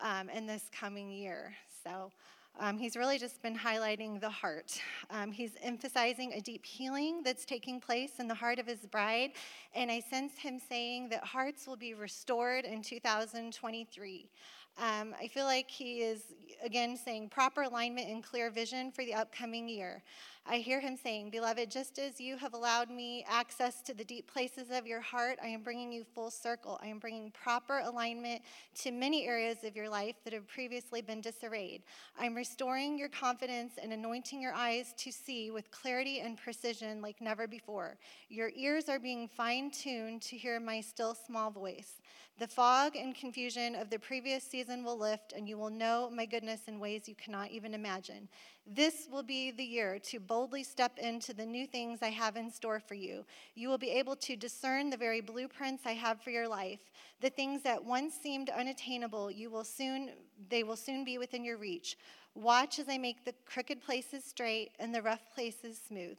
um, 0.00 0.28
in 0.28 0.44
this 0.44 0.64
coming 0.70 1.08
year. 1.08 1.54
So, 1.82 2.12
um, 2.60 2.78
he's 2.78 2.96
really 2.96 3.18
just 3.18 3.42
been 3.42 3.56
highlighting 3.56 4.20
the 4.20 4.30
heart. 4.30 4.80
Um, 5.10 5.32
he's 5.32 5.52
emphasizing 5.60 6.32
a 6.34 6.40
deep 6.40 6.64
healing 6.64 7.22
that's 7.24 7.44
taking 7.44 7.80
place 7.80 8.20
in 8.20 8.28
the 8.28 8.34
heart 8.34 8.58
of 8.60 8.66
his 8.66 8.86
bride. 8.86 9.32
And 9.74 9.90
I 9.90 10.00
sense 10.00 10.38
him 10.38 10.60
saying 10.60 11.08
that 11.08 11.24
hearts 11.24 11.66
will 11.66 11.76
be 11.76 11.94
restored 11.94 12.64
in 12.64 12.80
2023. 12.80 14.28
Um, 14.76 15.14
I 15.20 15.28
feel 15.28 15.44
like 15.44 15.70
he 15.70 16.02
is, 16.02 16.34
again, 16.62 16.96
saying 16.96 17.28
proper 17.28 17.62
alignment 17.62 18.08
and 18.08 18.22
clear 18.22 18.50
vision 18.50 18.90
for 18.90 19.04
the 19.04 19.14
upcoming 19.14 19.68
year. 19.68 20.02
I 20.46 20.58
hear 20.58 20.78
him 20.78 20.98
saying, 21.02 21.30
Beloved, 21.30 21.70
just 21.70 21.98
as 21.98 22.20
you 22.20 22.36
have 22.36 22.52
allowed 22.52 22.90
me 22.90 23.24
access 23.26 23.80
to 23.80 23.94
the 23.94 24.04
deep 24.04 24.30
places 24.30 24.66
of 24.70 24.86
your 24.86 25.00
heart, 25.00 25.38
I 25.42 25.46
am 25.46 25.62
bringing 25.62 25.90
you 25.90 26.04
full 26.04 26.30
circle. 26.30 26.78
I 26.82 26.88
am 26.88 26.98
bringing 26.98 27.30
proper 27.30 27.78
alignment 27.78 28.42
to 28.82 28.90
many 28.90 29.26
areas 29.26 29.64
of 29.64 29.74
your 29.74 29.88
life 29.88 30.16
that 30.22 30.34
have 30.34 30.46
previously 30.46 31.00
been 31.00 31.22
disarrayed. 31.22 31.82
I'm 32.18 32.34
restoring 32.34 32.98
your 32.98 33.08
confidence 33.08 33.78
and 33.82 33.90
anointing 33.90 34.42
your 34.42 34.52
eyes 34.52 34.92
to 34.98 35.10
see 35.10 35.50
with 35.50 35.70
clarity 35.70 36.20
and 36.20 36.36
precision 36.36 37.00
like 37.00 37.22
never 37.22 37.46
before. 37.46 37.96
Your 38.28 38.50
ears 38.54 38.90
are 38.90 38.98
being 38.98 39.28
fine 39.28 39.70
tuned 39.70 40.20
to 40.22 40.36
hear 40.36 40.60
my 40.60 40.82
still 40.82 41.14
small 41.14 41.50
voice. 41.50 42.02
The 42.36 42.48
fog 42.48 42.96
and 42.96 43.14
confusion 43.14 43.76
of 43.76 43.90
the 43.90 43.98
previous 43.98 44.42
season 44.42 44.82
will 44.82 44.98
lift, 44.98 45.32
and 45.32 45.48
you 45.48 45.56
will 45.56 45.70
know 45.70 46.10
my 46.12 46.26
goodness 46.26 46.62
in 46.66 46.80
ways 46.80 47.08
you 47.08 47.14
cannot 47.14 47.52
even 47.52 47.74
imagine. 47.74 48.28
This 48.66 49.08
will 49.12 49.22
be 49.22 49.50
the 49.50 49.64
year 49.64 49.98
to 50.04 50.18
boldly 50.18 50.64
step 50.64 50.98
into 50.98 51.34
the 51.34 51.44
new 51.44 51.66
things 51.66 51.98
I 52.00 52.08
have 52.08 52.36
in 52.36 52.50
store 52.50 52.80
for 52.80 52.94
you. 52.94 53.26
You 53.54 53.68
will 53.68 53.76
be 53.76 53.90
able 53.90 54.16
to 54.16 54.36
discern 54.36 54.88
the 54.88 54.96
very 54.96 55.20
blueprints 55.20 55.84
I 55.84 55.92
have 55.92 56.22
for 56.22 56.30
your 56.30 56.48
life. 56.48 56.80
The 57.20 57.28
things 57.28 57.62
that 57.62 57.84
once 57.84 58.14
seemed 58.14 58.48
unattainable, 58.48 59.30
you 59.30 59.50
will 59.50 59.64
soon 59.64 60.10
they 60.48 60.62
will 60.62 60.76
soon 60.76 61.04
be 61.04 61.18
within 61.18 61.44
your 61.44 61.58
reach. 61.58 61.98
Watch 62.34 62.78
as 62.78 62.88
I 62.88 62.96
make 62.96 63.24
the 63.24 63.34
crooked 63.44 63.82
places 63.82 64.24
straight 64.24 64.72
and 64.78 64.94
the 64.94 65.02
rough 65.02 65.22
places 65.34 65.78
smooth. 65.86 66.16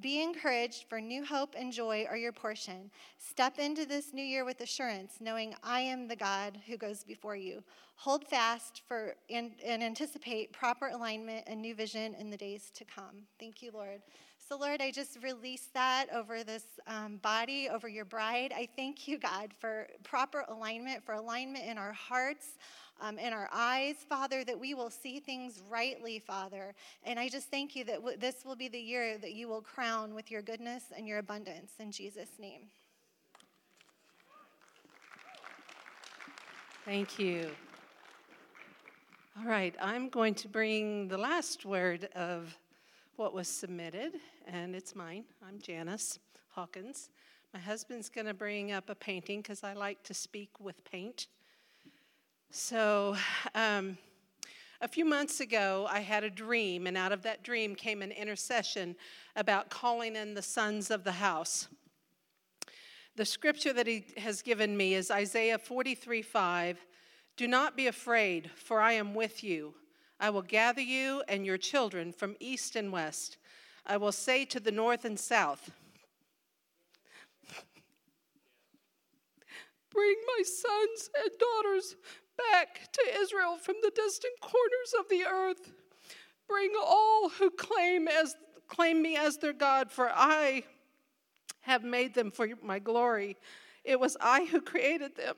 Be 0.00 0.22
encouraged, 0.22 0.84
for 0.88 1.00
new 1.00 1.24
hope 1.24 1.54
and 1.58 1.72
joy 1.72 2.06
are 2.08 2.18
your 2.18 2.32
portion. 2.32 2.90
Step 3.18 3.58
into 3.58 3.86
this 3.86 4.12
new 4.12 4.24
year 4.24 4.44
with 4.44 4.60
assurance, 4.60 5.14
knowing 5.20 5.54
I 5.62 5.80
am 5.80 6.06
the 6.06 6.16
God 6.16 6.58
who 6.66 6.76
goes 6.76 7.02
before 7.02 7.36
you. 7.36 7.62
Hold 7.94 8.26
fast 8.26 8.82
for 8.86 9.14
and, 9.30 9.52
and 9.64 9.82
anticipate 9.82 10.52
proper 10.52 10.88
alignment 10.88 11.44
and 11.46 11.62
new 11.62 11.74
vision 11.74 12.14
in 12.14 12.28
the 12.28 12.36
days 12.36 12.70
to 12.74 12.84
come. 12.84 13.22
Thank 13.40 13.62
you, 13.62 13.70
Lord. 13.72 14.02
So, 14.48 14.56
Lord, 14.56 14.80
I 14.80 14.90
just 14.90 15.18
release 15.22 15.70
that 15.74 16.06
over 16.14 16.44
this 16.44 16.64
um, 16.86 17.16
body, 17.16 17.68
over 17.68 17.88
your 17.88 18.04
bride. 18.04 18.52
I 18.54 18.68
thank 18.76 19.08
you, 19.08 19.18
God, 19.18 19.52
for 19.58 19.88
proper 20.04 20.44
alignment, 20.48 21.04
for 21.04 21.14
alignment 21.14 21.64
in 21.64 21.78
our 21.78 21.92
hearts 21.92 22.58
um, 23.00 23.18
in 23.18 23.32
our 23.32 23.48
eyes, 23.52 23.96
Father, 24.08 24.44
that 24.44 24.58
we 24.58 24.74
will 24.74 24.90
see 24.90 25.20
things 25.20 25.60
rightly, 25.68 26.18
Father. 26.18 26.74
And 27.04 27.18
I 27.18 27.28
just 27.28 27.50
thank 27.50 27.76
you 27.76 27.84
that 27.84 27.96
w- 27.96 28.16
this 28.16 28.44
will 28.44 28.56
be 28.56 28.68
the 28.68 28.78
year 28.78 29.18
that 29.18 29.32
you 29.32 29.48
will 29.48 29.60
crown 29.60 30.14
with 30.14 30.30
your 30.30 30.42
goodness 30.42 30.84
and 30.96 31.06
your 31.06 31.18
abundance. 31.18 31.72
In 31.78 31.92
Jesus' 31.92 32.38
name. 32.38 32.62
Thank 36.84 37.18
you. 37.18 37.50
All 39.38 39.44
right, 39.44 39.74
I'm 39.82 40.08
going 40.08 40.34
to 40.36 40.48
bring 40.48 41.08
the 41.08 41.18
last 41.18 41.66
word 41.66 42.08
of 42.14 42.56
what 43.16 43.34
was 43.34 43.48
submitted, 43.48 44.12
and 44.46 44.74
it's 44.74 44.94
mine. 44.94 45.24
I'm 45.46 45.58
Janice 45.58 46.18
Hawkins. 46.50 47.10
My 47.52 47.60
husband's 47.60 48.08
going 48.08 48.26
to 48.26 48.34
bring 48.34 48.72
up 48.72 48.88
a 48.88 48.94
painting 48.94 49.40
because 49.40 49.64
I 49.64 49.74
like 49.74 50.02
to 50.04 50.14
speak 50.14 50.50
with 50.60 50.84
paint. 50.84 51.26
So, 52.58 53.14
um, 53.54 53.98
a 54.80 54.88
few 54.88 55.04
months 55.04 55.40
ago, 55.40 55.86
I 55.90 56.00
had 56.00 56.24
a 56.24 56.30
dream, 56.30 56.86
and 56.86 56.96
out 56.96 57.12
of 57.12 57.20
that 57.24 57.42
dream 57.42 57.74
came 57.74 58.00
an 58.00 58.10
intercession 58.10 58.96
about 59.36 59.68
calling 59.68 60.16
in 60.16 60.32
the 60.32 60.40
sons 60.40 60.90
of 60.90 61.04
the 61.04 61.12
house. 61.12 61.68
The 63.14 63.26
scripture 63.26 63.74
that 63.74 63.86
he 63.86 64.06
has 64.16 64.40
given 64.40 64.74
me 64.74 64.94
is 64.94 65.10
Isaiah 65.10 65.58
43 65.58 66.22
5. 66.22 66.78
Do 67.36 67.46
not 67.46 67.76
be 67.76 67.88
afraid, 67.88 68.50
for 68.56 68.80
I 68.80 68.92
am 68.92 69.14
with 69.14 69.44
you. 69.44 69.74
I 70.18 70.30
will 70.30 70.40
gather 70.40 70.80
you 70.80 71.22
and 71.28 71.44
your 71.44 71.58
children 71.58 72.10
from 72.10 72.36
east 72.40 72.74
and 72.74 72.90
west. 72.90 73.36
I 73.84 73.98
will 73.98 74.12
say 74.12 74.46
to 74.46 74.60
the 74.60 74.72
north 74.72 75.04
and 75.04 75.20
south, 75.20 75.70
Bring 79.92 80.16
my 80.26 80.42
sons 80.42 81.10
and 81.22 81.30
daughters 81.38 81.96
back 82.52 82.92
to 82.92 83.02
Israel 83.20 83.56
from 83.56 83.76
the 83.82 83.92
distant 83.94 84.34
corners 84.40 84.94
of 84.98 85.08
the 85.08 85.24
earth. 85.24 85.72
Bring 86.48 86.72
all 86.80 87.28
who 87.28 87.50
claim 87.50 88.08
as 88.08 88.36
claim 88.68 89.00
me 89.02 89.16
as 89.16 89.38
their 89.38 89.52
God, 89.52 89.90
for 89.90 90.10
I 90.12 90.64
have 91.62 91.84
made 91.84 92.14
them 92.14 92.30
for 92.30 92.48
my 92.62 92.78
glory. 92.78 93.36
It 93.84 93.98
was 93.98 94.16
I 94.20 94.44
who 94.46 94.60
created 94.60 95.16
them. 95.16 95.34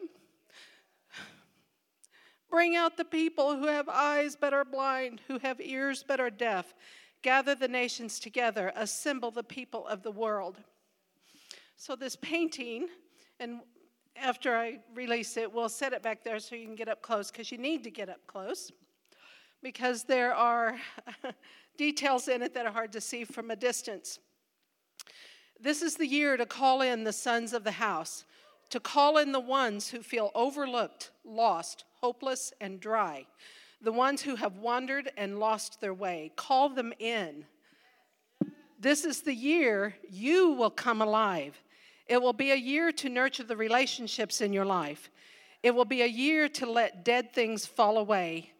Bring 2.50 2.76
out 2.76 2.96
the 2.96 3.04
people 3.04 3.56
who 3.56 3.66
have 3.66 3.88
eyes 3.88 4.36
but 4.38 4.54
are 4.54 4.64
blind, 4.64 5.20
who 5.28 5.38
have 5.40 5.60
ears 5.60 6.04
but 6.06 6.20
are 6.20 6.30
deaf. 6.30 6.74
Gather 7.20 7.54
the 7.54 7.68
nations 7.68 8.18
together, 8.18 8.72
assemble 8.74 9.30
the 9.30 9.42
people 9.42 9.86
of 9.86 10.02
the 10.02 10.10
world. 10.10 10.56
So, 11.76 11.94
this 11.94 12.16
painting, 12.16 12.88
and 13.38 13.60
after 14.20 14.56
I 14.56 14.78
release 14.94 15.36
it, 15.36 15.52
we'll 15.52 15.68
set 15.68 15.92
it 15.92 16.02
back 16.02 16.24
there 16.24 16.38
so 16.38 16.54
you 16.54 16.66
can 16.66 16.74
get 16.74 16.88
up 16.88 17.02
close 17.02 17.30
because 17.30 17.50
you 17.52 17.58
need 17.58 17.84
to 17.84 17.90
get 17.90 18.08
up 18.08 18.20
close 18.26 18.72
because 19.62 20.04
there 20.04 20.34
are 20.34 20.76
details 21.76 22.28
in 22.28 22.42
it 22.42 22.54
that 22.54 22.66
are 22.66 22.72
hard 22.72 22.92
to 22.92 23.00
see 23.00 23.24
from 23.24 23.50
a 23.50 23.56
distance. 23.56 24.18
This 25.60 25.82
is 25.82 25.96
the 25.96 26.06
year 26.06 26.36
to 26.36 26.46
call 26.46 26.82
in 26.82 27.04
the 27.04 27.12
sons 27.12 27.52
of 27.52 27.64
the 27.64 27.72
house, 27.72 28.24
to 28.70 28.78
call 28.78 29.18
in 29.18 29.32
the 29.32 29.40
ones 29.40 29.88
who 29.88 30.02
feel 30.02 30.30
overlooked, 30.34 31.10
lost, 31.24 31.84
hopeless, 32.00 32.52
and 32.60 32.78
dry, 32.78 33.26
the 33.82 33.92
ones 33.92 34.22
who 34.22 34.36
have 34.36 34.58
wandered 34.58 35.10
and 35.16 35.40
lost 35.40 35.80
their 35.80 35.94
way. 35.94 36.32
Call 36.36 36.68
them 36.68 36.92
in. 36.98 37.44
This 38.78 39.04
is 39.04 39.22
the 39.22 39.34
year 39.34 39.96
you 40.08 40.52
will 40.52 40.70
come 40.70 41.02
alive. 41.02 41.60
It 42.08 42.22
will 42.22 42.32
be 42.32 42.50
a 42.50 42.56
year 42.56 42.90
to 42.92 43.08
nurture 43.08 43.44
the 43.44 43.56
relationships 43.56 44.40
in 44.40 44.52
your 44.52 44.64
life. 44.64 45.10
It 45.62 45.74
will 45.74 45.84
be 45.84 46.02
a 46.02 46.06
year 46.06 46.48
to 46.48 46.66
let 46.66 47.04
dead 47.04 47.32
things 47.32 47.66
fall 47.66 47.98
away, 47.98 48.52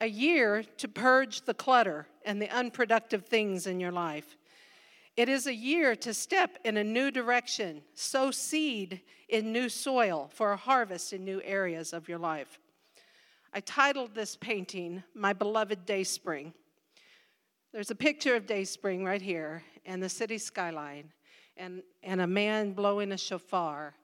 a 0.00 0.06
year 0.06 0.62
to 0.78 0.88
purge 0.88 1.42
the 1.42 1.54
clutter 1.54 2.06
and 2.24 2.40
the 2.40 2.50
unproductive 2.50 3.26
things 3.26 3.66
in 3.66 3.80
your 3.80 3.92
life. 3.92 4.36
It 5.16 5.28
is 5.28 5.46
a 5.46 5.54
year 5.54 5.96
to 5.96 6.14
step 6.14 6.58
in 6.64 6.76
a 6.76 6.84
new 6.84 7.10
direction, 7.10 7.82
sow 7.94 8.30
seed 8.30 9.00
in 9.28 9.52
new 9.52 9.68
soil 9.68 10.30
for 10.32 10.52
a 10.52 10.56
harvest 10.56 11.12
in 11.12 11.24
new 11.24 11.40
areas 11.44 11.92
of 11.92 12.08
your 12.08 12.18
life. 12.18 12.58
I 13.52 13.60
titled 13.60 14.14
this 14.14 14.36
painting, 14.36 15.02
My 15.14 15.32
Beloved 15.32 15.84
Dayspring. 15.84 16.54
There's 17.72 17.90
a 17.90 17.96
picture 17.96 18.36
of 18.36 18.46
Dayspring 18.46 19.04
right 19.04 19.22
here 19.22 19.62
and 19.84 20.02
the 20.02 20.08
city 20.08 20.38
skyline, 20.38 21.12
and, 21.60 21.82
and 22.02 22.20
a 22.20 22.26
man 22.26 22.72
blowing 22.72 23.12
a 23.12 23.18
shofar. 23.18 23.94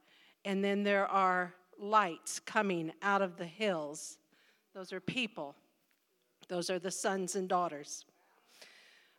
And 0.45 0.63
then 0.63 0.85
there 0.85 1.07
are 1.07 1.55
lights 1.81 2.39
coming 2.39 2.93
out 3.03 3.23
of 3.23 3.37
the 3.37 3.47
hills. 3.47 4.19
Those 4.75 4.93
are 4.93 5.01
people, 5.01 5.57
those 6.49 6.71
are 6.71 6.79
the 6.79 6.91
sons 6.91 7.35
and 7.35 7.49
daughters. 7.49 8.05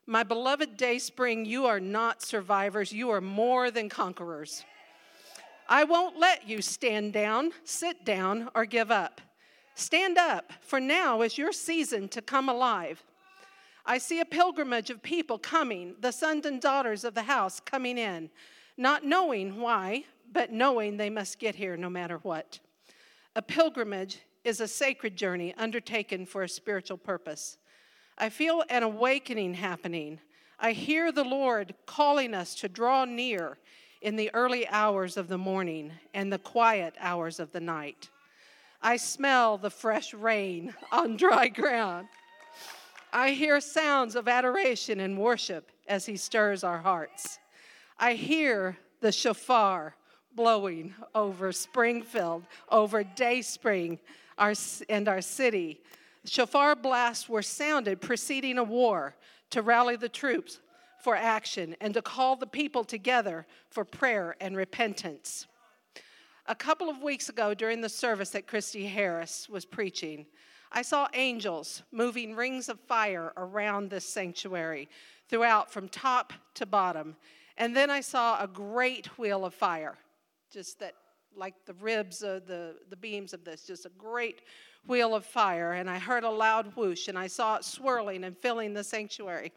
My 0.05 0.23
beloved 0.23 0.77
Dayspring, 0.77 1.45
you 1.45 1.65
are 1.65 1.81
not 1.81 2.21
survivors, 2.21 2.93
you 2.93 3.09
are 3.09 3.19
more 3.19 3.71
than 3.71 3.89
conquerors. 3.89 4.63
I 5.67 5.83
won't 5.83 6.17
let 6.17 6.47
you 6.47 6.61
stand 6.61 7.11
down, 7.11 7.51
sit 7.65 8.05
down, 8.05 8.49
or 8.55 8.63
give 8.63 8.89
up. 8.89 9.19
Stand 9.75 10.17
up, 10.17 10.53
for 10.61 10.79
now 10.79 11.21
is 11.21 11.37
your 11.37 11.51
season 11.51 12.07
to 12.09 12.21
come 12.21 12.47
alive. 12.47 13.03
I 13.89 13.99
see 13.99 14.19
a 14.19 14.25
pilgrimage 14.25 14.89
of 14.89 15.01
people 15.01 15.39
coming, 15.39 15.95
the 16.01 16.11
sons 16.11 16.45
and 16.45 16.61
daughters 16.61 17.05
of 17.05 17.13
the 17.13 17.23
house 17.23 17.61
coming 17.61 17.97
in, 17.97 18.29
not 18.75 19.05
knowing 19.05 19.61
why, 19.61 20.03
but 20.33 20.51
knowing 20.51 20.97
they 20.97 21.09
must 21.09 21.39
get 21.39 21.55
here 21.55 21.77
no 21.77 21.89
matter 21.89 22.17
what. 22.17 22.59
A 23.37 23.41
pilgrimage 23.41 24.19
is 24.43 24.59
a 24.59 24.67
sacred 24.67 25.15
journey 25.15 25.55
undertaken 25.57 26.25
for 26.25 26.43
a 26.43 26.49
spiritual 26.49 26.97
purpose. 26.97 27.57
I 28.17 28.27
feel 28.27 28.61
an 28.69 28.83
awakening 28.83 29.53
happening. 29.53 30.19
I 30.59 30.73
hear 30.73 31.13
the 31.13 31.23
Lord 31.23 31.73
calling 31.85 32.33
us 32.33 32.55
to 32.55 32.67
draw 32.67 33.05
near 33.05 33.57
in 34.01 34.17
the 34.17 34.33
early 34.33 34.67
hours 34.67 35.15
of 35.15 35.29
the 35.29 35.37
morning 35.37 35.93
and 36.13 36.31
the 36.31 36.39
quiet 36.39 36.95
hours 36.99 37.39
of 37.39 37.53
the 37.53 37.61
night. 37.61 38.09
I 38.81 38.97
smell 38.97 39.57
the 39.57 39.69
fresh 39.69 40.13
rain 40.13 40.73
on 40.91 41.15
dry 41.15 41.47
ground. 41.47 42.09
I 43.11 43.31
hear 43.31 43.59
sounds 43.59 44.15
of 44.15 44.27
adoration 44.27 44.99
and 44.99 45.17
worship 45.17 45.71
as 45.87 46.05
He 46.05 46.17
stirs 46.17 46.63
our 46.63 46.79
hearts. 46.79 47.39
I 47.99 48.13
hear 48.13 48.77
the 49.01 49.11
shofar 49.11 49.95
blowing 50.35 50.93
over 51.15 51.51
Springfield, 51.51 52.43
over 52.69 53.03
Dayspring 53.03 53.99
our, 54.37 54.53
and 54.89 55.07
our 55.07 55.21
city. 55.21 55.81
Shofar 56.25 56.75
blasts 56.75 57.27
were 57.27 57.41
sounded 57.41 58.01
preceding 58.01 58.57
a 58.57 58.63
war 58.63 59.15
to 59.49 59.61
rally 59.61 59.95
the 59.95 60.09
troops 60.09 60.59
for 60.99 61.15
action 61.15 61.75
and 61.79 61.93
to 61.93 62.01
call 62.01 62.35
the 62.35 62.47
people 62.47 62.83
together 62.83 63.45
for 63.69 63.85
prayer 63.85 64.35
and 64.41 64.55
repentance. 64.55 65.47
A 66.47 66.55
couple 66.55 66.89
of 66.89 67.01
weeks 67.01 67.29
ago, 67.29 67.53
during 67.53 67.81
the 67.81 67.89
service 67.89 68.29
that 68.31 68.47
Christy 68.47 68.85
Harris 68.87 69.47
was 69.49 69.65
preaching, 69.65 70.25
I 70.71 70.81
saw 70.81 71.07
angels 71.13 71.83
moving 71.91 72.35
rings 72.35 72.69
of 72.69 72.79
fire 72.79 73.33
around 73.37 73.89
this 73.89 74.05
sanctuary 74.05 74.89
throughout 75.29 75.71
from 75.71 75.89
top 75.89 76.33
to 76.55 76.65
bottom. 76.65 77.15
And 77.57 77.75
then 77.75 77.89
I 77.89 78.01
saw 78.01 78.41
a 78.41 78.47
great 78.47 79.17
wheel 79.17 79.45
of 79.45 79.53
fire, 79.53 79.97
just 80.51 80.79
that, 80.79 80.93
like 81.35 81.55
the 81.65 81.73
ribs 81.75 82.21
of 82.21 82.45
the, 82.47 82.75
the 82.89 82.95
beams 82.95 83.33
of 83.33 83.43
this, 83.43 83.63
just 83.63 83.85
a 83.85 83.91
great 83.97 84.41
wheel 84.87 85.15
of 85.15 85.25
fire, 85.25 85.73
and 85.73 85.89
I 85.89 85.99
heard 85.99 86.23
a 86.23 86.29
loud 86.29 86.75
whoosh, 86.75 87.07
and 87.07 87.17
I 87.17 87.27
saw 87.27 87.57
it 87.57 87.65
swirling 87.65 88.23
and 88.23 88.37
filling 88.37 88.73
the 88.73 88.83
sanctuary. 88.83 89.51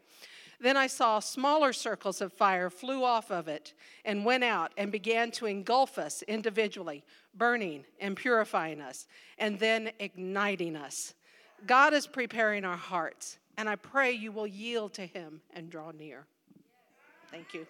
Then 0.59 0.77
I 0.77 0.87
saw 0.87 1.19
smaller 1.19 1.73
circles 1.73 2.21
of 2.21 2.33
fire 2.33 2.69
flew 2.69 3.03
off 3.03 3.31
of 3.31 3.47
it 3.47 3.73
and 4.05 4.25
went 4.25 4.43
out 4.43 4.73
and 4.77 4.91
began 4.91 5.31
to 5.31 5.47
engulf 5.47 5.97
us 5.97 6.21
individually, 6.23 7.03
burning 7.35 7.85
and 7.99 8.15
purifying 8.15 8.81
us, 8.81 9.07
and 9.37 9.59
then 9.59 9.91
igniting 9.99 10.75
us. 10.75 11.13
God 11.65 11.93
is 11.93 12.07
preparing 12.07 12.65
our 12.65 12.77
hearts, 12.77 13.37
and 13.57 13.69
I 13.69 13.75
pray 13.75 14.11
you 14.11 14.31
will 14.31 14.47
yield 14.47 14.93
to 14.93 15.05
Him 15.05 15.41
and 15.53 15.69
draw 15.69 15.91
near. 15.91 16.25
Thank 17.29 17.53
you. 17.53 17.65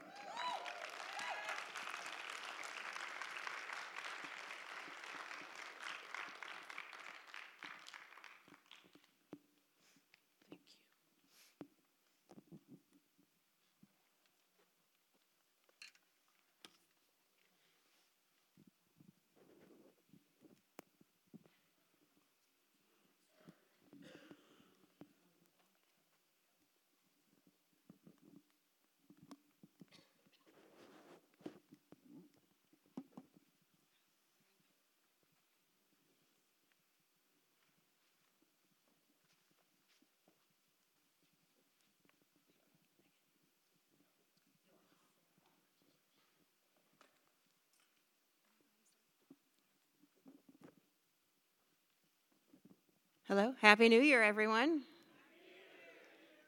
Hello. 53.28 53.54
Happy 53.62 53.88
New 53.88 54.02
Year, 54.02 54.24
everyone. 54.24 54.82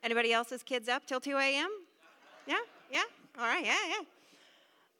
Anybody 0.03 0.33
else's 0.33 0.63
kids 0.63 0.89
up 0.89 1.05
till 1.05 1.19
2 1.19 1.37
a.m.? 1.37 1.69
Yeah? 2.47 2.57
Yeah? 2.91 3.03
All 3.37 3.45
right. 3.45 3.63
Yeah, 3.63 3.77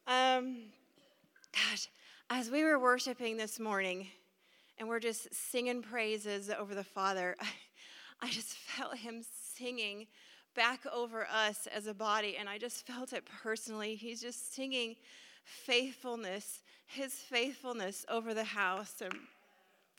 yeah. 0.07 0.37
Um, 0.37 0.57
gosh, 1.51 1.89
as 2.29 2.51
we 2.51 2.63
were 2.63 2.77
worshiping 2.77 3.37
this 3.37 3.59
morning 3.59 4.07
and 4.77 4.87
we're 4.87 4.99
just 4.99 5.33
singing 5.33 5.81
praises 5.81 6.51
over 6.51 6.75
the 6.75 6.83
Father, 6.83 7.35
I, 7.41 7.47
I 8.27 8.29
just 8.29 8.53
felt 8.53 8.95
Him 8.95 9.23
singing 9.57 10.05
back 10.55 10.81
over 10.93 11.25
us 11.25 11.67
as 11.75 11.87
a 11.87 11.93
body, 11.93 12.37
and 12.39 12.47
I 12.47 12.59
just 12.59 12.85
felt 12.85 13.13
it 13.13 13.23
personally. 13.41 13.95
He's 13.95 14.21
just 14.21 14.53
singing 14.53 14.95
faithfulness, 15.43 16.61
His 16.85 17.13
faithfulness 17.13 18.05
over 18.09 18.35
the 18.35 18.43
house. 18.43 19.01
And 19.01 19.13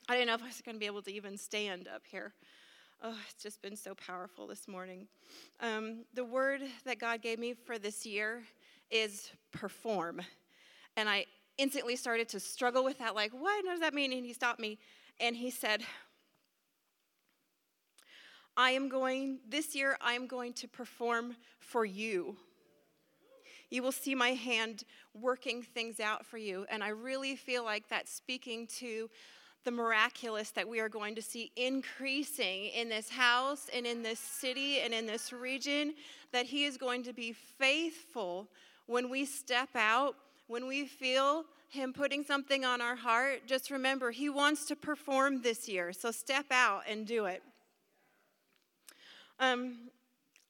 I 0.06 0.14
didn't 0.14 0.28
know 0.28 0.34
if 0.34 0.42
I 0.42 0.46
was 0.46 0.60
going 0.60 0.74
to 0.74 0.80
be 0.80 0.86
able 0.86 1.00
to 1.02 1.12
even 1.12 1.38
stand 1.38 1.88
up 1.88 2.02
here. 2.06 2.34
Oh, 3.02 3.16
it's 3.30 3.42
just 3.42 3.62
been 3.62 3.76
so 3.76 3.94
powerful 3.94 4.46
this 4.46 4.68
morning. 4.68 5.06
Um, 5.60 6.04
the 6.12 6.24
word 6.24 6.60
that 6.84 6.98
God 6.98 7.22
gave 7.22 7.38
me 7.38 7.54
for 7.54 7.78
this 7.78 8.04
year 8.04 8.42
is 8.90 9.30
perform. 9.50 10.20
And 10.98 11.08
I 11.08 11.24
instantly 11.56 11.96
started 11.96 12.28
to 12.30 12.40
struggle 12.40 12.84
with 12.84 12.98
that 12.98 13.14
like, 13.14 13.32
what 13.32 13.64
does 13.64 13.80
that 13.80 13.94
mean? 13.94 14.12
And 14.12 14.26
he 14.26 14.34
stopped 14.34 14.60
me 14.60 14.78
and 15.20 15.34
he 15.34 15.50
said, 15.50 15.82
I 18.58 18.72
am 18.72 18.90
going, 18.90 19.38
this 19.48 19.74
year, 19.74 19.96
I 20.02 20.12
am 20.12 20.26
going 20.26 20.52
to 20.54 20.68
perform 20.68 21.34
for 21.58 21.86
you. 21.86 22.36
You 23.70 23.82
will 23.82 23.92
see 23.92 24.14
my 24.14 24.30
hand 24.30 24.84
working 25.14 25.62
things 25.62 25.98
out 25.98 26.26
for 26.26 26.36
you. 26.36 26.66
And 26.70 26.84
I 26.84 26.88
really 26.88 27.36
feel 27.36 27.64
like 27.64 27.88
that's 27.88 28.12
speaking 28.12 28.66
to 28.78 29.08
the 29.64 29.70
miraculous 29.70 30.50
that 30.50 30.68
we 30.68 30.78
are 30.80 30.88
going 30.88 31.14
to 31.14 31.22
see 31.22 31.50
increasing 31.56 32.66
in 32.66 32.88
this 32.88 33.08
house 33.08 33.68
and 33.74 33.86
in 33.86 34.02
this 34.02 34.18
city 34.18 34.80
and 34.80 34.92
in 34.92 35.06
this 35.06 35.32
region, 35.32 35.94
that 36.32 36.46
He 36.46 36.64
is 36.64 36.76
going 36.76 37.02
to 37.04 37.12
be 37.12 37.32
faithful 37.32 38.48
when 38.86 39.08
we 39.08 39.24
step 39.24 39.70
out, 39.74 40.16
when 40.46 40.66
we 40.66 40.86
feel 40.86 41.44
Him 41.68 41.92
putting 41.92 42.22
something 42.22 42.64
on 42.64 42.80
our 42.80 42.96
heart. 42.96 43.46
Just 43.46 43.70
remember, 43.70 44.10
He 44.10 44.28
wants 44.28 44.66
to 44.66 44.76
perform 44.76 45.42
this 45.42 45.68
year, 45.68 45.92
so 45.92 46.10
step 46.10 46.46
out 46.50 46.82
and 46.88 47.06
do 47.06 47.24
it. 47.24 47.42
Um, 49.40 49.90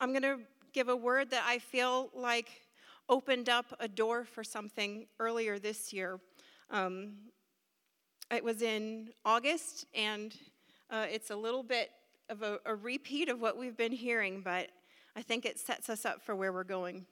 I'm 0.00 0.10
going 0.10 0.22
to 0.22 0.40
give 0.72 0.88
a 0.88 0.96
word 0.96 1.30
that 1.30 1.44
I 1.46 1.58
feel 1.58 2.10
like 2.14 2.62
opened 3.08 3.48
up 3.48 3.66
a 3.80 3.88
door 3.88 4.24
for 4.24 4.42
something 4.42 5.06
earlier 5.20 5.58
this 5.58 5.92
year. 5.92 6.18
Um, 6.70 7.12
it 8.34 8.44
was 8.44 8.62
in 8.62 9.10
August, 9.24 9.86
and 9.94 10.34
uh, 10.90 11.06
it's 11.10 11.30
a 11.30 11.36
little 11.36 11.62
bit 11.62 11.90
of 12.28 12.42
a, 12.42 12.58
a 12.66 12.74
repeat 12.74 13.28
of 13.28 13.40
what 13.40 13.56
we've 13.56 13.76
been 13.76 13.92
hearing, 13.92 14.40
but 14.42 14.68
I 15.14 15.22
think 15.22 15.46
it 15.46 15.58
sets 15.58 15.88
us 15.88 16.04
up 16.04 16.20
for 16.20 16.34
where 16.34 16.52
we're 16.52 16.64
going. 16.64 17.06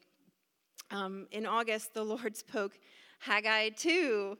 Um, 0.91 1.29
in 1.31 1.47
August, 1.47 1.95
the 1.95 2.03
Lord 2.03 2.37
spoke 2.49 2.79
Haggai 3.20 3.70
2 3.70 4.37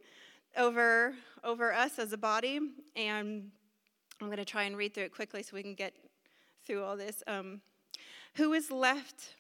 over, 0.57 1.15
over 1.45 1.73
us 1.73 1.99
as 1.99 2.13
a 2.13 2.19
body, 2.19 2.59
and 2.97 3.51
I'm 4.21 4.27
going 4.27 4.39
to 4.39 4.45
try 4.45 4.65
and 4.65 4.77
read 4.77 4.95
through 4.95 5.05
it 5.05 5.15
quickly 5.15 5.43
so 5.43 5.55
we 5.55 5.63
can 5.63 5.75
get 5.75 5.95
through 6.67 6.83
all 6.83 6.97
this. 6.97 7.23
Um, 7.27 7.61
who 8.35 8.53
is 8.55 8.71
left? 8.71 9.37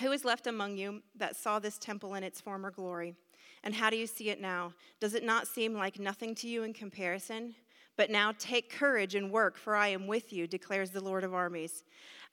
Who 0.00 0.10
is 0.12 0.24
left 0.24 0.46
among 0.46 0.76
you 0.76 1.02
that 1.16 1.36
saw 1.36 1.58
this 1.58 1.78
temple 1.78 2.14
in 2.14 2.24
its 2.24 2.40
former 2.40 2.70
glory? 2.70 3.14
And 3.62 3.74
how 3.74 3.90
do 3.90 3.96
you 3.96 4.06
see 4.06 4.30
it 4.30 4.40
now? 4.40 4.72
Does 5.00 5.14
it 5.14 5.24
not 5.24 5.46
seem 5.46 5.74
like 5.74 5.98
nothing 5.98 6.34
to 6.36 6.48
you 6.48 6.62
in 6.62 6.72
comparison? 6.72 7.54
But 7.96 8.10
now 8.10 8.32
take 8.38 8.70
courage 8.70 9.14
and 9.14 9.30
work, 9.30 9.58
for 9.58 9.76
I 9.76 9.88
am 9.88 10.06
with 10.06 10.32
you, 10.32 10.46
declares 10.46 10.90
the 10.90 11.04
Lord 11.04 11.24
of 11.24 11.34
armies. 11.34 11.84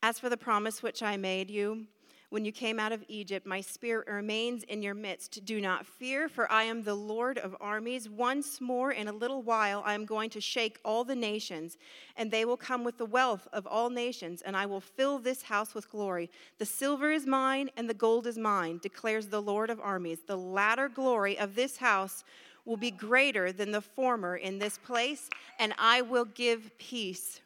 As 0.02 0.20
for 0.20 0.30
the 0.30 0.38
promise 0.38 0.82
which 0.82 1.04
I 1.04 1.18
made 1.18 1.50
you, 1.50 1.88
when 2.30 2.44
you 2.44 2.52
came 2.52 2.78
out 2.78 2.92
of 2.92 3.06
Egypt, 3.08 3.46
my 3.46 3.62
spirit 3.62 4.08
remains 4.08 4.64
in 4.64 4.82
your 4.82 4.94
midst. 4.94 5.46
Do 5.46 5.62
not 5.62 5.86
fear, 5.86 6.28
for 6.28 6.52
I 6.52 6.64
am 6.64 6.84
the 6.84 6.96
Lord 6.96 7.38
of 7.38 7.56
armies. 7.62 8.10
Once 8.10 8.60
more, 8.60 8.92
in 8.92 9.08
a 9.08 9.14
little 9.14 9.42
while, 9.42 9.82
I 9.86 9.94
am 9.94 10.04
going 10.06 10.30
to 10.32 10.42
shake 10.42 10.80
all 10.84 11.06
the 11.06 11.16
nations, 11.16 11.78
and 12.18 12.30
they 12.30 12.44
will 12.44 12.58
come 12.58 12.84
with 12.84 12.98
the 12.98 13.06
wealth 13.06 13.48
of 13.54 13.66
all 13.66 13.90
nations, 13.90 14.42
and 14.42 14.58
I 14.58 14.66
will 14.66 14.82
fill 14.82 15.20
this 15.20 15.44
house 15.44 15.74
with 15.74 15.90
glory. 15.90 16.30
The 16.58 16.66
silver 16.66 17.12
is 17.12 17.26
mine, 17.26 17.70
and 17.78 17.90
the 17.90 17.94
gold 17.94 18.28
is 18.28 18.38
mine, 18.38 18.80
declares 18.82 19.28
the 19.28 19.42
Lord 19.42 19.70
of 19.70 19.80
armies. 19.80 20.20
The 20.28 20.38
latter 20.38 20.90
glory 20.90 21.40
of 21.40 21.56
this 21.56 21.78
house 21.78 22.26
will 22.66 22.78
be 22.78 22.92
greater 22.92 23.54
than 23.54 23.72
the 23.72 23.80
former 23.80 24.36
in 24.36 24.60
this 24.60 24.78
place, 24.78 25.30
and 25.60 25.74
I 25.80 26.02
will 26.02 26.26
give 26.26 26.78
peace. 26.78 27.40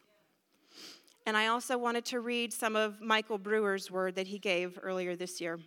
And 1.24 1.36
I 1.36 1.46
also 1.46 1.78
wanted 1.78 2.04
to 2.06 2.20
read 2.20 2.52
some 2.52 2.74
of 2.74 3.00
Michael 3.00 3.38
Brewer's 3.38 3.90
word 3.90 4.16
that 4.16 4.26
he 4.26 4.38
gave 4.38 4.78
earlier 4.82 5.14
this 5.14 5.40
year. 5.40 5.60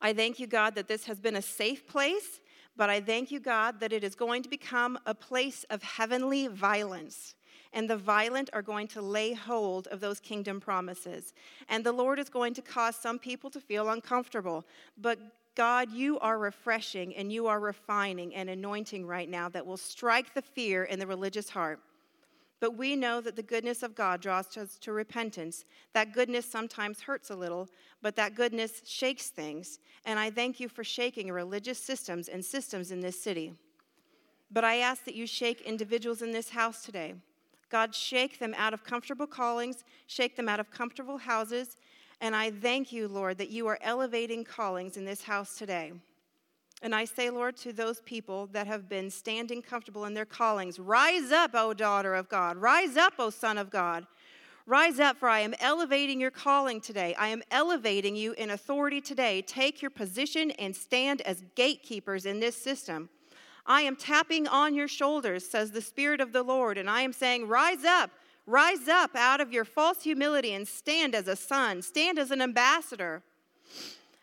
I 0.00 0.12
thank 0.12 0.38
you, 0.38 0.46
God, 0.46 0.74
that 0.76 0.88
this 0.88 1.04
has 1.04 1.18
been 1.18 1.36
a 1.36 1.42
safe 1.42 1.86
place, 1.86 2.40
but 2.76 2.88
I 2.88 3.00
thank 3.00 3.30
you, 3.30 3.40
God, 3.40 3.80
that 3.80 3.92
it 3.92 4.04
is 4.04 4.14
going 4.14 4.42
to 4.42 4.48
become 4.48 4.98
a 5.04 5.14
place 5.14 5.64
of 5.68 5.82
heavenly 5.82 6.46
violence. 6.46 7.34
And 7.72 7.88
the 7.88 7.96
violent 7.96 8.50
are 8.52 8.62
going 8.62 8.88
to 8.88 9.02
lay 9.02 9.32
hold 9.32 9.86
of 9.88 10.00
those 10.00 10.18
kingdom 10.20 10.60
promises. 10.60 11.34
And 11.68 11.84
the 11.84 11.92
Lord 11.92 12.18
is 12.18 12.28
going 12.28 12.54
to 12.54 12.62
cause 12.62 12.96
some 12.96 13.18
people 13.18 13.50
to 13.50 13.60
feel 13.60 13.90
uncomfortable. 13.90 14.64
But 14.96 15.18
God, 15.54 15.90
you 15.92 16.18
are 16.20 16.38
refreshing 16.38 17.14
and 17.16 17.32
you 17.32 17.46
are 17.46 17.60
refining 17.60 18.34
and 18.34 18.48
anointing 18.48 19.06
right 19.06 19.28
now 19.28 19.48
that 19.50 19.66
will 19.66 19.76
strike 19.76 20.34
the 20.34 20.42
fear 20.42 20.84
in 20.84 20.98
the 20.98 21.06
religious 21.06 21.50
heart. 21.50 21.80
But 22.60 22.76
we 22.76 22.94
know 22.94 23.22
that 23.22 23.36
the 23.36 23.42
goodness 23.42 23.82
of 23.82 23.94
God 23.94 24.20
draws 24.20 24.54
us 24.58 24.76
to 24.78 24.92
repentance. 24.92 25.64
That 25.94 26.12
goodness 26.12 26.44
sometimes 26.44 27.00
hurts 27.00 27.30
a 27.30 27.36
little, 27.36 27.68
but 28.02 28.16
that 28.16 28.34
goodness 28.34 28.82
shakes 28.84 29.28
things. 29.28 29.78
And 30.04 30.18
I 30.18 30.30
thank 30.30 30.60
you 30.60 30.68
for 30.68 30.84
shaking 30.84 31.32
religious 31.32 31.78
systems 31.78 32.28
and 32.28 32.44
systems 32.44 32.92
in 32.92 33.00
this 33.00 33.20
city. 33.20 33.54
But 34.50 34.64
I 34.64 34.76
ask 34.76 35.04
that 35.04 35.14
you 35.14 35.26
shake 35.26 35.62
individuals 35.62 36.20
in 36.20 36.32
this 36.32 36.50
house 36.50 36.84
today. 36.84 37.14
God, 37.70 37.94
shake 37.94 38.38
them 38.38 38.54
out 38.58 38.74
of 38.74 38.84
comfortable 38.84 39.26
callings, 39.26 39.84
shake 40.06 40.36
them 40.36 40.48
out 40.48 40.60
of 40.60 40.70
comfortable 40.70 41.18
houses. 41.18 41.76
And 42.20 42.36
I 42.36 42.50
thank 42.50 42.92
you, 42.92 43.08
Lord, 43.08 43.38
that 43.38 43.50
you 43.50 43.68
are 43.68 43.78
elevating 43.80 44.44
callings 44.44 44.96
in 44.98 45.04
this 45.04 45.22
house 45.22 45.56
today. 45.56 45.92
And 46.82 46.94
I 46.94 47.04
say, 47.04 47.28
Lord, 47.28 47.56
to 47.58 47.72
those 47.72 48.00
people 48.00 48.46
that 48.52 48.66
have 48.66 48.88
been 48.88 49.10
standing 49.10 49.60
comfortable 49.60 50.06
in 50.06 50.14
their 50.14 50.24
callings, 50.24 50.78
rise 50.78 51.30
up, 51.30 51.50
O 51.54 51.74
daughter 51.74 52.14
of 52.14 52.28
God. 52.28 52.56
Rise 52.56 52.96
up, 52.96 53.14
O 53.18 53.28
son 53.28 53.58
of 53.58 53.70
God. 53.70 54.06
Rise 54.66 55.00
up, 55.00 55.18
for 55.18 55.28
I 55.28 55.40
am 55.40 55.54
elevating 55.60 56.20
your 56.20 56.30
calling 56.30 56.80
today. 56.80 57.14
I 57.18 57.28
am 57.28 57.42
elevating 57.50 58.16
you 58.16 58.32
in 58.32 58.50
authority 58.50 59.00
today. 59.00 59.42
Take 59.42 59.82
your 59.82 59.90
position 59.90 60.52
and 60.52 60.74
stand 60.74 61.22
as 61.22 61.44
gatekeepers 61.54 62.24
in 62.24 62.40
this 62.40 62.56
system. 62.56 63.08
I 63.66 63.82
am 63.82 63.96
tapping 63.96 64.46
on 64.48 64.74
your 64.74 64.88
shoulders, 64.88 65.48
says 65.48 65.72
the 65.72 65.82
Spirit 65.82 66.20
of 66.20 66.32
the 66.32 66.42
Lord, 66.42 66.78
and 66.78 66.88
I 66.88 67.02
am 67.02 67.12
saying, 67.12 67.46
Rise 67.46 67.84
up, 67.84 68.10
rise 68.46 68.88
up 68.88 69.14
out 69.14 69.40
of 69.40 69.52
your 69.52 69.64
false 69.64 70.02
humility 70.02 70.52
and 70.54 70.66
stand 70.66 71.14
as 71.14 71.28
a 71.28 71.36
son, 71.36 71.82
stand 71.82 72.18
as 72.18 72.30
an 72.30 72.40
ambassador, 72.40 73.22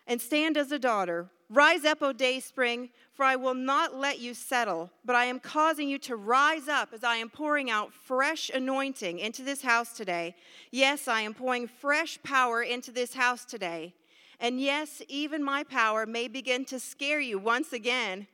and 0.08 0.20
stand 0.20 0.56
as 0.56 0.72
a 0.72 0.78
daughter. 0.78 1.28
Rise 1.50 1.84
up, 1.84 2.02
O 2.02 2.12
day 2.12 2.40
spring, 2.40 2.88
for 3.12 3.24
I 3.24 3.36
will 3.36 3.54
not 3.54 3.94
let 3.94 4.18
you 4.18 4.34
settle, 4.34 4.90
but 5.04 5.14
I 5.14 5.26
am 5.26 5.38
causing 5.38 5.88
you 5.88 5.98
to 6.00 6.16
rise 6.16 6.66
up 6.66 6.90
as 6.92 7.04
I 7.04 7.16
am 7.16 7.28
pouring 7.28 7.70
out 7.70 7.92
fresh 7.92 8.50
anointing 8.50 9.18
into 9.18 9.42
this 9.42 9.62
house 9.62 9.92
today. 9.92 10.34
Yes, 10.70 11.08
I 11.08 11.20
am 11.20 11.34
pouring 11.34 11.68
fresh 11.68 12.18
power 12.22 12.62
into 12.62 12.90
this 12.90 13.14
house 13.14 13.44
today. 13.44 13.94
And 14.40 14.60
yes, 14.60 15.02
even 15.08 15.42
my 15.42 15.62
power 15.64 16.06
may 16.06 16.28
begin 16.28 16.64
to 16.66 16.78
scare 16.78 17.20
you 17.20 17.38
once 17.38 17.72
again, 17.72 18.26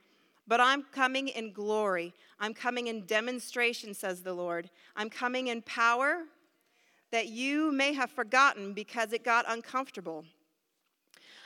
but 0.47 0.61
I'm 0.61 0.85
coming 0.93 1.29
in 1.29 1.53
glory. 1.53 2.15
I'm 2.39 2.55
coming 2.55 2.89
in 2.89 3.07
demonstration, 3.07 3.95
says 3.95 4.23
the 4.23 4.35
Lord. 4.35 4.71
I'm 4.97 5.09
coming 5.09 5.49
in 5.49 5.63
power 5.63 6.25
that 7.11 7.29
you 7.29 7.73
may 7.73 7.95
have 7.95 8.11
forgotten 8.11 8.75
because 8.75 9.13
it 9.13 9.25
got 9.25 9.45
uncomfortable 9.49 10.25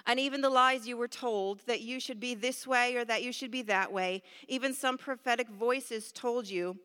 and 0.09 0.19
even 0.19 0.41
the 0.41 0.51
lies 0.51 0.89
you 0.89 0.97
were 0.97 1.07
told 1.07 1.61
that 1.67 1.83
you 1.83 2.01
should 2.01 2.19
be 2.19 2.35
this 2.35 2.67
way 2.67 2.97
or 2.97 3.05
that 3.05 3.23
you 3.23 3.31
should 3.31 3.51
be 3.51 3.61
that 3.63 3.93
way. 3.93 4.23
Even 4.49 4.73
some 4.73 4.97
prophetic 4.97 5.51
voices 5.51 6.11
told 6.11 6.49
you, 6.49 6.79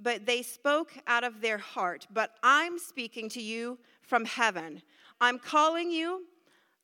but 0.00 0.26
they 0.26 0.42
spoke 0.42 0.92
out 1.06 1.22
of 1.22 1.40
their 1.40 1.58
heart. 1.58 2.08
But 2.12 2.32
I'm 2.42 2.78
speaking 2.78 3.28
to 3.30 3.40
you 3.40 3.78
from 4.02 4.24
heaven. 4.24 4.82
I'm 5.20 5.38
calling 5.38 5.92
you 5.92 6.24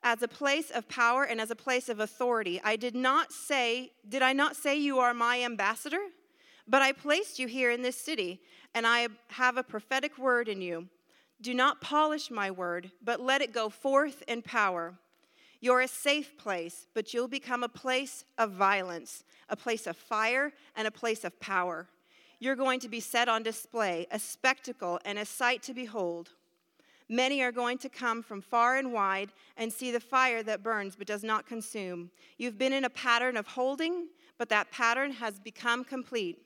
as 0.03 0.21
a 0.21 0.27
place 0.27 0.71
of 0.71 0.87
power 0.87 1.25
and 1.25 1.41
as 1.41 1.51
a 1.51 1.55
place 1.55 1.89
of 1.89 1.99
authority. 1.99 2.61
I 2.63 2.77
did 2.77 2.95
not 2.95 3.33
say, 3.33 3.91
did 4.07 4.21
I 4.21 4.31
not 4.31 4.55
say 4.55 4.77
you 4.77 4.99
are 4.99 5.13
my 5.13 5.43
ambassador? 5.43 6.01
But 6.65 6.81
I 6.81 6.93
placed 6.93 7.39
you 7.39 7.47
here 7.47 7.71
in 7.71 7.81
this 7.81 7.97
city, 7.97 8.39
and 8.73 8.87
I 8.87 9.09
have 9.27 9.57
a 9.57 9.63
prophetic 9.63 10.17
word 10.17 10.47
in 10.47 10.61
you. 10.61 10.87
Do 11.41 11.53
not 11.53 11.81
polish 11.81 12.31
my 12.31 12.51
word, 12.51 12.91
but 13.03 13.19
let 13.19 13.41
it 13.41 13.51
go 13.51 13.67
forth 13.67 14.23
in 14.29 14.41
power. 14.41 14.93
You're 15.63 15.79
a 15.79 15.87
safe 15.87 16.37
place, 16.37 16.87
but 16.93 17.13
you'll 17.13 17.29
become 17.29 17.63
a 17.63 17.69
place 17.69 18.25
of 18.37 18.51
violence, 18.51 19.23
a 19.47 19.55
place 19.55 19.87
of 19.87 19.95
fire, 19.95 20.51
and 20.75 20.85
a 20.85 20.91
place 20.91 21.23
of 21.23 21.39
power. 21.39 21.87
You're 22.41 22.57
going 22.57 22.81
to 22.81 22.89
be 22.89 22.99
set 22.99 23.29
on 23.29 23.43
display, 23.43 24.05
a 24.11 24.19
spectacle 24.19 24.99
and 25.05 25.17
a 25.17 25.23
sight 25.23 25.63
to 25.63 25.73
behold. 25.73 26.31
Many 27.07 27.41
are 27.41 27.53
going 27.53 27.77
to 27.77 27.87
come 27.87 28.21
from 28.21 28.41
far 28.41 28.75
and 28.75 28.91
wide 28.91 29.29
and 29.55 29.71
see 29.71 29.89
the 29.89 30.01
fire 30.01 30.43
that 30.43 30.63
burns 30.63 30.97
but 30.97 31.07
does 31.07 31.23
not 31.23 31.47
consume. 31.47 32.11
You've 32.37 32.57
been 32.57 32.73
in 32.73 32.83
a 32.83 32.89
pattern 32.89 33.37
of 33.37 33.47
holding, 33.47 34.09
but 34.37 34.49
that 34.49 34.69
pattern 34.69 35.13
has 35.13 35.39
become 35.39 35.85
complete. 35.85 36.39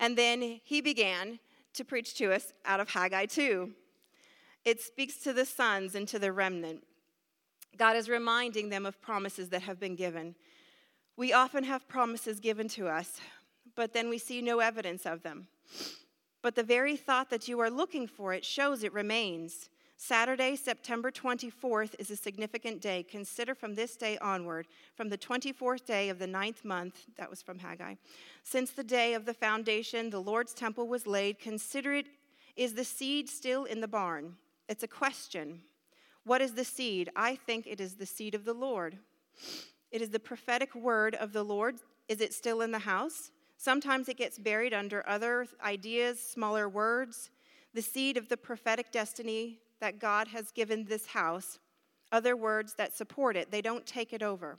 And 0.00 0.18
then 0.18 0.60
he 0.64 0.80
began 0.80 1.38
to 1.74 1.84
preach 1.84 2.14
to 2.14 2.32
us 2.32 2.52
out 2.64 2.80
of 2.80 2.88
Haggai 2.88 3.26
2. 3.26 3.70
It 4.64 4.80
speaks 4.80 5.18
to 5.18 5.32
the 5.32 5.44
sons 5.44 5.94
and 5.94 6.08
to 6.08 6.18
the 6.18 6.32
remnant. 6.32 6.82
God 7.76 7.96
is 7.96 8.08
reminding 8.08 8.68
them 8.68 8.86
of 8.86 9.00
promises 9.00 9.48
that 9.50 9.62
have 9.62 9.78
been 9.78 9.96
given. 9.96 10.34
We 11.16 11.32
often 11.32 11.64
have 11.64 11.88
promises 11.88 12.40
given 12.40 12.68
to 12.70 12.88
us, 12.88 13.20
but 13.74 13.92
then 13.92 14.08
we 14.08 14.18
see 14.18 14.42
no 14.42 14.60
evidence 14.60 15.06
of 15.06 15.22
them. 15.22 15.48
But 16.42 16.54
the 16.54 16.62
very 16.62 16.96
thought 16.96 17.30
that 17.30 17.48
you 17.48 17.58
are 17.60 17.70
looking 17.70 18.06
for 18.06 18.32
it 18.32 18.44
shows 18.44 18.84
it 18.84 18.92
remains. 18.92 19.68
Saturday, 19.96 20.56
September 20.56 21.10
24th, 21.10 21.94
is 21.98 22.10
a 22.10 22.16
significant 22.16 22.82
day. 22.82 23.02
Consider 23.02 23.54
from 23.54 23.74
this 23.74 23.96
day 23.96 24.18
onward, 24.18 24.66
from 24.94 25.08
the 25.08 25.16
24th 25.16 25.86
day 25.86 26.10
of 26.10 26.18
the 26.18 26.26
ninth 26.26 26.64
month, 26.64 27.06
that 27.16 27.30
was 27.30 27.40
from 27.40 27.58
Haggai, 27.58 27.94
since 28.42 28.70
the 28.70 28.84
day 28.84 29.14
of 29.14 29.24
the 29.24 29.34
foundation, 29.34 30.10
the 30.10 30.20
Lord's 30.20 30.52
temple 30.52 30.86
was 30.86 31.06
laid, 31.06 31.38
consider 31.38 31.94
it 31.94 32.06
is 32.56 32.74
the 32.74 32.84
seed 32.84 33.28
still 33.28 33.64
in 33.64 33.80
the 33.80 33.88
barn? 33.88 34.36
It's 34.68 34.82
a 34.82 34.88
question. 34.88 35.60
What 36.26 36.42
is 36.42 36.54
the 36.54 36.64
seed? 36.64 37.08
I 37.14 37.36
think 37.36 37.68
it 37.68 37.80
is 37.80 37.94
the 37.94 38.04
seed 38.04 38.34
of 38.34 38.44
the 38.44 38.52
Lord. 38.52 38.98
It 39.92 40.02
is 40.02 40.10
the 40.10 40.18
prophetic 40.18 40.74
word 40.74 41.14
of 41.14 41.32
the 41.32 41.44
Lord. 41.44 41.76
Is 42.08 42.20
it 42.20 42.34
still 42.34 42.62
in 42.62 42.72
the 42.72 42.80
house? 42.80 43.30
Sometimes 43.56 44.08
it 44.08 44.16
gets 44.16 44.36
buried 44.36 44.74
under 44.74 45.08
other 45.08 45.46
ideas, 45.64 46.20
smaller 46.20 46.68
words. 46.68 47.30
The 47.74 47.80
seed 47.80 48.16
of 48.16 48.28
the 48.28 48.36
prophetic 48.36 48.90
destiny 48.90 49.60
that 49.78 50.00
God 50.00 50.26
has 50.28 50.50
given 50.50 50.86
this 50.86 51.06
house, 51.06 51.60
other 52.10 52.36
words 52.36 52.74
that 52.74 52.96
support 52.96 53.36
it, 53.36 53.52
they 53.52 53.62
don't 53.62 53.86
take 53.86 54.12
it 54.12 54.22
over. 54.24 54.58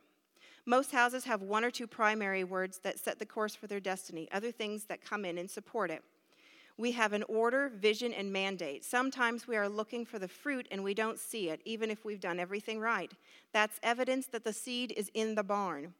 Most 0.65 0.93
houses 0.93 1.26
have 1.26 1.41
one 1.41 1.65
or 1.65 1.72
two 1.72 1.86
primary 1.86 2.45
words 2.45 2.80
that 2.84 2.97
set 2.97 3.20
the 3.20 3.26
course 3.26 3.55
for 3.55 3.68
their 3.68 3.82
destiny, 3.82 4.30
other 4.32 4.53
things 4.53 4.86
that 4.86 5.03
come 5.03 5.26
in 5.26 5.38
and 5.38 5.51
support 5.51 5.91
it. 5.91 6.01
We 6.78 6.91
have 6.91 7.13
an 7.13 7.23
order, 7.28 7.69
vision, 7.69 8.13
and 8.13 8.32
mandate. 8.32 8.86
Sometimes 8.86 9.47
we 9.47 9.57
are 9.57 9.67
looking 9.67 10.05
for 10.05 10.19
the 10.19 10.28
fruit 10.28 10.67
and 10.69 10.84
we 10.84 10.93
don't 10.93 11.17
see 11.17 11.49
it, 11.49 11.61
even 11.65 11.89
if 11.89 12.05
we've 12.05 12.19
done 12.19 12.39
everything 12.39 12.80
right. 12.80 13.11
That's 13.51 13.80
evidence 13.82 14.28
that 14.28 14.43
the 14.43 14.53
seed 14.53 14.93
is 14.95 15.09
in 15.15 15.34
the 15.34 15.43
barn. 15.43 15.93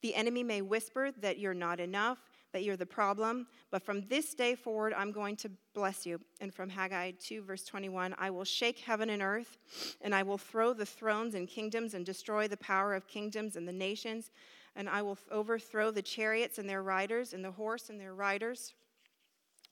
The 0.00 0.14
enemy 0.14 0.42
may 0.42 0.62
whisper 0.62 1.10
that 1.20 1.38
you're 1.38 1.54
not 1.54 1.80
enough, 1.80 2.18
that 2.52 2.64
you're 2.64 2.76
the 2.76 2.86
problem, 2.86 3.46
but 3.70 3.82
from 3.82 4.06
this 4.08 4.34
day 4.34 4.54
forward, 4.54 4.94
I'm 4.96 5.12
going 5.12 5.36
to 5.36 5.50
bless 5.74 6.06
you. 6.06 6.20
And 6.40 6.52
from 6.52 6.68
Haggai 6.68 7.12
2, 7.20 7.42
verse 7.42 7.64
21, 7.64 8.14
I 8.18 8.30
will 8.30 8.44
shake 8.44 8.78
heaven 8.78 9.10
and 9.10 9.22
earth, 9.22 9.58
and 10.00 10.14
I 10.14 10.22
will 10.22 10.38
throw 10.38 10.72
the 10.72 10.86
thrones 10.86 11.34
and 11.34 11.46
kingdoms 11.46 11.94
and 11.94 12.04
destroy 12.04 12.48
the 12.48 12.56
power 12.56 12.94
of 12.94 13.06
kingdoms 13.06 13.56
and 13.56 13.66
the 13.66 13.72
nations, 13.72 14.30
and 14.76 14.88
I 14.88 15.02
will 15.02 15.18
overthrow 15.30 15.90
the 15.90 16.02
chariots 16.02 16.58
and 16.58 16.68
their 16.68 16.82
riders, 16.82 17.32
and 17.32 17.44
the 17.44 17.52
horse 17.52 17.88
and 17.88 18.00
their 18.00 18.14
riders 18.14 18.74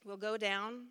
will 0.05 0.17
go 0.17 0.37
down, 0.37 0.87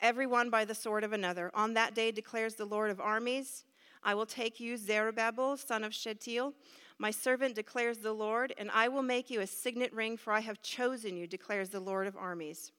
everyone 0.00 0.50
by 0.50 0.64
the 0.64 0.74
sword 0.74 1.04
of 1.04 1.12
another. 1.12 1.50
On 1.54 1.74
that 1.74 1.94
day 1.94 2.10
declares 2.10 2.54
the 2.54 2.64
Lord 2.64 2.90
of 2.90 3.00
armies, 3.00 3.64
I 4.02 4.14
will 4.14 4.26
take 4.26 4.60
you, 4.60 4.76
Zerubbabel, 4.76 5.56
son 5.56 5.84
of 5.84 5.94
Shealtiel, 5.94 6.52
my 6.98 7.10
servant 7.10 7.54
declares 7.54 7.98
the 7.98 8.12
Lord, 8.12 8.54
and 8.56 8.70
I 8.70 8.88
will 8.88 9.02
make 9.02 9.30
you 9.30 9.40
a 9.40 9.46
signet 9.46 9.92
ring, 9.92 10.16
for 10.16 10.32
I 10.32 10.40
have 10.40 10.62
chosen 10.62 11.16
you, 11.16 11.26
declares 11.26 11.70
the 11.70 11.80
Lord 11.80 12.06
of 12.06 12.16
armies. 12.16 12.70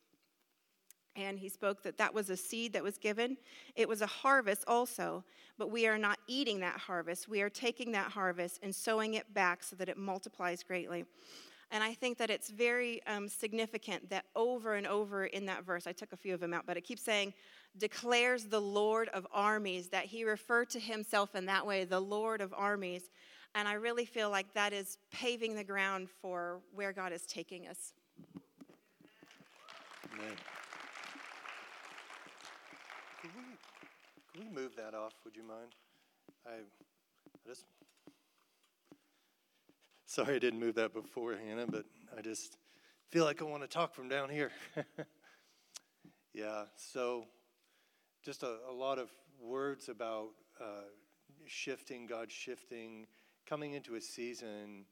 And 1.18 1.40
he 1.40 1.50
spoke 1.50 1.84
that 1.84 1.98
that 1.98 2.14
was 2.14 2.30
a 2.30 2.38
seed 2.38 2.74
that 2.74 2.84
was 2.84 2.98
given. 2.98 3.38
It 3.76 3.88
was 3.88 4.02
a 4.02 4.08
harvest 4.08 4.66
also, 4.68 5.24
but 5.58 5.72
we 5.72 5.88
are 5.88 5.98
not 5.98 6.20
eating 6.28 6.60
that 6.60 6.78
harvest. 6.78 7.30
We 7.30 7.42
are 7.42 7.50
taking 7.50 7.92
that 7.94 8.12
harvest 8.12 8.60
and 8.64 8.74
sowing 8.74 9.14
it 9.14 9.34
back 9.34 9.64
so 9.64 9.76
that 9.78 9.90
it 9.90 9.98
multiplies 9.98 10.64
greatly. 10.64 11.06
And 11.76 11.84
I 11.84 11.94
think 11.94 12.18
that 12.20 12.30
it's 12.30 12.50
very 12.50 13.02
um, 13.06 13.28
significant 13.28 14.10
that 14.10 14.24
over 14.34 14.76
and 14.76 14.88
over 14.88 15.26
in 15.26 15.46
that 15.48 15.66
verse, 15.66 15.88
I 15.88 15.92
took 15.92 16.14
a 16.14 16.16
few 16.16 16.34
of 16.34 16.40
them 16.40 16.54
out, 16.54 16.64
but 16.66 16.78
it 16.78 16.86
keeps 16.86 17.02
saying, 17.02 17.34
declares 17.78 18.46
the 18.46 18.62
Lord 18.62 19.10
of 19.10 19.28
armies, 19.34 19.90
that 19.90 20.06
he 20.06 20.24
referred 20.24 20.70
to 20.70 20.80
himself 20.80 21.36
in 21.36 21.46
that 21.48 21.68
way, 21.68 21.84
the 21.84 22.00
Lord 22.00 22.40
of 22.40 22.54
armies. 22.56 23.10
And 23.56 23.68
I 23.68 23.74
really 23.74 24.06
feel 24.06 24.30
like 24.30 24.54
that 24.54 24.72
is 24.72 25.00
paving 25.12 25.54
the 25.54 25.66
ground 25.66 26.08
for 26.22 26.62
where 26.74 26.94
God 26.94 27.12
is 27.12 27.26
taking 27.26 27.68
us. 27.68 27.92
Amen. 30.14 30.32
Can 33.22 33.32
we, 33.36 33.44
can 34.34 34.50
we 34.50 34.62
move 34.62 34.78
that 34.78 34.94
off? 34.94 35.12
Would 35.26 35.36
you 35.36 35.44
mind? 35.44 35.76
I, 36.48 36.52
I 36.52 36.60
just 37.46 37.66
Sorry 40.16 40.38
I 40.38 40.40
didn't 40.40 40.62
move 40.62 40.76
that 40.76 40.94
before, 40.94 41.36
Hannah, 41.36 41.68
but 41.68 41.84
I 42.18 42.22
just 42.22 42.56
feel 43.10 43.26
like 43.26 43.42
I 43.42 43.44
want 43.44 43.64
to 43.64 43.68
talk 43.68 43.94
from 43.94 44.08
down 44.08 44.30
here. 44.30 44.50
yeah, 46.34 46.64
so 46.78 47.26
just 48.24 48.42
a, 48.42 48.60
a, 48.70 48.72
lot 48.72 48.98
of 48.98 49.10
words 49.42 49.90
about 49.90 50.30
uh, 50.62 50.86
shifting, 51.46 52.06
God 52.06 52.32
shifting, 52.32 53.08
coming 53.46 53.74
into 53.74 53.96
a 53.96 54.00
season 54.00 54.86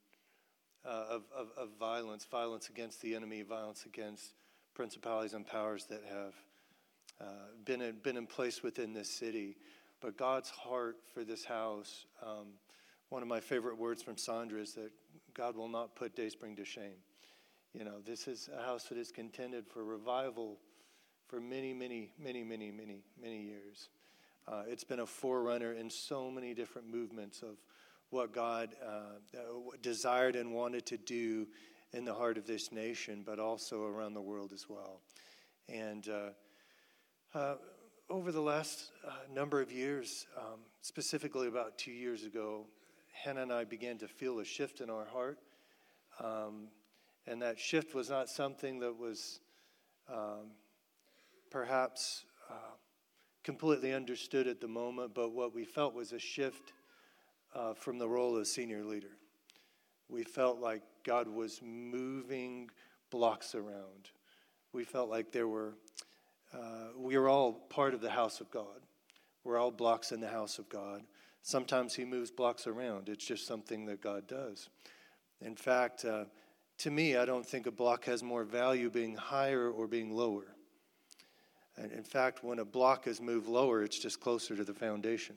uh, 0.84 1.06
of, 1.10 1.24
of, 1.34 1.52
of, 1.56 1.70
violence, 1.80 2.26
violence 2.30 2.68
against 2.68 3.02
the 3.02 3.16
enemy, 3.16 3.44
violence 3.44 3.86
against 3.86 4.34
principalities 4.74 5.36
and 5.36 5.48
powers 5.48 5.86
that 5.86 6.04
have 6.04 6.34
uh, 7.22 7.46
been, 7.64 7.82
in, 7.82 7.96
been 8.00 8.18
in 8.18 8.28
place 8.28 8.62
within 8.62 8.92
this 8.92 9.10
city. 9.10 9.56
But 10.02 10.18
God's 10.18 10.50
heart 10.50 10.98
for 11.14 11.24
this 11.24 11.46
house, 11.46 12.08
um, 12.22 12.48
one 13.08 13.22
of 13.22 13.30
my 13.30 13.40
favorite 13.40 13.78
words 13.78 14.04
from 14.04 14.18
Sandra 14.18 14.60
is 14.60 14.74
that 14.74 14.92
God 15.34 15.56
will 15.56 15.68
not 15.68 15.96
put 15.96 16.16
Dayspring 16.16 16.56
to 16.58 16.66
shame. 16.66 16.98
You 17.74 17.84
know, 17.84 18.02
this 18.06 18.28
is 18.28 18.50
a 18.56 18.64
house 18.64 18.86
that 18.86 18.98
is 18.98 19.12
contended 19.12 19.66
for 19.68 19.84
revival 19.84 20.60
for 21.28 21.40
many, 21.40 21.74
many, 21.74 22.12
many, 22.20 22.44
many, 22.44 22.72
many, 22.72 23.04
many 23.20 23.42
years. 23.42 23.90
Uh, 24.48 24.64
it's 24.68 24.84
been 24.84 25.00
a 25.00 25.06
forerunner 25.06 25.74
in 25.74 25.90
so 25.90 26.30
many 26.30 26.54
different 26.54 26.88
movements 26.88 27.42
of 27.42 27.58
what 28.10 28.32
God 28.32 28.76
uh, 28.86 29.40
desired 29.82 30.36
and 30.36 30.54
wanted 30.54 30.86
to 30.88 30.98
do 30.98 31.48
in 31.94 32.06
the 32.06 32.14
heart 32.14 32.38
of 32.38 32.46
this 32.46 32.72
nation, 32.72 33.24
but 33.26 33.40
also 33.40 33.86
around 33.86 34.14
the 34.14 34.22
world 34.22 34.52
as 34.54 34.70
well. 34.70 35.02
And 35.68 36.08
uh, 36.08 37.38
uh 37.38 37.56
over 38.10 38.32
the 38.32 38.42
last 38.42 38.92
uh, 39.08 39.12
number 39.34 39.62
of 39.62 39.72
years, 39.72 40.28
um, 40.38 40.60
specifically 40.82 41.48
about 41.48 41.78
two 41.78 41.92
years 41.92 42.26
ago, 42.26 42.68
Hannah 43.14 43.44
and 43.44 43.54
I 43.54 43.64
began 43.64 43.98
to 44.00 44.08
feel 44.08 44.40
a 44.40 44.46
shift 44.46 44.82
in 44.82 44.90
our 44.90 45.06
heart. 45.06 45.40
Um, 46.20 46.68
and 47.26 47.42
that 47.42 47.58
shift 47.58 47.96
was 47.96 48.10
not 48.10 48.28
something 48.28 48.80
that 48.80 48.98
was 48.98 49.40
um, 50.12 50.52
perhaps 51.50 52.26
uh, 52.50 52.76
completely 53.44 53.94
understood 53.94 54.48
at 54.48 54.60
the 54.60 54.68
moment, 54.68 55.14
but 55.14 55.32
what 55.32 55.54
we 55.54 55.64
felt 55.64 55.94
was 55.94 56.12
a 56.12 56.20
shift 56.20 56.74
uh, 57.56 57.74
from 57.74 57.98
the 57.98 58.08
role 58.08 58.36
of 58.36 58.48
senior 58.48 58.84
leader. 58.84 59.16
We 60.10 60.24
felt 60.24 60.60
like 60.60 60.82
God 61.04 61.28
was 61.28 61.62
moving 61.64 62.70
blocks 63.10 63.56
around. 63.56 64.10
We 64.74 64.84
felt 64.84 65.10
like 65.10 65.32
there 65.32 65.48
were, 65.48 65.76
uh, 66.54 66.90
we 66.98 67.18
were 67.18 67.30
all 67.30 67.54
part 67.54 67.94
of 67.94 68.02
the 68.02 68.10
house 68.10 68.42
of 68.42 68.50
God. 68.52 68.82
We're 69.44 69.60
all 69.60 69.72
blocks 69.72 70.12
in 70.12 70.20
the 70.20 70.28
house 70.30 70.58
of 70.58 70.68
God. 70.68 71.04
Sometimes 71.44 71.94
he 71.94 72.06
moves 72.06 72.32
blocks 72.32 72.68
around. 72.68 73.10
It's 73.10 73.26
just 73.26 73.46
something 73.46 73.86
that 73.88 74.02
God 74.02 74.28
does. 74.28 74.70
In 75.42 75.58
fact, 75.58 76.06
uh, 76.06 76.24
to 76.80 76.90
me, 76.90 77.18
I 77.18 77.26
don't 77.26 77.46
think 77.46 77.68
a 77.68 77.72
block 77.72 78.06
has 78.06 78.24
more 78.24 78.46
value 78.46 78.90
being 78.90 79.16
higher 79.16 79.70
or 79.70 79.86
being 79.86 80.16
lower. 80.16 80.56
And 81.76 81.92
in 81.92 82.04
fact, 82.04 82.46
when 82.46 82.60
a 82.60 82.66
block 82.66 83.08
is 83.08 83.20
moved 83.20 83.48
lower, 83.48 83.84
it's 83.84 84.00
just 84.00 84.22
closer 84.22 84.56
to 84.56 84.64
the 84.64 84.74
foundation. 84.74 85.36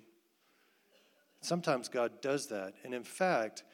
Sometimes 1.41 1.89
God 1.89 2.21
does 2.23 2.47
that. 2.49 2.75
And 2.85 2.95
in 2.95 3.05
fact, 3.05 3.65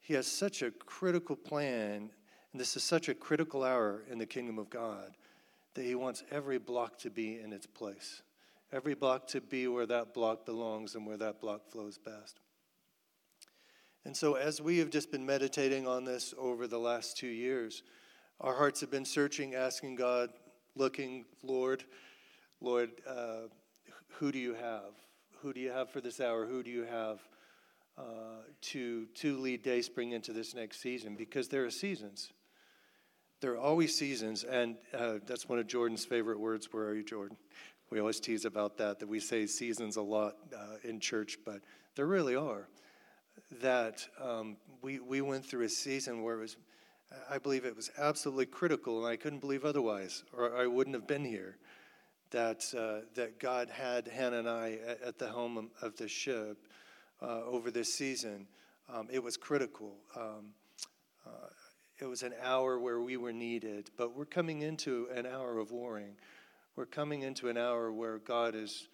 He 0.00 0.14
has 0.14 0.28
such 0.28 0.62
a 0.62 0.70
critical 0.70 1.34
plan, 1.34 2.10
and 2.52 2.60
this 2.60 2.76
is 2.76 2.84
such 2.84 3.08
a 3.08 3.14
critical 3.14 3.64
hour 3.64 4.04
in 4.08 4.18
the 4.18 4.26
kingdom 4.26 4.60
of 4.60 4.70
God, 4.70 5.16
that 5.74 5.84
He 5.84 5.96
wants 5.96 6.22
every 6.30 6.58
block 6.58 6.98
to 6.98 7.10
be 7.10 7.40
in 7.40 7.52
its 7.52 7.66
place 7.66 8.22
every 8.72 8.94
block 8.94 9.26
to 9.28 9.40
be 9.40 9.66
where 9.68 9.86
that 9.86 10.14
block 10.14 10.46
belongs 10.46 10.94
and 10.94 11.06
where 11.06 11.16
that 11.16 11.40
block 11.40 11.70
flows 11.70 11.98
best. 11.98 12.40
And 14.04 14.16
so, 14.16 14.34
as 14.34 14.60
we 14.60 14.78
have 14.78 14.90
just 14.90 15.12
been 15.12 15.26
meditating 15.26 15.86
on 15.86 16.04
this 16.04 16.32
over 16.38 16.66
the 16.66 16.78
last 16.78 17.18
two 17.18 17.26
years, 17.28 17.82
our 18.40 18.54
hearts 18.54 18.80
have 18.80 18.90
been 18.90 19.04
searching, 19.04 19.54
asking 19.54 19.96
God, 19.96 20.30
looking, 20.74 21.26
Lord, 21.42 21.84
Lord, 22.62 22.90
uh, 23.06 23.48
who 24.18 24.32
do 24.32 24.38
you 24.38 24.54
have? 24.54 24.92
Who 25.42 25.52
do 25.52 25.60
you 25.60 25.70
have 25.70 25.90
for 25.90 26.00
this 26.00 26.20
hour? 26.20 26.46
Who 26.46 26.62
do 26.62 26.70
you 26.70 26.84
have 26.84 27.20
uh, 27.98 28.42
to, 28.62 29.06
to 29.06 29.38
lead 29.38 29.62
Dayspring 29.62 30.12
into 30.12 30.32
this 30.32 30.54
next 30.54 30.80
season? 30.80 31.14
Because 31.14 31.48
there 31.48 31.64
are 31.64 31.70
seasons. 31.70 32.32
There 33.40 33.52
are 33.52 33.58
always 33.58 33.96
seasons, 33.96 34.44
and 34.44 34.76
uh, 34.92 35.14
that's 35.26 35.48
one 35.48 35.58
of 35.58 35.66
Jordan's 35.66 36.04
favorite 36.04 36.38
words. 36.38 36.68
Where 36.72 36.84
are 36.84 36.94
you, 36.94 37.02
Jordan? 37.02 37.38
We 37.90 37.98
always 37.98 38.20
tease 38.20 38.44
about 38.44 38.76
that, 38.78 39.00
that 39.00 39.08
we 39.08 39.18
say 39.18 39.46
seasons 39.46 39.96
a 39.96 40.02
lot 40.02 40.34
uh, 40.56 40.76
in 40.84 41.00
church, 41.00 41.38
but 41.44 41.60
there 41.96 42.06
really 42.06 42.36
are. 42.36 42.68
That 43.60 44.06
um, 44.22 44.56
we, 44.80 45.00
we 45.00 45.20
went 45.22 45.44
through 45.44 45.64
a 45.64 45.68
season 45.68 46.22
where 46.22 46.36
it 46.36 46.40
was, 46.40 46.56
I 47.28 47.38
believe 47.38 47.64
it 47.64 47.74
was 47.74 47.90
absolutely 47.98 48.46
critical, 48.46 49.04
and 49.04 49.12
I 49.12 49.16
couldn't 49.16 49.40
believe 49.40 49.64
otherwise, 49.64 50.22
or 50.32 50.56
I 50.56 50.68
wouldn't 50.68 50.94
have 50.94 51.08
been 51.08 51.24
here. 51.24 51.56
That, 52.30 52.64
uh, 52.78 53.06
that 53.16 53.40
God 53.40 53.68
had 53.68 54.06
Hannah 54.06 54.38
and 54.38 54.48
I 54.48 54.78
at, 54.86 55.02
at 55.02 55.18
the 55.18 55.26
helm 55.26 55.68
of 55.82 55.96
the 55.96 56.06
ship 56.06 56.58
uh, 57.20 57.42
over 57.44 57.72
this 57.72 57.92
season. 57.92 58.46
Um, 58.88 59.08
it 59.10 59.20
was 59.20 59.36
critical. 59.36 59.96
Um, 60.16 60.54
uh, 61.26 61.48
it 62.00 62.06
was 62.06 62.22
an 62.22 62.34
hour 62.40 62.78
where 62.78 63.00
we 63.00 63.16
were 63.16 63.32
needed, 63.32 63.90
but 63.96 64.16
we're 64.16 64.26
coming 64.26 64.62
into 64.62 65.08
an 65.12 65.26
hour 65.26 65.58
of 65.58 65.72
warring. 65.72 66.14
We're 66.76 66.86
coming 66.86 67.22
into 67.22 67.48
an 67.48 67.56
hour 67.56 67.92
where 67.92 68.18
God 68.18 68.54
is 68.54 68.88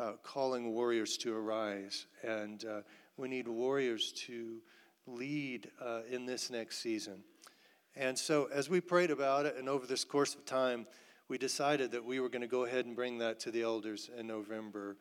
uh, 0.00 0.12
calling 0.24 0.72
warriors 0.72 1.16
to 1.18 1.34
arise, 1.34 2.06
and 2.24 2.64
uh, 2.64 2.80
we 3.16 3.28
need 3.28 3.46
warriors 3.46 4.12
to 4.26 4.58
lead 5.06 5.70
uh, 5.80 6.00
in 6.10 6.26
this 6.26 6.50
next 6.50 6.78
season. 6.78 7.22
And 7.94 8.18
so, 8.18 8.48
as 8.52 8.68
we 8.68 8.80
prayed 8.80 9.12
about 9.12 9.46
it, 9.46 9.56
and 9.56 9.68
over 9.68 9.86
this 9.86 10.04
course 10.04 10.34
of 10.34 10.44
time, 10.44 10.86
we 11.28 11.38
decided 11.38 11.92
that 11.92 12.04
we 12.04 12.18
were 12.18 12.28
going 12.28 12.42
to 12.42 12.48
go 12.48 12.64
ahead 12.64 12.86
and 12.86 12.96
bring 12.96 13.18
that 13.18 13.38
to 13.40 13.52
the 13.52 13.62
elders 13.62 14.10
in 14.18 14.26
November. 14.26 14.96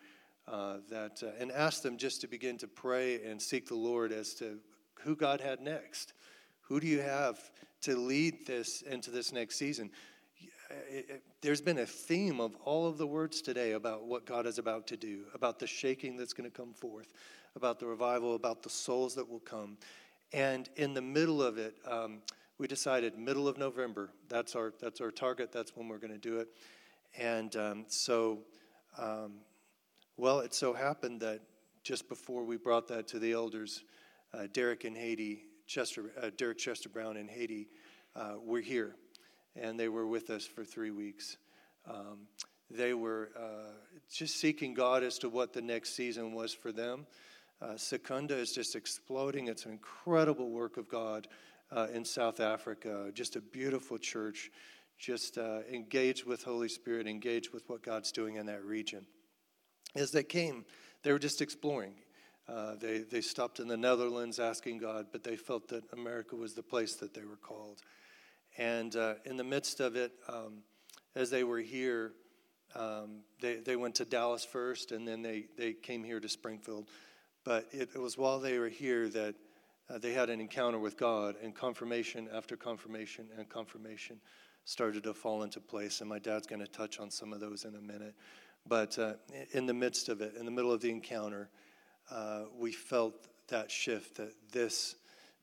Uh, 0.47 0.77
that 0.89 1.21
uh, 1.21 1.29
and 1.39 1.51
ask 1.51 1.83
them 1.83 1.95
just 1.95 2.21
to 2.21 2.27
begin 2.27 2.57
to 2.57 2.67
pray 2.67 3.23
and 3.23 3.39
seek 3.39 3.67
the 3.67 3.75
Lord 3.75 4.11
as 4.11 4.33
to 4.35 4.57
who 5.01 5.15
God 5.15 5.41
had 5.41 5.61
next. 5.61 6.13
Who 6.61 6.79
do 6.79 6.87
you 6.87 7.01
have 7.01 7.39
to 7.81 7.95
lead 7.95 8.47
this 8.47 8.81
into 8.81 9.11
this 9.11 9.31
next 9.31 9.57
season? 9.57 9.91
It, 10.69 11.09
it, 11.09 11.23
there's 11.41 11.61
been 11.61 11.79
a 11.79 11.85
theme 11.85 12.39
of 12.39 12.55
all 12.65 12.87
of 12.87 12.97
the 12.97 13.07
words 13.07 13.41
today 13.41 13.73
about 13.73 14.05
what 14.05 14.25
God 14.25 14.45
is 14.45 14.57
about 14.57 14.87
to 14.87 14.97
do, 14.97 15.23
about 15.33 15.59
the 15.59 15.67
shaking 15.67 16.17
that's 16.17 16.33
going 16.33 16.49
to 16.49 16.55
come 16.55 16.73
forth, 16.73 17.13
about 17.55 17.79
the 17.79 17.85
revival, 17.85 18.35
about 18.35 18.63
the 18.63 18.69
souls 18.69 19.15
that 19.15 19.27
will 19.27 19.39
come. 19.39 19.77
And 20.33 20.69
in 20.75 20.93
the 20.93 21.01
middle 21.01 21.41
of 21.41 21.57
it, 21.57 21.75
um, 21.85 22.19
we 22.57 22.67
decided 22.67 23.17
middle 23.17 23.47
of 23.47 23.57
November. 23.57 24.11
That's 24.27 24.55
our 24.55 24.73
that's 24.79 25.01
our 25.01 25.11
target. 25.11 25.51
That's 25.51 25.75
when 25.75 25.87
we're 25.87 25.97
going 25.97 26.13
to 26.13 26.19
do 26.19 26.39
it. 26.39 26.49
And 27.17 27.55
um, 27.55 27.85
so, 27.87 28.39
um, 28.97 29.33
well, 30.17 30.39
it 30.41 30.53
so 30.53 30.73
happened 30.73 31.21
that 31.21 31.41
just 31.83 32.07
before 32.09 32.43
we 32.43 32.57
brought 32.57 32.87
that 32.89 33.07
to 33.07 33.19
the 33.19 33.31
elders, 33.31 33.83
uh, 34.33 34.47
Derek 34.53 34.83
and 34.83 34.95
Haiti, 34.95 35.43
Chester, 35.65 36.11
uh, 36.21 36.29
Derek 36.37 36.57
Chester 36.57 36.89
Brown 36.89 37.17
and 37.17 37.29
Haiti 37.29 37.67
uh, 38.15 38.35
were 38.43 38.59
here, 38.59 38.95
and 39.61 39.79
they 39.79 39.89
were 39.89 40.07
with 40.07 40.29
us 40.29 40.45
for 40.45 40.63
three 40.63 40.91
weeks. 40.91 41.37
Um, 41.87 42.27
they 42.69 42.93
were 42.93 43.29
uh, 43.37 43.71
just 44.11 44.39
seeking 44.39 44.73
God 44.73 45.03
as 45.03 45.17
to 45.19 45.29
what 45.29 45.53
the 45.53 45.61
next 45.61 45.95
season 45.95 46.33
was 46.33 46.53
for 46.53 46.71
them. 46.71 47.07
Uh, 47.61 47.75
Secunda 47.75 48.35
is 48.35 48.53
just 48.53 48.75
exploding. 48.75 49.47
It's 49.47 49.65
an 49.65 49.71
incredible 49.71 50.49
work 50.49 50.77
of 50.77 50.87
God 50.87 51.27
uh, 51.71 51.87
in 51.93 52.05
South 52.05 52.39
Africa. 52.39 53.11
Just 53.13 53.35
a 53.35 53.41
beautiful 53.41 53.97
church. 53.97 54.51
Just 54.97 55.37
uh, 55.37 55.59
engaged 55.71 56.25
with 56.25 56.43
Holy 56.43 56.69
Spirit, 56.69 57.07
engaged 57.07 57.53
with 57.53 57.67
what 57.69 57.81
God's 57.81 58.11
doing 58.11 58.35
in 58.35 58.45
that 58.47 58.63
region. 58.63 59.05
As 59.95 60.11
they 60.11 60.23
came, 60.23 60.65
they 61.03 61.11
were 61.11 61.19
just 61.19 61.41
exploring. 61.41 61.93
Uh, 62.47 62.75
they, 62.75 62.99
they 62.99 63.21
stopped 63.21 63.59
in 63.59 63.67
the 63.67 63.77
Netherlands 63.77 64.39
asking 64.39 64.79
God, 64.79 65.07
but 65.11 65.23
they 65.23 65.35
felt 65.35 65.67
that 65.69 65.83
America 65.93 66.35
was 66.35 66.53
the 66.53 66.63
place 66.63 66.95
that 66.95 67.13
they 67.13 67.23
were 67.23 67.37
called. 67.37 67.81
And 68.59 68.93
uh, 68.97 69.13
in 69.23 69.37
the 69.37 69.43
midst 69.45 69.79
of 69.79 69.95
it, 69.95 70.11
um, 70.27 70.63
as 71.15 71.29
they 71.29 71.45
were 71.45 71.61
here, 71.61 72.11
um, 72.75 73.21
they, 73.41 73.55
they 73.55 73.77
went 73.77 73.95
to 73.95 74.05
Dallas 74.05 74.43
first, 74.43 74.91
and 74.91 75.07
then 75.07 75.21
they, 75.21 75.45
they 75.57 75.71
came 75.71 76.03
here 76.03 76.19
to 76.19 76.27
Springfield. 76.27 76.89
But 77.45 77.69
it, 77.71 77.91
it 77.95 78.01
was 78.01 78.17
while 78.17 78.39
they 78.39 78.59
were 78.59 78.67
here 78.67 79.07
that 79.07 79.35
uh, 79.89 79.97
they 79.97 80.11
had 80.11 80.29
an 80.29 80.41
encounter 80.41 80.77
with 80.77 80.97
God, 80.97 81.35
and 81.41 81.55
confirmation 81.55 82.27
after 82.33 82.57
confirmation 82.57 83.29
and 83.37 83.47
confirmation 83.47 84.19
started 84.65 85.03
to 85.03 85.13
fall 85.13 85.43
into 85.43 85.61
place. 85.61 86.01
And 86.01 86.09
my 86.09 86.19
dad's 86.19 86.45
going 86.45 86.59
to 86.59 86.67
touch 86.67 86.99
on 86.99 87.09
some 87.09 87.31
of 87.31 87.39
those 87.39 87.63
in 87.63 87.75
a 87.75 87.81
minute. 87.81 88.13
But 88.67 88.99
uh, 88.99 89.13
in 89.53 89.67
the 89.67 89.73
midst 89.73 90.09
of 90.09 90.19
it, 90.19 90.33
in 90.37 90.43
the 90.43 90.51
middle 90.51 90.73
of 90.73 90.81
the 90.81 90.91
encounter, 90.91 91.49
uh, 92.11 92.43
we 92.57 92.73
felt 92.73 93.15
that 93.47 93.71
shift 93.71 94.17
that 94.17 94.33
this, 94.51 94.95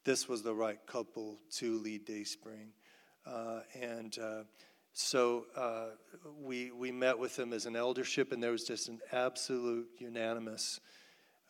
this 0.04 0.28
was 0.28 0.42
the 0.42 0.54
right 0.54 0.78
couple 0.86 1.38
to 1.52 1.78
lead 1.78 2.04
Dayspring. 2.04 2.68
Uh, 2.68 2.85
and 3.74 4.18
uh, 4.18 4.42
so 4.92 5.44
uh, 5.56 5.88
we, 6.42 6.70
we 6.70 6.90
met 6.90 7.18
with 7.18 7.36
them 7.36 7.52
as 7.52 7.66
an 7.66 7.76
eldership, 7.76 8.32
and 8.32 8.42
there 8.42 8.52
was 8.52 8.64
just 8.64 8.88
an 8.88 9.00
absolute 9.12 9.88
unanimous 9.98 10.80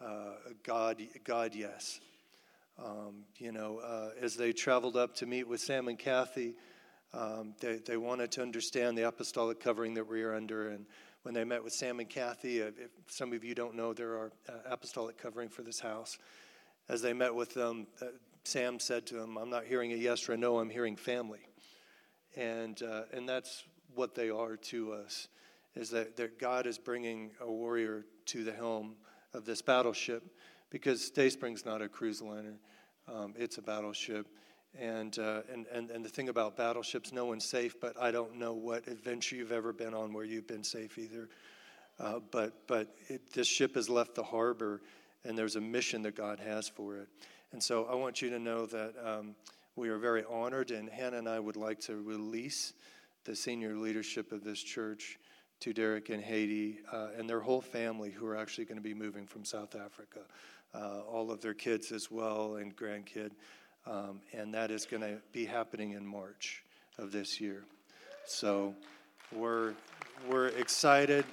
uh, 0.01 0.33
God, 0.63 1.01
God, 1.25 1.55
yes. 1.55 2.01
Um, 2.79 3.25
you 3.39 3.53
know, 3.53 3.79
uh, 3.79 4.11
as 4.21 4.37
they 4.37 4.53
traveled 4.53 4.97
up 4.97 5.15
to 5.17 5.27
meet 5.27 5.49
with 5.49 5.61
Sam 5.61 5.89
and 5.89 5.99
Kathy, 5.99 6.55
um, 7.15 7.55
they, 7.61 7.77
they 7.77 7.97
wanted 7.97 8.31
to 8.33 8.43
understand 8.43 8.99
the 8.99 9.07
apostolic 9.09 9.61
covering 9.61 9.95
that 9.95 10.07
we 10.07 10.23
are 10.23 10.35
under. 10.35 10.69
And 10.69 10.85
when 11.23 11.35
they 11.35 11.45
met 11.45 11.65
with 11.65 11.73
Sam 11.73 12.01
and 12.01 12.09
Kathy, 12.09 12.63
uh, 12.63 12.67
if 12.67 12.91
some 13.07 13.33
of 13.33 13.43
you 13.43 13.55
don't 13.55 13.75
know, 13.75 13.95
there 13.95 14.11
are 14.11 14.33
uh, 14.49 14.53
apostolic 14.67 15.17
covering 15.17 15.49
for 15.49 15.63
this 15.63 15.81
house. 15.81 16.19
As 16.89 17.01
they 17.01 17.15
met 17.15 17.35
with 17.35 17.55
them, 17.55 17.87
uh, 18.03 18.07
Sam 18.45 18.79
said 18.79 19.07
to 19.07 19.15
them, 19.15 19.39
I'm 19.39 19.51
not 19.51 19.65
hearing 19.65 19.93
a 19.93 19.97
yes 19.97 20.29
or 20.29 20.35
a 20.35 20.37
no, 20.37 20.59
I'm 20.59 20.71
hearing 20.71 20.97
family. 20.97 21.41
And, 22.37 22.81
uh, 22.83 23.03
and 23.13 23.29
that's 23.29 23.65
what 23.95 24.15
they 24.15 24.31
are 24.31 24.57
to 24.57 24.93
us, 24.93 25.29
is 25.75 25.91
that, 25.91 26.17
that 26.17 26.39
God 26.39 26.67
is 26.67 26.79
bringing 26.79 27.31
a 27.41 27.51
warrior 27.51 28.05
to 28.27 28.45
the 28.45 28.53
helm 28.53 28.95
of 29.33 29.45
this 29.45 29.63
battleship 29.63 30.23
because 30.71 31.11
Dayspring's 31.11 31.65
not 31.65 31.81
a 31.81 31.89
cruise 31.89 32.21
liner, 32.21 32.59
um, 33.13 33.35
it's 33.37 33.59
a 33.59 33.63
battleship. 33.63 34.27
And, 34.79 35.19
uh, 35.19 35.41
and, 35.51 35.67
and, 35.73 35.91
and 35.91 36.05
the 36.05 36.09
thing 36.09 36.29
about 36.29 36.57
battleships, 36.57 37.11
no 37.11 37.25
one's 37.25 37.47
safe, 37.47 37.81
but 37.81 37.99
I 37.99 38.11
don't 38.11 38.37
know 38.37 38.53
what 38.53 38.87
adventure 38.89 39.35
you've 39.37 39.53
ever 39.53 39.73
been 39.73 39.95
on 39.95 40.13
where 40.13 40.25
you've 40.25 40.47
been 40.47 40.65
safe 40.65 40.99
either. 40.99 41.31
Uh, 41.99 42.21
but 42.31 42.67
but 42.67 42.95
it, 43.09 43.33
this 43.33 43.47
ship 43.47 43.75
has 43.75 43.89
left 43.89 44.15
the 44.15 44.23
harbor, 44.23 44.83
and 45.25 45.37
there's 45.39 45.57
a 45.57 45.61
mission 45.61 46.03
that 46.03 46.15
God 46.15 46.39
has 46.41 46.69
for 46.69 46.99
it. 46.99 47.09
And 47.53 47.63
so 47.63 47.87
I 47.91 47.95
want 47.95 48.21
you 48.21 48.29
to 48.31 48.39
know 48.39 48.67
that 48.67 48.95
um, 49.03 49.35
we 49.77 49.91
are 49.91 49.99
very 49.99 50.25
honored, 50.25 50.71
and 50.71 50.89
Hannah 50.89 51.19
and 51.19 51.29
I 51.29 51.39
would 51.39 51.57
like 51.57 51.81
to 51.81 51.97
release 51.97 52.73
the 53.25 53.37
senior 53.37 53.77
leadership 53.77 54.33
of 54.33 54.43
this 54.43 54.59
church 54.59 55.19
to 55.61 55.75
Derek 55.75 56.09
and 56.09 56.23
Haiti 56.23 56.79
uh, 56.91 57.09
and 57.19 57.29
their 57.29 57.41
whole 57.41 57.61
family 57.61 58.11
who 58.11 58.27
are 58.27 58.37
actually 58.37 58.65
going 58.65 58.79
to 58.79 58.83
be 58.83 58.95
moving 58.95 59.27
from 59.27 59.45
South 59.45 59.75
Africa, 59.75 60.21
uh, 60.75 61.01
all 61.01 61.31
of 61.31 61.43
their 61.43 61.53
kids 61.53 61.93
as 61.93 62.11
well 62.11 62.57
and 62.57 62.75
grandkid. 62.75 63.33
Um, 63.87 64.21
and 64.33 64.53
that 64.55 64.71
is 64.71 64.87
going 64.87 65.03
to 65.03 65.19
be 65.33 65.45
happening 65.45 65.93
in 65.93 66.07
March 66.07 66.65
of 66.99 67.13
this 67.13 67.41
year. 67.41 67.65
So 68.27 68.75
we're, 69.33 69.75
we're 70.29 70.49
excited. 70.49 71.25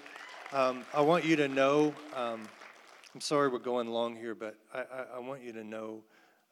Um, 0.51 0.83
I 0.93 1.01
want 1.01 1.23
you 1.23 1.35
to 1.37 1.47
know, 1.47 1.93
um, 2.15 2.43
I'm 3.15 3.21
sorry 3.21 3.47
we're 3.47 3.59
going 3.59 3.87
long 3.87 4.15
here, 4.15 4.35
but 4.35 4.55
I, 4.73 4.79
I, 4.79 5.05
I 5.15 5.19
want 5.19 5.43
you 5.43 5.53
to 5.53 5.63
know 5.63 6.03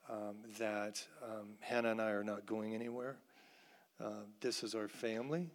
um, 0.09 0.35
that 0.57 1.03
um, 1.23 1.49
Hannah 1.59 1.91
and 1.91 2.01
I 2.01 2.11
are 2.11 2.23
not 2.23 2.45
going 2.45 2.73
anywhere. 2.73 3.17
Uh, 4.03 4.23
this 4.39 4.63
is 4.63 4.75
our 4.75 4.87
family. 4.87 5.49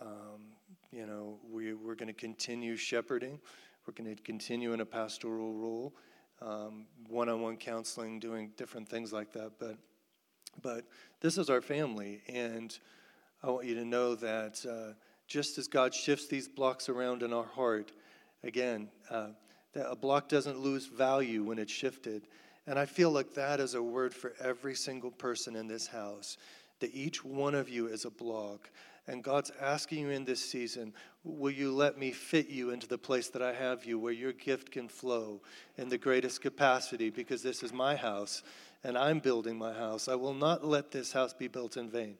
Um, 0.00 0.56
you 0.92 1.06
know, 1.06 1.38
we, 1.50 1.74
we're 1.74 1.94
going 1.94 2.08
to 2.08 2.12
continue 2.12 2.76
shepherding. 2.76 3.38
We're 3.86 3.94
going 3.94 4.14
to 4.14 4.22
continue 4.22 4.72
in 4.72 4.80
a 4.80 4.86
pastoral 4.86 5.52
role, 5.54 5.94
one 7.08 7.28
on 7.28 7.42
one 7.42 7.56
counseling, 7.56 8.18
doing 8.18 8.52
different 8.56 8.88
things 8.88 9.12
like 9.12 9.32
that. 9.32 9.52
But, 9.58 9.76
but 10.62 10.84
this 11.20 11.38
is 11.38 11.50
our 11.50 11.60
family. 11.60 12.22
And 12.28 12.76
I 13.42 13.50
want 13.50 13.66
you 13.66 13.74
to 13.76 13.84
know 13.84 14.14
that 14.16 14.64
uh, 14.68 14.94
just 15.26 15.58
as 15.58 15.68
God 15.68 15.94
shifts 15.94 16.26
these 16.26 16.48
blocks 16.48 16.88
around 16.88 17.22
in 17.22 17.32
our 17.32 17.46
heart, 17.46 17.92
again, 18.42 18.88
uh, 19.10 19.28
that 19.72 19.88
a 19.88 19.96
block 19.96 20.28
doesn't 20.28 20.58
lose 20.58 20.86
value 20.86 21.44
when 21.44 21.58
it's 21.58 21.72
shifted. 21.72 22.26
And 22.70 22.78
I 22.78 22.86
feel 22.86 23.10
like 23.10 23.34
that 23.34 23.58
is 23.58 23.74
a 23.74 23.82
word 23.82 24.14
for 24.14 24.32
every 24.40 24.76
single 24.76 25.10
person 25.10 25.56
in 25.56 25.66
this 25.66 25.88
house, 25.88 26.36
that 26.78 26.94
each 26.94 27.24
one 27.24 27.56
of 27.56 27.68
you 27.68 27.88
is 27.88 28.04
a 28.04 28.10
block. 28.10 28.70
And 29.08 29.24
God's 29.24 29.50
asking 29.60 30.02
you 30.02 30.10
in 30.10 30.24
this 30.24 30.40
season, 30.40 30.94
will 31.24 31.50
you 31.50 31.72
let 31.72 31.98
me 31.98 32.12
fit 32.12 32.48
you 32.48 32.70
into 32.70 32.86
the 32.86 32.96
place 32.96 33.28
that 33.30 33.42
I 33.42 33.54
have 33.54 33.84
you 33.84 33.98
where 33.98 34.12
your 34.12 34.32
gift 34.32 34.70
can 34.70 34.86
flow 34.86 35.40
in 35.78 35.88
the 35.88 35.98
greatest 35.98 36.42
capacity 36.42 37.10
because 37.10 37.42
this 37.42 37.64
is 37.64 37.72
my 37.72 37.96
house 37.96 38.44
and 38.84 38.96
I'm 38.96 39.18
building 39.18 39.58
my 39.58 39.72
house. 39.72 40.06
I 40.06 40.14
will 40.14 40.32
not 40.32 40.64
let 40.64 40.92
this 40.92 41.10
house 41.10 41.32
be 41.32 41.48
built 41.48 41.76
in 41.76 41.90
vain. 41.90 42.18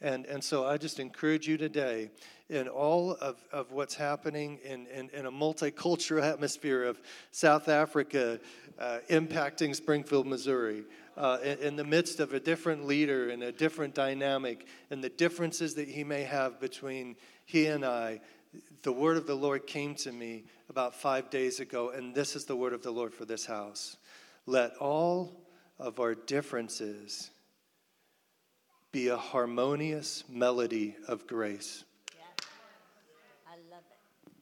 And, 0.00 0.26
and 0.26 0.42
so 0.42 0.66
I 0.66 0.78
just 0.78 0.98
encourage 0.98 1.46
you 1.46 1.56
today 1.56 2.10
in 2.48 2.68
all 2.68 3.12
of, 3.12 3.36
of 3.52 3.72
what's 3.72 3.94
happening 3.94 4.58
in, 4.64 4.86
in, 4.86 5.10
in 5.10 5.26
a 5.26 5.32
multicultural 5.32 6.22
atmosphere 6.22 6.84
of 6.84 7.00
South 7.32 7.68
Africa 7.68 8.38
uh, 8.78 8.98
impacting 9.10 9.74
Springfield, 9.74 10.26
Missouri, 10.26 10.84
uh, 11.16 11.38
in, 11.42 11.58
in, 11.58 11.76
the 11.76 11.84
midst 11.84 12.20
of 12.20 12.34
a 12.34 12.40
different 12.40 12.86
leader 12.86 13.30
and 13.30 13.42
a 13.42 13.50
different 13.50 13.94
dynamic 13.94 14.66
and 14.90 15.02
the 15.02 15.08
differences 15.08 15.74
that 15.74 15.88
he 15.88 16.04
may 16.04 16.22
have 16.22 16.60
between 16.60 17.16
he 17.46 17.66
and 17.66 17.84
I. 17.84 18.20
The 18.82 18.92
word 18.92 19.16
of 19.16 19.26
the 19.26 19.34
Lord 19.34 19.66
came 19.66 19.94
to 19.96 20.12
me 20.12 20.44
about 20.68 20.94
five 20.94 21.30
days 21.30 21.58
ago, 21.58 21.90
and 21.90 22.14
this 22.14 22.36
is 22.36 22.44
the 22.44 22.56
word 22.56 22.72
of 22.72 22.82
the 22.82 22.90
Lord 22.90 23.14
for 23.14 23.24
this 23.24 23.46
house. 23.46 23.96
Let 24.46 24.76
all 24.76 25.46
of 25.78 26.00
our 26.00 26.14
differences 26.14 27.30
be 28.92 29.08
a 29.08 29.16
harmonious 29.16 30.24
melody 30.28 30.96
of 31.08 31.26
grace. 31.26 31.84
I 33.46 33.56
love 33.70 33.84
it. 33.90 34.32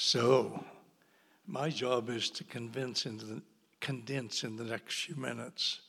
So, 0.00 0.64
my 1.48 1.70
job 1.70 2.08
is 2.08 2.30
to 2.30 2.44
convince 2.44 3.04
in 3.04 3.18
the, 3.18 3.42
condense 3.80 4.44
in 4.44 4.54
the 4.54 4.62
next 4.62 5.06
few 5.06 5.16
minutes 5.16 5.80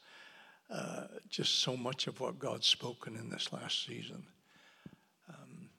uh, 0.72 1.03
just 1.30 1.60
so 1.60 1.77
much 1.77 2.07
of 2.07 2.19
what 2.19 2.40
God's 2.40 2.65
spoken 2.65 3.15
in 3.15 3.30
this 3.30 3.53
last 3.53 3.86
season. 3.86 4.23
Um, 5.30 5.69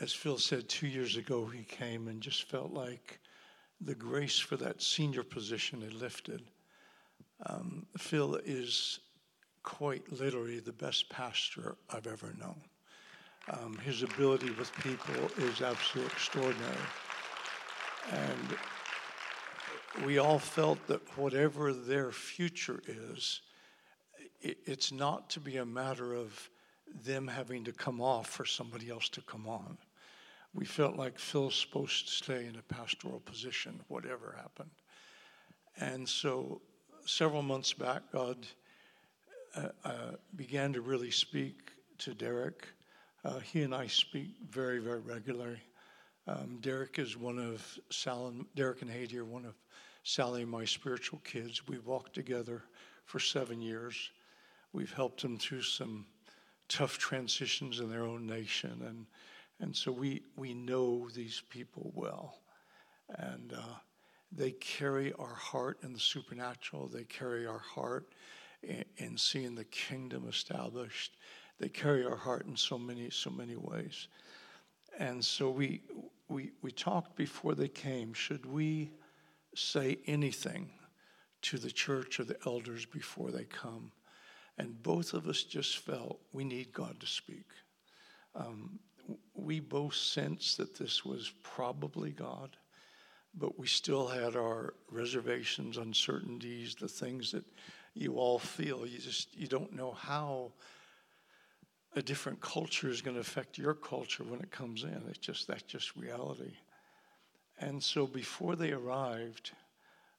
as 0.00 0.12
Phil 0.12 0.38
said, 0.38 0.68
two 0.68 0.86
years 0.86 1.16
ago 1.16 1.44
he 1.44 1.64
came 1.64 2.06
and 2.06 2.20
just 2.20 2.44
felt 2.44 2.72
like 2.72 3.18
the 3.80 3.96
grace 3.96 4.38
for 4.38 4.56
that 4.58 4.80
senior 4.80 5.24
position 5.24 5.80
had 5.80 5.94
lifted. 5.94 6.42
Um, 7.46 7.86
Phil 7.98 8.36
is 8.44 9.00
quite 9.64 10.12
literally 10.12 10.60
the 10.60 10.72
best 10.72 11.10
pastor 11.10 11.74
I've 11.90 12.06
ever 12.06 12.36
known. 12.38 12.60
Um, 13.50 13.78
his 13.84 14.04
ability 14.04 14.52
with 14.52 14.72
people 14.74 15.28
is 15.38 15.60
absolutely 15.60 16.12
extraordinary. 16.12 16.78
And 18.10 18.56
we 20.06 20.18
all 20.18 20.38
felt 20.38 20.86
that 20.88 21.00
whatever 21.16 21.72
their 21.72 22.10
future 22.10 22.82
is, 22.86 23.40
it's 24.40 24.90
not 24.90 25.30
to 25.30 25.40
be 25.40 25.58
a 25.58 25.64
matter 25.64 26.14
of 26.14 26.50
them 27.04 27.28
having 27.28 27.64
to 27.64 27.72
come 27.72 28.00
off 28.00 28.28
for 28.28 28.44
somebody 28.44 28.90
else 28.90 29.08
to 29.10 29.20
come 29.22 29.46
on 29.46 29.78
we 30.54 30.64
felt 30.64 30.96
like 30.96 31.18
Phil's 31.18 31.54
supposed 31.54 32.06
to 32.06 32.12
stay 32.12 32.46
in 32.46 32.56
a 32.56 32.74
pastoral 32.74 33.20
position, 33.20 33.80
whatever 33.88 34.36
happened. 34.36 34.70
And 35.78 36.06
so 36.06 36.60
several 37.06 37.42
months 37.42 37.72
back, 37.72 38.02
God 38.12 38.46
uh, 39.56 39.68
uh, 39.84 40.10
began 40.36 40.72
to 40.74 40.82
really 40.82 41.10
speak 41.10 41.70
to 41.98 42.14
Derek. 42.14 42.68
Uh, 43.24 43.38
he 43.38 43.62
and 43.62 43.74
I 43.74 43.86
speak 43.86 44.34
very, 44.50 44.78
very 44.78 45.00
regularly. 45.00 45.60
Um, 46.26 46.58
Derek 46.60 46.98
is 47.00 47.16
one 47.16 47.38
of 47.38 47.78
Sal 47.90 48.32
Derek 48.54 48.82
and 48.82 48.90
Haiti 48.90 49.18
are 49.18 49.24
one 49.24 49.44
of 49.44 49.54
Sally 50.04 50.42
and 50.42 50.50
my 50.50 50.64
spiritual 50.64 51.20
kids. 51.24 51.66
We've 51.66 51.86
walked 51.86 52.14
together 52.14 52.62
for 53.06 53.18
seven 53.18 53.60
years. 53.60 54.10
We've 54.72 54.92
helped 54.92 55.22
them 55.22 55.36
through 55.36 55.62
some 55.62 56.06
tough 56.68 56.96
transitions 56.98 57.80
in 57.80 57.90
their 57.90 58.04
own 58.04 58.26
nation, 58.26 58.82
and 58.86 59.06
and 59.60 59.74
so 59.76 59.90
we 59.90 60.22
we 60.36 60.54
know 60.54 61.08
these 61.12 61.42
people 61.50 61.90
well, 61.94 62.38
and 63.18 63.52
uh, 63.52 63.78
they 64.30 64.52
carry 64.52 65.12
our 65.14 65.34
heart 65.34 65.78
in 65.82 65.92
the 65.92 65.98
supernatural. 65.98 66.86
They 66.86 67.04
carry 67.04 67.46
our 67.46 67.58
heart 67.58 68.12
in, 68.62 68.84
in 68.98 69.18
seeing 69.18 69.56
the 69.56 69.64
kingdom 69.64 70.28
established. 70.28 71.16
They 71.58 71.68
carry 71.68 72.04
our 72.04 72.16
heart 72.16 72.46
in 72.46 72.56
so 72.56 72.78
many 72.78 73.10
so 73.10 73.30
many 73.30 73.56
ways, 73.56 74.06
and 74.98 75.24
so 75.24 75.50
we 75.50 75.82
we 76.28 76.52
we 76.62 76.70
talked 76.70 77.16
before 77.16 77.54
they 77.54 77.68
came. 77.68 78.12
Should 78.12 78.46
we 78.46 78.90
say 79.54 79.98
anything 80.06 80.70
to 81.42 81.58
the 81.58 81.70
church 81.70 82.20
or 82.20 82.24
the 82.24 82.38
elders 82.46 82.86
before 82.86 83.30
they 83.30 83.44
come? 83.44 83.92
And 84.58 84.82
both 84.82 85.14
of 85.14 85.26
us 85.28 85.42
just 85.44 85.78
felt 85.78 86.20
we 86.32 86.44
need 86.44 86.72
God 86.72 87.00
to 87.00 87.06
speak. 87.06 87.46
Um, 88.34 88.78
we 89.34 89.60
both 89.60 89.94
sensed 89.94 90.58
that 90.58 90.78
this 90.78 91.04
was 91.04 91.32
probably 91.42 92.10
God, 92.10 92.56
but 93.34 93.58
we 93.58 93.66
still 93.66 94.06
had 94.06 94.36
our 94.36 94.74
reservations, 94.90 95.78
uncertainties, 95.78 96.74
the 96.74 96.88
things 96.88 97.32
that 97.32 97.44
you 97.94 98.14
all 98.14 98.38
feel. 98.38 98.86
You 98.86 98.98
just 98.98 99.36
you 99.36 99.46
don't 99.46 99.72
know 99.72 99.92
how 99.92 100.52
a 101.94 102.02
different 102.02 102.40
culture 102.40 102.88
is 102.88 103.02
going 103.02 103.14
to 103.14 103.20
affect 103.20 103.58
your 103.58 103.74
culture 103.74 104.24
when 104.24 104.40
it 104.40 104.50
comes 104.50 104.82
in. 104.82 105.02
It's 105.08 105.18
just 105.18 105.46
that's 105.46 105.62
just 105.62 105.96
reality. 105.96 106.54
And 107.58 107.82
so 107.82 108.06
before 108.06 108.56
they 108.56 108.72
arrived, 108.72 109.52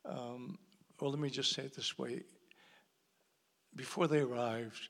um, 0.05 0.57
well, 0.99 1.11
let 1.11 1.19
me 1.19 1.29
just 1.29 1.53
say 1.53 1.63
it 1.63 1.75
this 1.75 1.97
way 1.97 2.23
before 3.75 4.07
they 4.07 4.19
arrived, 4.19 4.89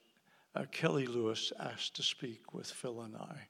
uh, 0.56 0.66
Kelly 0.72 1.06
Lewis 1.06 1.52
asked 1.60 1.96
to 1.96 2.04
speak 2.04 2.54
with 2.54 2.68
Phil 2.68 3.02
and 3.02 3.16
I. 3.16 3.48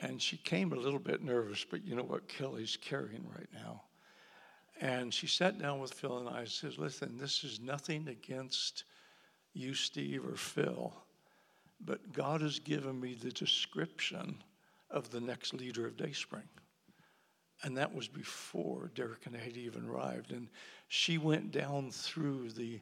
And 0.00 0.22
she 0.22 0.36
came 0.36 0.72
a 0.72 0.76
little 0.76 0.98
bit 0.98 1.22
nervous, 1.22 1.66
but 1.68 1.84
you 1.84 1.94
know 1.94 2.04
what 2.04 2.28
Kelly's 2.28 2.78
carrying 2.80 3.26
right 3.36 3.48
now. 3.52 3.82
And 4.80 5.12
she 5.12 5.26
sat 5.26 5.58
down 5.58 5.80
with 5.80 5.92
Phil 5.92 6.18
and 6.18 6.28
I 6.28 6.40
and 6.40 6.48
says, 6.48 6.78
Listen, 6.78 7.18
this 7.18 7.42
is 7.42 7.58
nothing 7.60 8.06
against 8.08 8.84
you, 9.54 9.74
Steve, 9.74 10.24
or 10.24 10.36
Phil, 10.36 10.94
but 11.84 12.12
God 12.12 12.40
has 12.40 12.58
given 12.58 13.00
me 13.00 13.14
the 13.14 13.30
description 13.30 14.42
of 14.90 15.10
the 15.10 15.20
next 15.20 15.54
leader 15.54 15.86
of 15.86 15.96
Dayspring. 15.96 16.48
And 17.62 17.76
that 17.76 17.92
was 17.92 18.08
before 18.08 18.90
Derek 18.94 19.26
and 19.26 19.36
Haiti 19.36 19.62
even 19.62 19.86
arrived. 19.86 20.32
And 20.32 20.48
she 20.88 21.18
went 21.18 21.50
down 21.50 21.90
through 21.90 22.50
the 22.50 22.80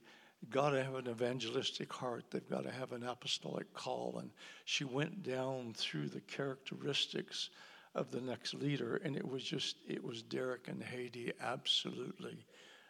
got 0.51 0.71
to 0.71 0.85
have 0.85 0.95
an 0.95 1.09
evangelistic 1.09 1.93
heart. 1.93 2.25
They've 2.31 2.49
got 2.49 2.65
to 2.65 2.71
have 2.71 2.93
an 2.93 3.03
apostolic 3.03 3.73
call. 3.73 4.19
And 4.21 4.31
she 4.65 4.85
went 4.85 5.23
down 5.23 5.73
through 5.75 6.09
the 6.09 6.21
characteristics 6.21 7.51
of 7.95 8.11
the 8.11 8.21
next 8.21 8.53
leader, 8.53 9.01
and 9.03 9.17
it 9.17 9.27
was 9.27 9.43
just, 9.43 9.77
it 9.89 10.05
was 10.05 10.23
Derek 10.23 10.69
and 10.69 10.83
Haiti 10.83 11.33
absolutely 11.41 12.45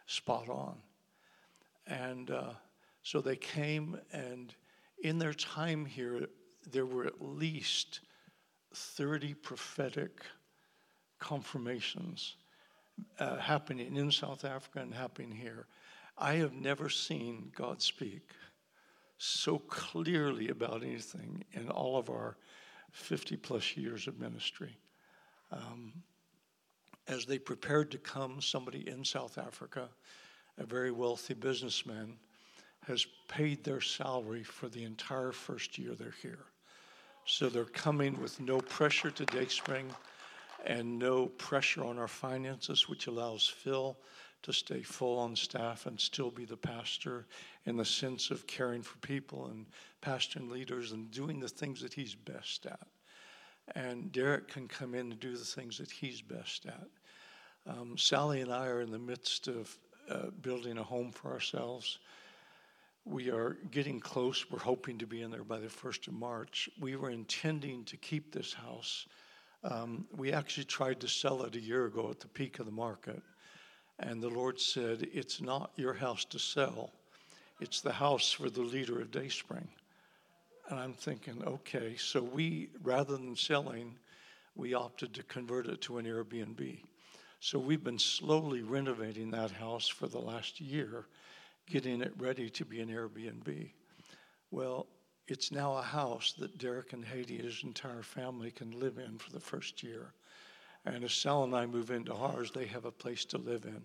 spot 0.05 0.49
on. 0.49 0.75
And 1.87 2.29
uh, 2.29 2.51
so 3.03 3.21
they 3.21 3.37
came, 3.37 3.97
and 4.11 4.53
in 5.01 5.19
their 5.19 5.33
time 5.33 5.85
here, 5.85 6.27
there 6.71 6.85
were 6.85 7.05
at 7.05 7.21
least 7.21 8.01
30 8.73 9.33
prophetic 9.35 10.21
confirmations 11.19 12.35
uh, 13.19 13.37
happening 13.37 13.95
in 13.95 14.11
South 14.11 14.43
Africa 14.43 14.79
and 14.79 14.93
happening 14.93 15.31
here. 15.31 15.67
I 16.17 16.35
have 16.35 16.53
never 16.53 16.89
seen 16.89 17.51
God 17.55 17.81
speak 17.81 18.31
so 19.17 19.59
clearly 19.59 20.49
about 20.49 20.83
anything 20.83 21.43
in 21.53 21.69
all 21.69 21.97
of 21.97 22.09
our 22.09 22.37
50 22.91 23.37
plus 23.37 23.75
years 23.75 24.07
of 24.07 24.19
ministry. 24.19 24.77
Um, 25.51 25.93
as 27.07 27.25
they 27.25 27.39
prepared 27.39 27.91
to 27.91 27.97
come, 27.97 28.41
somebody 28.41 28.87
in 28.87 29.03
South 29.03 29.37
Africa, 29.37 29.89
a 30.57 30.65
very 30.65 30.91
wealthy 30.91 31.33
businessman, 31.33 32.17
has 32.87 33.05
paid 33.27 33.63
their 33.63 33.81
salary 33.81 34.43
for 34.43 34.69
the 34.69 34.83
entire 34.83 35.31
first 35.31 35.77
year 35.77 35.93
they're 35.93 36.15
here. 36.21 36.45
So 37.25 37.49
they're 37.49 37.65
coming 37.65 38.19
with 38.21 38.39
no 38.39 38.59
pressure 38.59 39.11
to 39.11 39.25
Dayspring 39.25 39.93
and 40.65 40.97
no 40.97 41.27
pressure 41.27 41.83
on 41.83 41.99
our 41.99 42.07
finances, 42.07 42.87
which 42.87 43.07
allows 43.07 43.47
Phil 43.47 43.97
to 44.43 44.53
stay 44.53 44.81
full 44.81 45.19
on 45.19 45.35
staff 45.35 45.85
and 45.85 45.99
still 45.99 46.31
be 46.31 46.45
the 46.45 46.57
pastor 46.57 47.27
in 47.65 47.75
the 47.75 47.85
sense 47.85 48.31
of 48.31 48.47
caring 48.47 48.81
for 48.81 48.97
people 48.99 49.47
and 49.47 49.65
pastoring 50.01 50.49
leaders 50.49 50.93
and 50.93 51.11
doing 51.11 51.39
the 51.39 51.49
things 51.49 51.81
that 51.81 51.93
he's 51.93 52.15
best 52.15 52.65
at. 52.65 52.87
And 53.75 54.11
Derek 54.11 54.47
can 54.47 54.67
come 54.67 54.93
in 54.95 55.11
and 55.11 55.19
do 55.19 55.35
the 55.35 55.43
things 55.43 55.77
that 55.79 55.91
he's 55.91 56.21
best 56.21 56.65
at. 56.65 56.87
Um, 57.67 57.97
Sally 57.97 58.39
and 58.39 58.53
I 58.53 58.67
are 58.67 58.81
in 58.81 58.91
the 58.91 58.99
midst 58.99 59.49
of 59.49 59.77
uh, 60.09 60.27
building 60.41 60.77
a 60.77 60.83
home 60.83 61.11
for 61.11 61.31
ourselves. 61.33 61.99
We 63.09 63.31
are 63.31 63.55
getting 63.71 64.01
close. 64.01 64.51
We're 64.51 64.59
hoping 64.59 64.97
to 64.97 65.07
be 65.07 65.21
in 65.21 65.31
there 65.31 65.45
by 65.45 65.59
the 65.59 65.67
1st 65.67 66.09
of 66.09 66.13
March. 66.13 66.69
We 66.77 66.97
were 66.97 67.09
intending 67.09 67.85
to 67.85 67.95
keep 67.95 68.33
this 68.33 68.51
house. 68.53 69.05
Um, 69.63 70.05
we 70.17 70.33
actually 70.33 70.65
tried 70.65 70.99
to 70.99 71.07
sell 71.07 71.43
it 71.43 71.55
a 71.55 71.59
year 71.61 71.85
ago 71.85 72.09
at 72.11 72.19
the 72.19 72.27
peak 72.27 72.59
of 72.59 72.65
the 72.65 72.71
market. 72.73 73.21
And 73.99 74.21
the 74.21 74.29
Lord 74.29 74.59
said, 74.59 75.07
It's 75.13 75.39
not 75.39 75.71
your 75.77 75.93
house 75.93 76.25
to 76.25 76.37
sell, 76.37 76.91
it's 77.61 77.79
the 77.79 77.93
house 77.93 78.33
for 78.33 78.49
the 78.49 78.61
leader 78.61 78.99
of 78.99 79.09
Dayspring. 79.09 79.69
And 80.69 80.77
I'm 80.77 80.93
thinking, 80.93 81.41
okay, 81.47 81.95
so 81.95 82.21
we, 82.21 82.67
rather 82.83 83.15
than 83.15 83.37
selling, 83.37 83.95
we 84.57 84.73
opted 84.73 85.13
to 85.13 85.23
convert 85.23 85.67
it 85.67 85.79
to 85.83 85.97
an 85.97 86.05
Airbnb. 86.05 86.79
So 87.39 87.57
we've 87.57 87.83
been 87.83 87.99
slowly 87.99 88.63
renovating 88.63 89.31
that 89.31 89.51
house 89.51 89.87
for 89.87 90.07
the 90.07 90.19
last 90.19 90.59
year, 90.59 91.05
getting 91.67 92.01
it 92.01 92.13
ready 92.17 92.49
to 92.49 92.65
be 92.65 92.79
an 92.79 92.89
Airbnb. 92.89 93.69
Well, 94.51 94.87
it's 95.27 95.51
now 95.51 95.75
a 95.75 95.81
house 95.81 96.33
that 96.39 96.57
Derek 96.57 96.93
and 96.93 97.03
Haiti, 97.03 97.37
his 97.37 97.61
entire 97.63 98.01
family, 98.01 98.49
can 98.49 98.71
live 98.71 98.97
in 98.97 99.17
for 99.17 99.31
the 99.31 99.39
first 99.39 99.83
year. 99.83 100.13
And 100.85 101.03
as 101.03 101.13
Sal 101.13 101.43
and 101.43 101.53
I 101.53 101.65
move 101.65 101.91
into 101.91 102.13
ours, 102.13 102.51
they 102.51 102.65
have 102.67 102.85
a 102.85 102.91
place 102.91 103.25
to 103.25 103.37
live 103.37 103.65
in. 103.65 103.83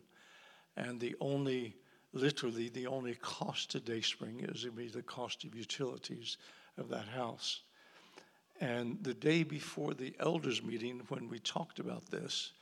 And 0.76 1.00
the 1.00 1.16
only, 1.20 1.74
literally, 2.12 2.68
the 2.68 2.86
only 2.86 3.16
cost 3.16 3.72
to 3.72 3.80
Dayspring 3.80 4.40
is 4.40 4.64
going 4.64 4.76
to 4.76 4.82
be 4.82 4.88
the 4.88 5.02
cost 5.02 5.42
of 5.42 5.56
utilities 5.56 6.38
of 6.78 6.88
that 6.90 7.08
house. 7.08 7.62
And 8.60 9.02
the 9.02 9.14
day 9.14 9.42
before 9.42 9.94
the 9.94 10.14
elders 10.20 10.62
meeting, 10.62 11.02
when 11.08 11.28
we 11.28 11.40
talked 11.40 11.80
about 11.80 12.08
this, 12.08 12.52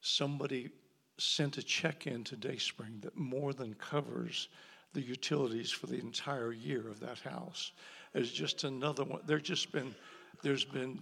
somebody 0.00 0.70
sent 1.18 1.58
a 1.58 1.62
check 1.62 2.06
in 2.06 2.24
to 2.24 2.36
Dayspring 2.36 3.00
that 3.02 3.16
more 3.16 3.52
than 3.52 3.74
covers 3.74 4.48
the 4.92 5.00
utilities 5.00 5.70
for 5.70 5.86
the 5.86 5.98
entire 5.98 6.52
year 6.52 6.88
of 6.88 7.00
that 7.00 7.18
house. 7.20 7.72
It's 8.14 8.30
just 8.30 8.64
another 8.64 9.04
one. 9.04 9.20
There's 9.26 9.42
just 9.42 9.72
been, 9.72 9.94
there's 10.42 10.64
been 10.64 11.00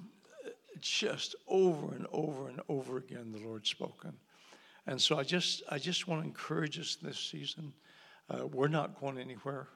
just 0.80 1.34
over 1.48 1.94
and 1.94 2.06
over 2.12 2.48
and 2.48 2.60
over 2.68 2.98
again 2.98 3.32
the 3.32 3.46
Lord's 3.46 3.68
spoken. 3.68 4.12
And 4.86 5.00
so 5.00 5.18
I 5.18 5.24
just, 5.24 5.62
I 5.68 5.78
just 5.78 6.08
want 6.08 6.22
to 6.22 6.26
encourage 6.26 6.78
us 6.78 6.96
this 7.00 7.18
season. 7.18 7.72
Uh, 8.30 8.46
we're 8.46 8.68
not 8.68 9.00
going 9.00 9.18
anywhere. 9.18 9.68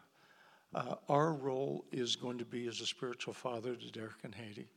Uh, 0.75 0.95
our 1.09 1.33
role 1.35 1.85
is 1.93 2.17
going 2.17 2.39
to 2.39 2.45
be 2.45 2.67
as 2.67 2.81
a 2.81 2.87
spiritual 2.87 3.35
father 3.35 3.77
to 3.77 3.91
Derek 3.91 4.23
and 4.25 4.35
Haiti. 4.35 4.69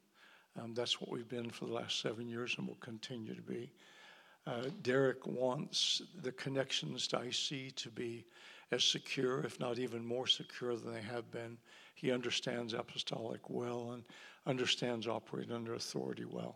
Um, 0.59 0.73
that's 0.73 0.99
what 0.99 1.11
we've 1.11 1.29
been 1.29 1.49
for 1.49 1.65
the 1.65 1.73
last 1.73 2.01
seven 2.01 2.27
years 2.27 2.55
and 2.57 2.67
will 2.67 2.75
continue 2.75 3.35
to 3.35 3.41
be. 3.41 3.71
Uh, 4.47 4.69
Derek 4.81 5.27
wants 5.27 6.01
the 6.21 6.31
connections 6.31 7.05
to 7.07 7.19
IC 7.19 7.75
to 7.75 7.89
be 7.89 8.25
as 8.71 8.81
secure, 8.81 9.41
if 9.41 9.59
not 9.59 9.77
even 9.77 10.05
more 10.05 10.25
secure 10.25 10.77
than 10.77 10.93
they 10.93 11.01
have 11.01 11.29
been. 11.31 11.57
He 11.95 12.13
understands 12.13 12.73
apostolic 12.73 13.49
well 13.49 13.91
and 13.91 14.03
understands 14.45 15.05
operating 15.05 15.53
under 15.53 15.73
authority 15.73 16.23
well. 16.23 16.55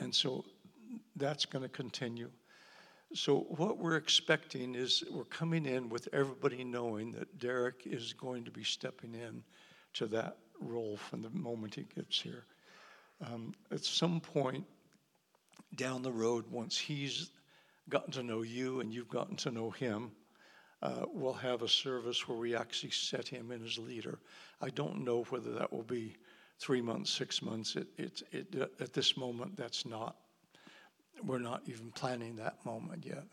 And 0.00 0.12
so 0.12 0.44
that's 1.14 1.44
going 1.44 1.62
to 1.62 1.68
continue. 1.68 2.30
So, 3.14 3.46
what 3.50 3.78
we're 3.78 3.96
expecting 3.96 4.74
is 4.74 5.04
we're 5.12 5.24
coming 5.24 5.64
in 5.64 5.88
with 5.88 6.08
everybody 6.12 6.64
knowing 6.64 7.12
that 7.12 7.38
Derek 7.38 7.82
is 7.84 8.12
going 8.12 8.44
to 8.44 8.50
be 8.50 8.64
stepping 8.64 9.14
in 9.14 9.44
to 9.94 10.06
that 10.08 10.38
role 10.60 10.96
from 10.96 11.22
the 11.22 11.30
moment 11.30 11.76
he 11.76 11.86
gets 11.94 12.20
here. 12.20 12.46
Um, 13.24 13.54
at 13.70 13.84
some 13.84 14.20
point 14.20 14.66
down 15.74 16.02
the 16.02 16.12
road, 16.12 16.44
once 16.50 16.78
he's 16.78 17.30
gotten 17.88 18.12
to 18.12 18.22
know 18.22 18.42
you 18.42 18.80
and 18.80 18.92
you've 18.92 19.08
gotten 19.08 19.36
to 19.36 19.50
know 19.50 19.70
him, 19.70 20.10
uh, 20.82 21.06
we'll 21.12 21.32
have 21.32 21.62
a 21.62 21.68
service 21.68 22.28
where 22.28 22.38
we 22.38 22.54
actually 22.54 22.90
set 22.90 23.26
him 23.26 23.50
in 23.50 23.64
as 23.64 23.78
leader. 23.78 24.18
I 24.60 24.70
don't 24.70 25.04
know 25.04 25.24
whether 25.30 25.52
that 25.54 25.72
will 25.72 25.82
be 25.82 26.16
three 26.58 26.80
months, 26.80 27.10
six 27.10 27.42
months. 27.42 27.76
It, 27.76 27.88
it, 27.96 28.22
it, 28.32 28.72
at 28.80 28.92
this 28.92 29.16
moment, 29.16 29.56
that's 29.56 29.86
not, 29.86 30.16
we're 31.24 31.38
not 31.38 31.62
even 31.66 31.90
planning 31.92 32.36
that 32.36 32.64
moment 32.64 33.04
yet. 33.06 33.24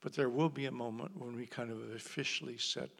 But 0.00 0.12
there 0.14 0.28
will 0.28 0.48
be 0.48 0.66
a 0.66 0.72
moment 0.72 1.12
when 1.16 1.34
we 1.34 1.46
kind 1.46 1.70
of 1.70 1.78
officially 1.94 2.58
set 2.58 2.90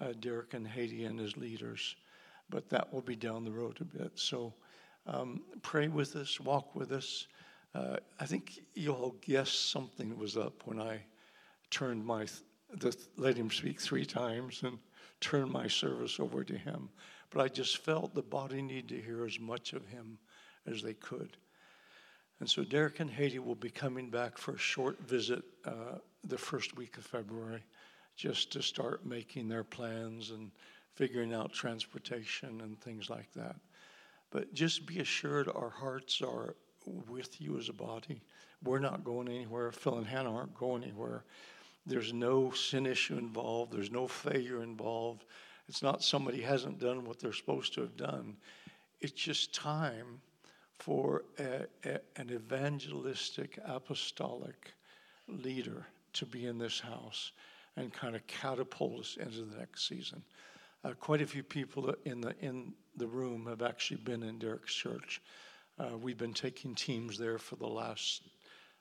uh, 0.00 0.12
Derek 0.20 0.54
and 0.54 0.66
Haiti 0.66 1.04
in 1.04 1.18
as 1.18 1.36
leaders, 1.36 1.96
but 2.48 2.68
that 2.70 2.92
will 2.92 3.02
be 3.02 3.16
down 3.16 3.44
the 3.44 3.50
road 3.50 3.78
a 3.80 3.84
bit. 3.84 4.12
So 4.14 4.54
um, 5.06 5.42
pray 5.62 5.88
with 5.88 6.16
us, 6.16 6.40
walk 6.40 6.74
with 6.74 6.92
us. 6.92 7.26
Uh, 7.78 7.96
I 8.18 8.26
think 8.26 8.60
you 8.74 8.92
all 8.92 9.14
guessed 9.20 9.70
something 9.70 10.18
was 10.18 10.36
up 10.36 10.62
when 10.64 10.80
I 10.80 11.00
turned 11.70 12.04
my, 12.04 12.26
th- 12.80 12.96
let 13.16 13.36
him 13.36 13.50
speak 13.50 13.80
three 13.80 14.04
times 14.04 14.62
and 14.64 14.78
turned 15.20 15.52
my 15.52 15.68
service 15.68 16.18
over 16.18 16.42
to 16.42 16.58
him. 16.58 16.88
But 17.30 17.42
I 17.42 17.48
just 17.48 17.78
felt 17.78 18.14
the 18.14 18.22
body 18.22 18.62
needed 18.62 18.88
to 18.88 19.00
hear 19.00 19.24
as 19.24 19.38
much 19.38 19.74
of 19.74 19.86
him 19.86 20.18
as 20.66 20.82
they 20.82 20.94
could. 20.94 21.36
And 22.40 22.50
so 22.50 22.64
Derek 22.64 22.98
and 22.98 23.10
Haiti 23.10 23.38
will 23.38 23.54
be 23.54 23.70
coming 23.70 24.10
back 24.10 24.38
for 24.38 24.54
a 24.54 24.58
short 24.58 24.98
visit 25.06 25.44
uh, 25.64 25.98
the 26.24 26.38
first 26.38 26.76
week 26.76 26.96
of 26.96 27.04
February, 27.04 27.62
just 28.16 28.52
to 28.52 28.62
start 28.62 29.06
making 29.06 29.48
their 29.48 29.64
plans 29.64 30.30
and 30.30 30.50
figuring 30.94 31.32
out 31.32 31.52
transportation 31.52 32.60
and 32.60 32.80
things 32.80 33.08
like 33.08 33.32
that. 33.34 33.54
But 34.30 34.52
just 34.52 34.84
be 34.84 34.98
assured 34.98 35.48
our 35.48 35.70
hearts 35.70 36.20
are 36.22 36.56
with 37.08 37.40
you 37.40 37.58
as 37.58 37.68
a 37.68 37.72
body. 37.72 38.22
We're 38.62 38.78
not 38.78 39.04
going 39.04 39.28
anywhere. 39.28 39.70
Phil 39.72 39.98
and 39.98 40.06
Hannah 40.06 40.34
aren't 40.34 40.54
going 40.54 40.82
anywhere. 40.82 41.24
There's 41.86 42.12
no 42.12 42.50
sin 42.50 42.86
issue 42.86 43.16
involved, 43.16 43.72
there's 43.72 43.90
no 43.90 44.06
failure 44.06 44.62
involved. 44.62 45.24
It's 45.68 45.82
not 45.82 46.02
somebody 46.02 46.40
hasn't 46.40 46.78
done 46.78 47.04
what 47.04 47.18
they're 47.18 47.32
supposed 47.32 47.74
to 47.74 47.82
have 47.82 47.96
done. 47.96 48.36
It's 49.00 49.12
just 49.12 49.54
time 49.54 50.20
for 50.78 51.24
a, 51.38 51.66
a, 51.84 52.00
an 52.16 52.30
evangelistic, 52.30 53.58
apostolic 53.64 54.72
leader 55.26 55.86
to 56.14 56.26
be 56.26 56.46
in 56.46 56.58
this 56.58 56.80
house 56.80 57.32
and 57.76 57.92
kind 57.92 58.16
of 58.16 58.26
catapult 58.26 59.00
us 59.00 59.16
into 59.20 59.42
the 59.42 59.58
next 59.58 59.86
season. 59.86 60.22
Uh, 60.84 60.92
quite 60.92 61.20
a 61.20 61.26
few 61.26 61.42
people 61.42 61.94
in 62.04 62.20
the 62.20 62.34
in 62.40 62.72
the 62.96 63.06
room 63.06 63.46
have 63.46 63.62
actually 63.62 63.98
been 63.98 64.22
in 64.22 64.38
Derek's 64.38 64.74
church. 64.74 65.20
Uh, 65.78 65.96
we've 65.96 66.18
been 66.18 66.34
taking 66.34 66.74
teams 66.74 67.16
there 67.16 67.38
for 67.38 67.54
the 67.54 67.66
last 67.66 68.22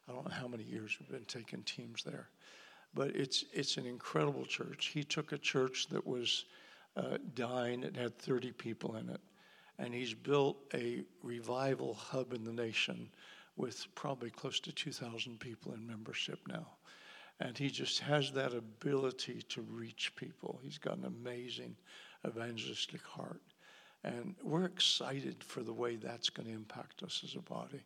I 0.09 0.13
don't 0.13 0.25
know 0.25 0.33
how 0.33 0.47
many 0.47 0.63
years 0.63 0.97
we've 0.99 1.09
been 1.09 1.25
taking 1.25 1.61
teams 1.63 2.03
there, 2.03 2.29
but 2.93 3.09
it's 3.09 3.43
it's 3.53 3.77
an 3.77 3.85
incredible 3.85 4.45
church. 4.45 4.91
He 4.93 5.03
took 5.03 5.31
a 5.31 5.37
church 5.37 5.87
that 5.89 6.07
was 6.07 6.45
uh, 6.95 7.17
dying; 7.35 7.83
it 7.83 7.95
had 7.95 8.17
30 8.17 8.51
people 8.53 8.95
in 8.95 9.09
it, 9.09 9.21
and 9.77 9.93
he's 9.93 10.13
built 10.13 10.57
a 10.73 11.03
revival 11.21 11.93
hub 11.93 12.33
in 12.33 12.43
the 12.43 12.53
nation 12.53 13.09
with 13.57 13.85
probably 13.95 14.29
close 14.29 14.59
to 14.61 14.71
2,000 14.71 15.39
people 15.39 15.73
in 15.73 15.85
membership 15.85 16.39
now. 16.47 16.67
And 17.39 17.57
he 17.57 17.69
just 17.69 17.99
has 17.99 18.31
that 18.31 18.53
ability 18.53 19.41
to 19.49 19.61
reach 19.61 20.15
people. 20.15 20.59
He's 20.63 20.77
got 20.77 20.97
an 20.97 21.05
amazing 21.05 21.75
evangelistic 22.25 23.01
heart. 23.03 23.41
And 24.03 24.35
we're 24.43 24.65
excited 24.65 25.43
for 25.43 25.61
the 25.61 25.73
way 25.73 25.95
that's 25.95 26.29
going 26.29 26.47
to 26.47 26.53
impact 26.53 27.03
us 27.03 27.21
as 27.23 27.35
a 27.35 27.41
body. 27.41 27.83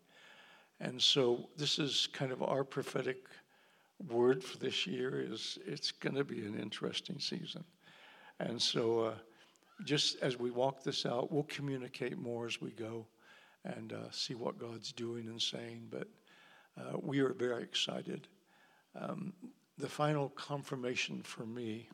And 0.79 1.01
so 1.01 1.49
this 1.57 1.79
is 1.79 2.07
kind 2.11 2.31
of 2.31 2.41
our 2.41 2.63
prophetic 2.63 3.25
word 4.09 4.43
for 4.43 4.57
this 4.57 4.87
year 4.87 5.25
is 5.27 5.59
it's 5.65 5.91
going 5.91 6.15
to 6.15 6.23
be 6.23 6.45
an 6.45 6.59
interesting 6.59 7.19
season. 7.19 7.63
And 8.39 8.59
so 8.59 8.99
uh, 9.01 9.13
just 9.85 10.17
as 10.21 10.39
we 10.39 10.51
walk 10.51 10.83
this 10.83 11.05
out, 11.05 11.31
we'll 11.31 11.43
communicate 11.43 12.17
more 12.17 12.47
as 12.47 12.61
we 12.61 12.71
go 12.71 13.05
and 13.63 13.93
uh, 13.93 14.09
see 14.09 14.33
what 14.33 14.57
God's 14.57 14.91
doing 14.91 15.27
and 15.27 15.41
saying. 15.41 15.87
But 15.89 16.07
uh, 16.79 16.97
we 17.01 17.19
are 17.19 17.33
very 17.33 17.63
excited. 17.63 18.27
Um, 18.99 19.33
the 19.77 19.87
final 19.87 20.29
confirmation 20.29 21.21
for 21.23 21.45
me, 21.45 21.87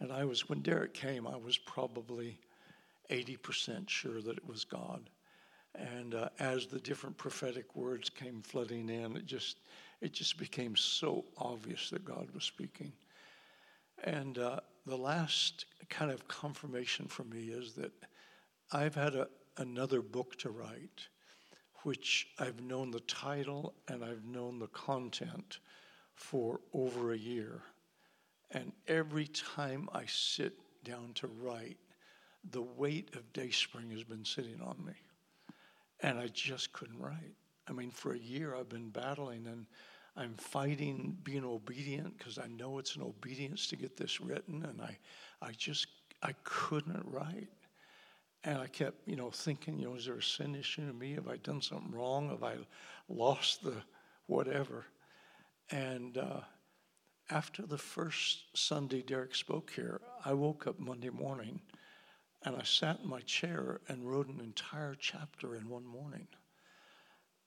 and 0.00 0.12
I 0.12 0.24
was, 0.24 0.48
when 0.48 0.60
Derek 0.60 0.94
came, 0.94 1.26
I 1.26 1.36
was 1.36 1.58
probably 1.58 2.38
80% 3.10 3.88
sure 3.88 4.20
that 4.22 4.36
it 4.36 4.48
was 4.48 4.64
God. 4.64 5.10
And 5.74 6.14
uh, 6.14 6.28
as 6.38 6.66
the 6.66 6.80
different 6.80 7.16
prophetic 7.16 7.76
words 7.76 8.10
came 8.10 8.42
flooding 8.42 8.88
in, 8.88 9.16
it 9.16 9.26
just, 9.26 9.58
it 10.00 10.12
just 10.12 10.38
became 10.38 10.76
so 10.76 11.24
obvious 11.36 11.90
that 11.90 12.04
God 12.04 12.28
was 12.34 12.44
speaking. 12.44 12.92
And 14.04 14.38
uh, 14.38 14.60
the 14.86 14.96
last 14.96 15.66
kind 15.88 16.10
of 16.10 16.26
confirmation 16.26 17.06
for 17.06 17.24
me 17.24 17.50
is 17.50 17.74
that 17.74 17.92
I've 18.72 18.94
had 18.94 19.14
a, 19.14 19.28
another 19.58 20.02
book 20.02 20.36
to 20.38 20.50
write 20.50 21.08
which 21.82 22.28
I've 22.38 22.60
known 22.60 22.90
the 22.90 23.00
title 23.00 23.74
and 23.88 24.04
I've 24.04 24.24
known 24.24 24.58
the 24.58 24.68
content 24.68 25.58
for 26.14 26.60
over 26.74 27.12
a 27.12 27.18
year. 27.18 27.62
And 28.50 28.72
every 28.88 29.26
time 29.28 29.88
I 29.92 30.04
sit 30.06 30.54
down 30.84 31.12
to 31.14 31.28
write, 31.28 31.78
the 32.48 32.62
weight 32.62 33.14
of 33.14 33.32
Dayspring 33.32 33.90
has 33.90 34.04
been 34.04 34.24
sitting 34.24 34.60
on 34.60 34.76
me. 34.84 34.94
And 36.00 36.18
I 36.18 36.28
just 36.28 36.72
couldn't 36.72 36.98
write. 36.98 37.34
I 37.68 37.72
mean, 37.72 37.90
for 37.90 38.12
a 38.12 38.18
year 38.18 38.56
I've 38.56 38.68
been 38.68 38.88
battling 38.88 39.46
and 39.46 39.66
I'm 40.16 40.34
fighting 40.34 41.16
being 41.22 41.44
obedient 41.44 42.18
because 42.18 42.38
I 42.38 42.46
know 42.46 42.78
it's 42.78 42.96
an 42.96 43.02
obedience 43.02 43.66
to 43.68 43.76
get 43.76 43.96
this 43.96 44.20
written. 44.20 44.64
And 44.64 44.80
I, 44.80 44.98
I 45.42 45.52
just, 45.52 45.86
I 46.22 46.32
couldn't 46.44 47.04
write. 47.06 47.48
And 48.44 48.58
I 48.58 48.66
kept, 48.66 49.06
you 49.06 49.16
know, 49.16 49.30
thinking, 49.30 49.78
you 49.78 49.88
know, 49.88 49.94
is 49.94 50.06
there 50.06 50.16
a 50.16 50.22
sin 50.22 50.54
issue 50.54 50.82
in 50.82 50.98
me? 50.98 51.14
Have 51.14 51.28
I 51.28 51.36
done 51.36 51.60
something 51.60 51.92
wrong? 51.92 52.30
Have 52.30 52.42
I 52.42 52.56
lost 53.08 53.62
the 53.62 53.74
whatever? 54.26 54.86
And 55.70 56.16
uh, 56.16 56.40
after 57.30 57.62
the 57.62 57.78
first 57.78 58.56
Sunday 58.56 59.02
Derek 59.02 59.34
spoke 59.34 59.70
here, 59.70 60.00
I 60.24 60.32
woke 60.32 60.66
up 60.66 60.80
Monday 60.80 61.10
morning 61.10 61.60
and 62.44 62.56
I 62.56 62.62
sat 62.62 63.00
in 63.02 63.08
my 63.08 63.20
chair 63.20 63.80
and 63.88 64.10
wrote 64.10 64.28
an 64.28 64.40
entire 64.40 64.94
chapter 64.98 65.56
in 65.56 65.68
one 65.68 65.84
morning. 65.84 66.26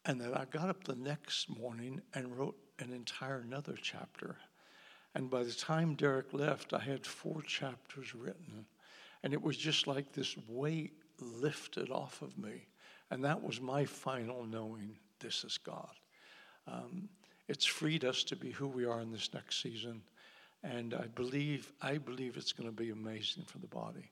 And 0.06 0.20
then 0.20 0.34
I 0.34 0.46
got 0.46 0.70
up 0.70 0.84
the 0.84 0.96
next 0.96 1.50
morning 1.50 2.02
and 2.14 2.38
wrote 2.38 2.58
an 2.80 2.92
entire 2.92 3.40
another 3.40 3.76
chapter. 3.82 4.36
And 5.16 5.30
by 5.30 5.44
the 5.44 5.54
time 5.54 5.96
Derek 5.96 6.34
left, 6.34 6.74
I 6.74 6.80
had 6.80 7.06
four 7.06 7.42
chapters 7.42 8.14
written. 8.14 8.66
And 9.24 9.34
it 9.34 9.42
was 9.42 9.58
just 9.58 9.88
like 9.88 10.12
this 10.12 10.36
weight 10.48 10.94
lifted 11.20 11.90
off 11.90 12.22
of 12.22 12.38
me. 12.38 12.68
And 13.10 13.24
that 13.24 13.42
was 13.42 13.62
my 13.62 13.86
final 13.86 14.44
knowing 14.46 14.98
this 15.20 15.44
is 15.44 15.58
God. 15.58 15.96
Um, 16.68 17.10
it's 17.48 17.66
freed 17.66 18.06
us 18.06 18.24
to 18.26 18.36
be 18.36 18.52
who 18.52 18.68
we 18.68 18.86
are 18.86 19.02
in 19.02 19.12
this 19.12 19.34
next 19.34 19.62
season. 19.62 20.02
And 20.64 20.94
I 20.94 21.08
believe, 21.08 21.72
I 21.82 21.98
believe 21.98 22.38
it's 22.38 22.54
going 22.54 22.70
to 22.70 22.76
be 22.76 22.90
amazing 22.90 23.44
for 23.46 23.60
the 23.60 23.68
body. 23.68 24.10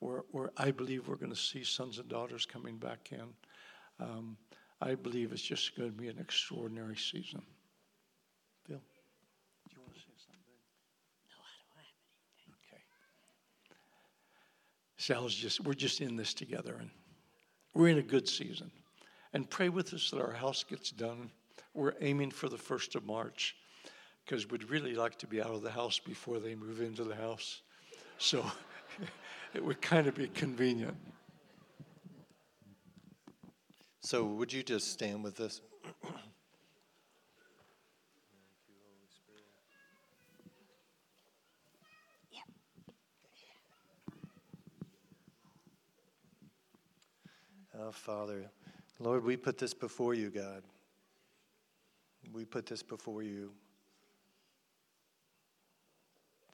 Where, 0.00 0.24
where 0.30 0.50
I 0.56 0.70
believe 0.70 1.08
we're 1.08 1.16
going 1.16 1.32
to 1.32 1.36
see 1.36 1.64
sons 1.64 1.98
and 1.98 2.08
daughters 2.08 2.46
coming 2.46 2.76
back 2.76 3.10
in. 3.12 3.24
Um, 4.00 4.36
I 4.80 4.94
believe 4.94 5.32
it's 5.32 5.42
just 5.42 5.76
going 5.76 5.90
to 5.90 5.96
be 5.96 6.08
an 6.08 6.18
extraordinary 6.18 6.96
season. 6.96 7.42
Bill? 8.68 8.78
Do 9.68 9.74
you 9.74 9.80
want 9.80 9.94
to 9.94 10.00
say 10.00 10.14
something? 10.16 10.58
No, 11.28 11.36
I 11.42 11.54
don't 11.58 11.76
have 11.76 11.84
anything. 11.84 12.54
Okay. 12.68 12.82
Sal's 14.96 15.34
just, 15.34 15.60
we're 15.60 15.74
just 15.74 16.00
in 16.00 16.16
this 16.16 16.32
together 16.32 16.76
and 16.80 16.90
we're 17.74 17.88
in 17.88 17.98
a 17.98 18.02
good 18.02 18.28
season. 18.28 18.70
And 19.32 19.50
pray 19.50 19.68
with 19.68 19.92
us 19.94 20.10
that 20.10 20.20
our 20.20 20.32
house 20.32 20.64
gets 20.64 20.90
done. 20.90 21.30
We're 21.74 21.94
aiming 22.00 22.30
for 22.30 22.48
the 22.48 22.56
1st 22.56 22.94
of 22.94 23.04
March 23.04 23.56
because 24.24 24.48
we'd 24.50 24.70
really 24.70 24.94
like 24.94 25.16
to 25.18 25.26
be 25.26 25.40
out 25.40 25.50
of 25.50 25.62
the 25.62 25.70
house 25.70 25.98
before 25.98 26.38
they 26.38 26.54
move 26.54 26.80
into 26.80 27.04
the 27.04 27.14
house. 27.14 27.62
So 28.18 28.44
it 29.54 29.64
would 29.64 29.80
kind 29.80 30.06
of 30.06 30.14
be 30.14 30.28
convenient. 30.28 30.96
So, 34.00 34.24
would 34.24 34.52
you 34.52 34.62
just 34.62 34.92
stand 34.92 35.22
with 35.22 35.40
us? 35.40 35.60
Oh, 47.80 47.92
Father, 47.92 48.50
Lord, 48.98 49.24
we 49.24 49.36
put 49.36 49.56
this 49.56 49.72
before 49.72 50.12
you, 50.12 50.30
God. 50.30 50.62
We 52.32 52.44
put 52.44 52.66
this 52.66 52.82
before 52.82 53.22
you. 53.22 53.52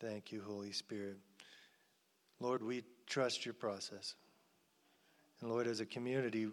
Thank 0.01 0.33
you, 0.33 0.43
Holy 0.47 0.73
Spirit. 0.73 1.17
Lord, 2.41 2.63
we 2.63 2.83
trust 3.07 3.45
your 3.45 3.55
process. 3.55 4.15
And 5.41 5.51
Lord, 5.51 5.67
as 5.67 5.81
a 5.81 5.87
community, 5.87 6.49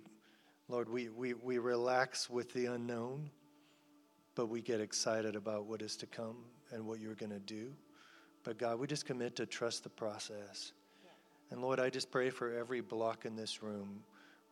Lord, 0.67 0.89
we, 0.89 1.09
we, 1.09 1.33
we 1.33 1.57
relax 1.57 2.29
with 2.29 2.53
the 2.53 2.67
unknown, 2.67 3.29
but 4.35 4.47
we 4.47 4.61
get 4.61 4.79
excited 4.79 5.35
about 5.35 5.65
what 5.65 5.81
is 5.81 5.95
to 5.97 6.05
come 6.05 6.37
and 6.71 6.85
what 6.85 6.99
you're 6.99 7.15
going 7.15 7.31
to 7.31 7.39
do. 7.39 7.73
But 8.43 8.57
God, 8.57 8.79
we 8.79 8.87
just 8.87 9.05
commit 9.05 9.35
to 9.35 9.45
trust 9.45 9.83
the 9.83 9.89
process. 9.89 10.71
And 11.51 11.61
Lord, 11.61 11.79
I 11.79 11.89
just 11.89 12.09
pray 12.09 12.29
for 12.29 12.57
every 12.57 12.79
block 12.79 13.25
in 13.25 13.35
this 13.35 13.61
room, 13.61 14.03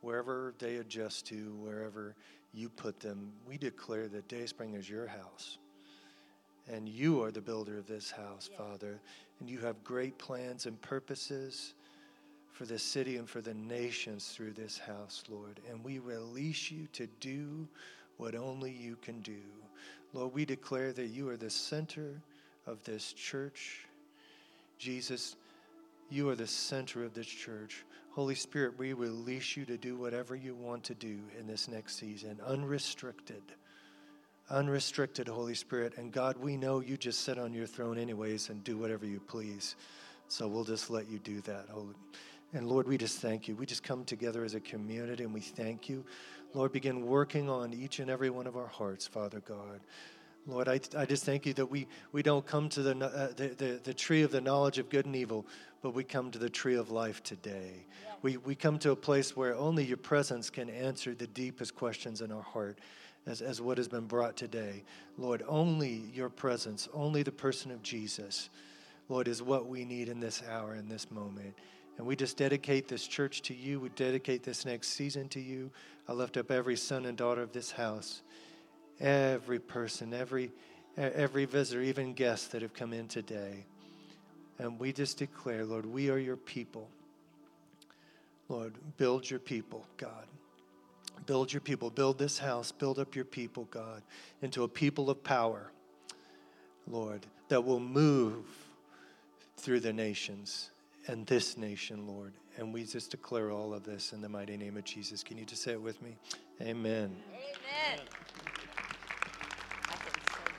wherever 0.01 0.53
they 0.60 0.77
adjust 0.77 1.26
to, 1.27 1.56
wherever 1.56 2.15
you 2.53 2.69
put 2.69 2.99
them, 2.99 3.31
we 3.45 3.57
declare 3.57 4.07
that 4.10 4.27
Dayspring 4.27 4.73
is 4.73 4.89
your 4.89 5.07
house. 5.07 5.57
And 6.72 6.88
you 6.88 7.24
are 7.24 7.32
the 7.32 7.41
builder 7.41 7.78
of 7.78 7.88
this 7.88 8.12
house, 8.12 8.50
Father. 8.58 9.02
And 9.40 9.50
you 9.50 9.60
have 9.60 9.84
great 9.84 10.18
plans 10.18 10.66
and 10.66 10.80
purposes 10.82 11.74
for 12.52 12.66
the 12.66 12.78
city 12.78 13.18
and 13.18 13.28
for 13.28 13.41
the 13.41 13.54
nations 13.54 14.34
through 14.36 14.52
this 14.52 14.78
house, 14.78 15.24
Lord. 15.30 15.60
And 15.70 15.84
we 15.84 16.00
release 16.00 16.70
you 16.70 16.88
to 16.94 17.08
do 17.20 17.68
what 18.18 18.36
only 18.36 18.72
you 18.72 18.98
can 19.02 19.22
do. 19.22 19.41
Lord, 20.14 20.34
we 20.34 20.46
declare 20.46 20.91
that 20.94 21.08
you 21.08 21.30
are 21.30 21.38
the 21.38 21.50
center 21.50 22.22
of 22.68 22.84
this 22.84 23.14
church. 23.14 23.86
Jesus, 24.78 25.36
you 26.10 26.30
are 26.30 26.36
the 26.36 26.48
center 26.48 27.04
of 27.04 27.14
this 27.14 27.28
church. 27.28 27.86
Holy 28.12 28.36
Spirit, 28.36 28.78
we 28.78 28.94
release 28.94 29.56
you 29.56 29.66
to 29.66 29.78
do 29.78 29.96
whatever 29.96 30.36
you 30.36 30.56
want 30.56 30.84
to 30.86 30.96
do 30.96 31.20
in 31.40 31.48
this 31.48 31.68
next 31.68 31.98
season, 31.98 32.40
unrestricted. 32.46 33.44
Unrestricted, 34.50 35.28
Holy 35.28 35.54
Spirit. 35.54 35.94
And 35.98 36.12
God, 36.12 36.38
we 36.38 36.58
know 36.58 36.80
you 36.80 36.98
just 36.98 37.22
sit 37.22 37.38
on 37.38 37.54
your 37.54 37.68
throne, 37.68 37.98
anyways, 37.98 38.50
and 38.50 38.64
do 38.64 38.78
whatever 38.78 39.06
you 39.06 39.20
please. 39.20 39.76
So 40.28 40.48
we'll 40.48 40.64
just 40.64 40.90
let 40.90 41.10
you 41.10 41.20
do 41.20 41.42
that, 41.42 41.66
Holy. 41.70 41.96
And 42.54 42.68
Lord, 42.68 42.88
we 42.88 42.98
just 42.98 43.20
thank 43.20 43.48
you. 43.48 43.56
We 43.56 43.66
just 43.66 43.84
come 43.84 44.04
together 44.06 44.44
as 44.44 44.56
a 44.56 44.60
community 44.60 45.24
and 45.24 45.34
we 45.34 45.42
thank 45.42 45.88
you. 45.88 46.04
Lord, 46.54 46.72
begin 46.72 47.06
working 47.06 47.48
on 47.50 47.74
each 47.74 48.00
and 48.00 48.10
every 48.10 48.32
one 48.32 48.48
of 48.48 48.58
our 48.58 48.68
hearts, 48.68 49.06
Father 49.06 49.40
God. 49.40 49.82
Lord, 50.48 50.68
I, 50.68 50.80
I 50.98 51.06
just 51.06 51.26
thank 51.26 51.46
you 51.46 51.54
that 51.54 51.66
we, 51.68 51.88
we 52.12 52.24
don't 52.24 52.46
come 52.46 52.70
to 52.70 52.82
the, 52.82 53.06
uh, 53.06 53.34
the, 53.36 53.50
the, 53.50 53.80
the, 53.84 53.94
tree 53.94 54.24
of 54.24 54.32
the 54.32 54.42
knowledge 54.42 54.80
of 54.80 54.90
good 54.90 55.06
and 55.06 55.16
evil, 55.16 55.46
but 55.84 55.94
we 55.94 56.04
come 56.04 56.32
to 56.32 56.40
the 56.40 56.50
tree 56.50 56.76
of 56.76 56.90
life 56.90 57.22
today. 57.22 57.86
Yeah. 58.04 58.14
We, 58.24 58.38
we 58.38 58.56
come 58.56 58.80
to 58.80 58.92
a 58.92 58.96
place 58.96 59.36
where 59.36 59.56
only 59.56 59.84
your 59.84 59.98
presence 59.98 60.50
can 60.50 60.70
answer 60.70 61.14
the 61.14 61.28
deepest 61.28 61.76
questions 61.76 62.22
in 62.22 62.32
our 62.32 62.42
heart, 62.42 62.80
as, 63.30 63.41
as 63.41 63.61
what 63.61 63.77
has 63.77 63.88
been 63.88 64.07
brought 64.07 64.35
today. 64.35 64.84
Lord, 65.18 65.43
only 65.47 66.03
your 66.14 66.30
presence, 66.30 66.89
only 66.93 67.23
the 67.23 67.31
person 67.31 67.72
of 67.72 67.84
Jesus, 67.84 68.49
Lord, 69.07 69.27
is 69.27 69.41
what 69.41 69.68
we 69.68 69.85
need 69.85 70.10
in 70.10 70.19
this 70.19 70.41
hour, 70.49 70.76
in 70.76 70.89
this 70.89 71.10
moment. 71.11 71.53
And 71.97 72.07
we 72.07 72.15
just 72.15 72.38
dedicate 72.38 72.88
this 72.88 73.06
church 73.06 73.41
to 73.43 73.53
you. 73.53 73.80
We 73.80 73.89
dedicate 73.89 74.43
this 74.43 74.65
next 74.65 74.89
season 74.89 75.30
to 75.30 75.39
you. 75.39 75.69
I 76.07 76.14
lift 76.14 76.38
up 76.38 76.49
every 76.49 76.76
son 76.76 77.06
and 77.06 77.18
daughter 77.18 77.41
of 77.41 77.53
this 77.53 77.72
house 77.72 78.22
every 78.99 79.60
person, 79.60 80.14
every, 80.14 80.51
every 80.97 81.45
visitor, 81.45 81.81
even 81.81 82.14
guests 82.14 82.47
that 82.47 82.61
have 82.61 82.73
come 82.73 82.91
in 82.91 83.07
today. 83.07 83.64
And 84.57 84.77
we 84.77 84.91
just 84.91 85.18
declare, 85.18 85.64
Lord, 85.64 85.85
we 85.85 86.10
are 86.10 86.18
your 86.18 86.35
people. 86.35 86.89
Lord, 88.49 88.73
build 88.97 89.30
your 89.30 89.39
people, 89.39 89.85
God. 89.95 90.26
Build 91.26 91.54
your 91.54 91.62
people. 91.62 91.90
Build 91.90 92.18
this 92.18 92.40
house. 92.40 92.72
Build 92.72 93.00
up 93.00 93.16
your 93.16 93.26
people, 93.26 93.68
God, 93.72 94.02
into 94.41 94.64
a 94.64 94.68
people 94.68 95.10
of 95.10 95.24
power, 95.24 95.72
Lord, 96.88 97.26
that 97.50 97.64
will 97.64 97.80
move 97.80 98.46
through 99.58 99.82
the 99.82 99.94
nations 99.94 100.70
and 101.08 101.26
this 101.28 101.58
nation, 101.58 102.08
Lord. 102.08 102.34
And 102.58 102.74
we 102.74 102.84
just 102.84 103.12
declare 103.12 103.52
all 103.52 103.74
of 103.74 103.84
this 103.84 104.14
in 104.14 104.22
the 104.22 104.30
mighty 104.30 104.58
name 104.58 104.78
of 104.78 104.84
Jesus. 104.84 105.24
Can 105.24 105.38
you 105.38 105.46
just 105.46 105.64
say 105.64 105.72
it 105.72 105.82
with 105.82 106.02
me? 106.02 106.16
Amen. 106.62 107.16
Amen. 107.32 108.00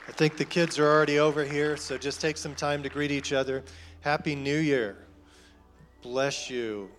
I 0.09 0.13
think 0.13 0.37
the 0.37 0.45
kids 0.45 0.79
are 0.79 0.87
already 0.87 1.19
over 1.19 1.45
here, 1.45 1.77
so 1.77 1.97
just 1.97 2.21
take 2.21 2.37
some 2.37 2.55
time 2.55 2.83
to 2.83 2.89
greet 2.89 3.11
each 3.11 3.33
other. 3.33 3.63
Happy 4.01 4.35
New 4.35 4.59
Year. 4.59 4.97
Bless 6.03 6.51
you. 6.51 6.91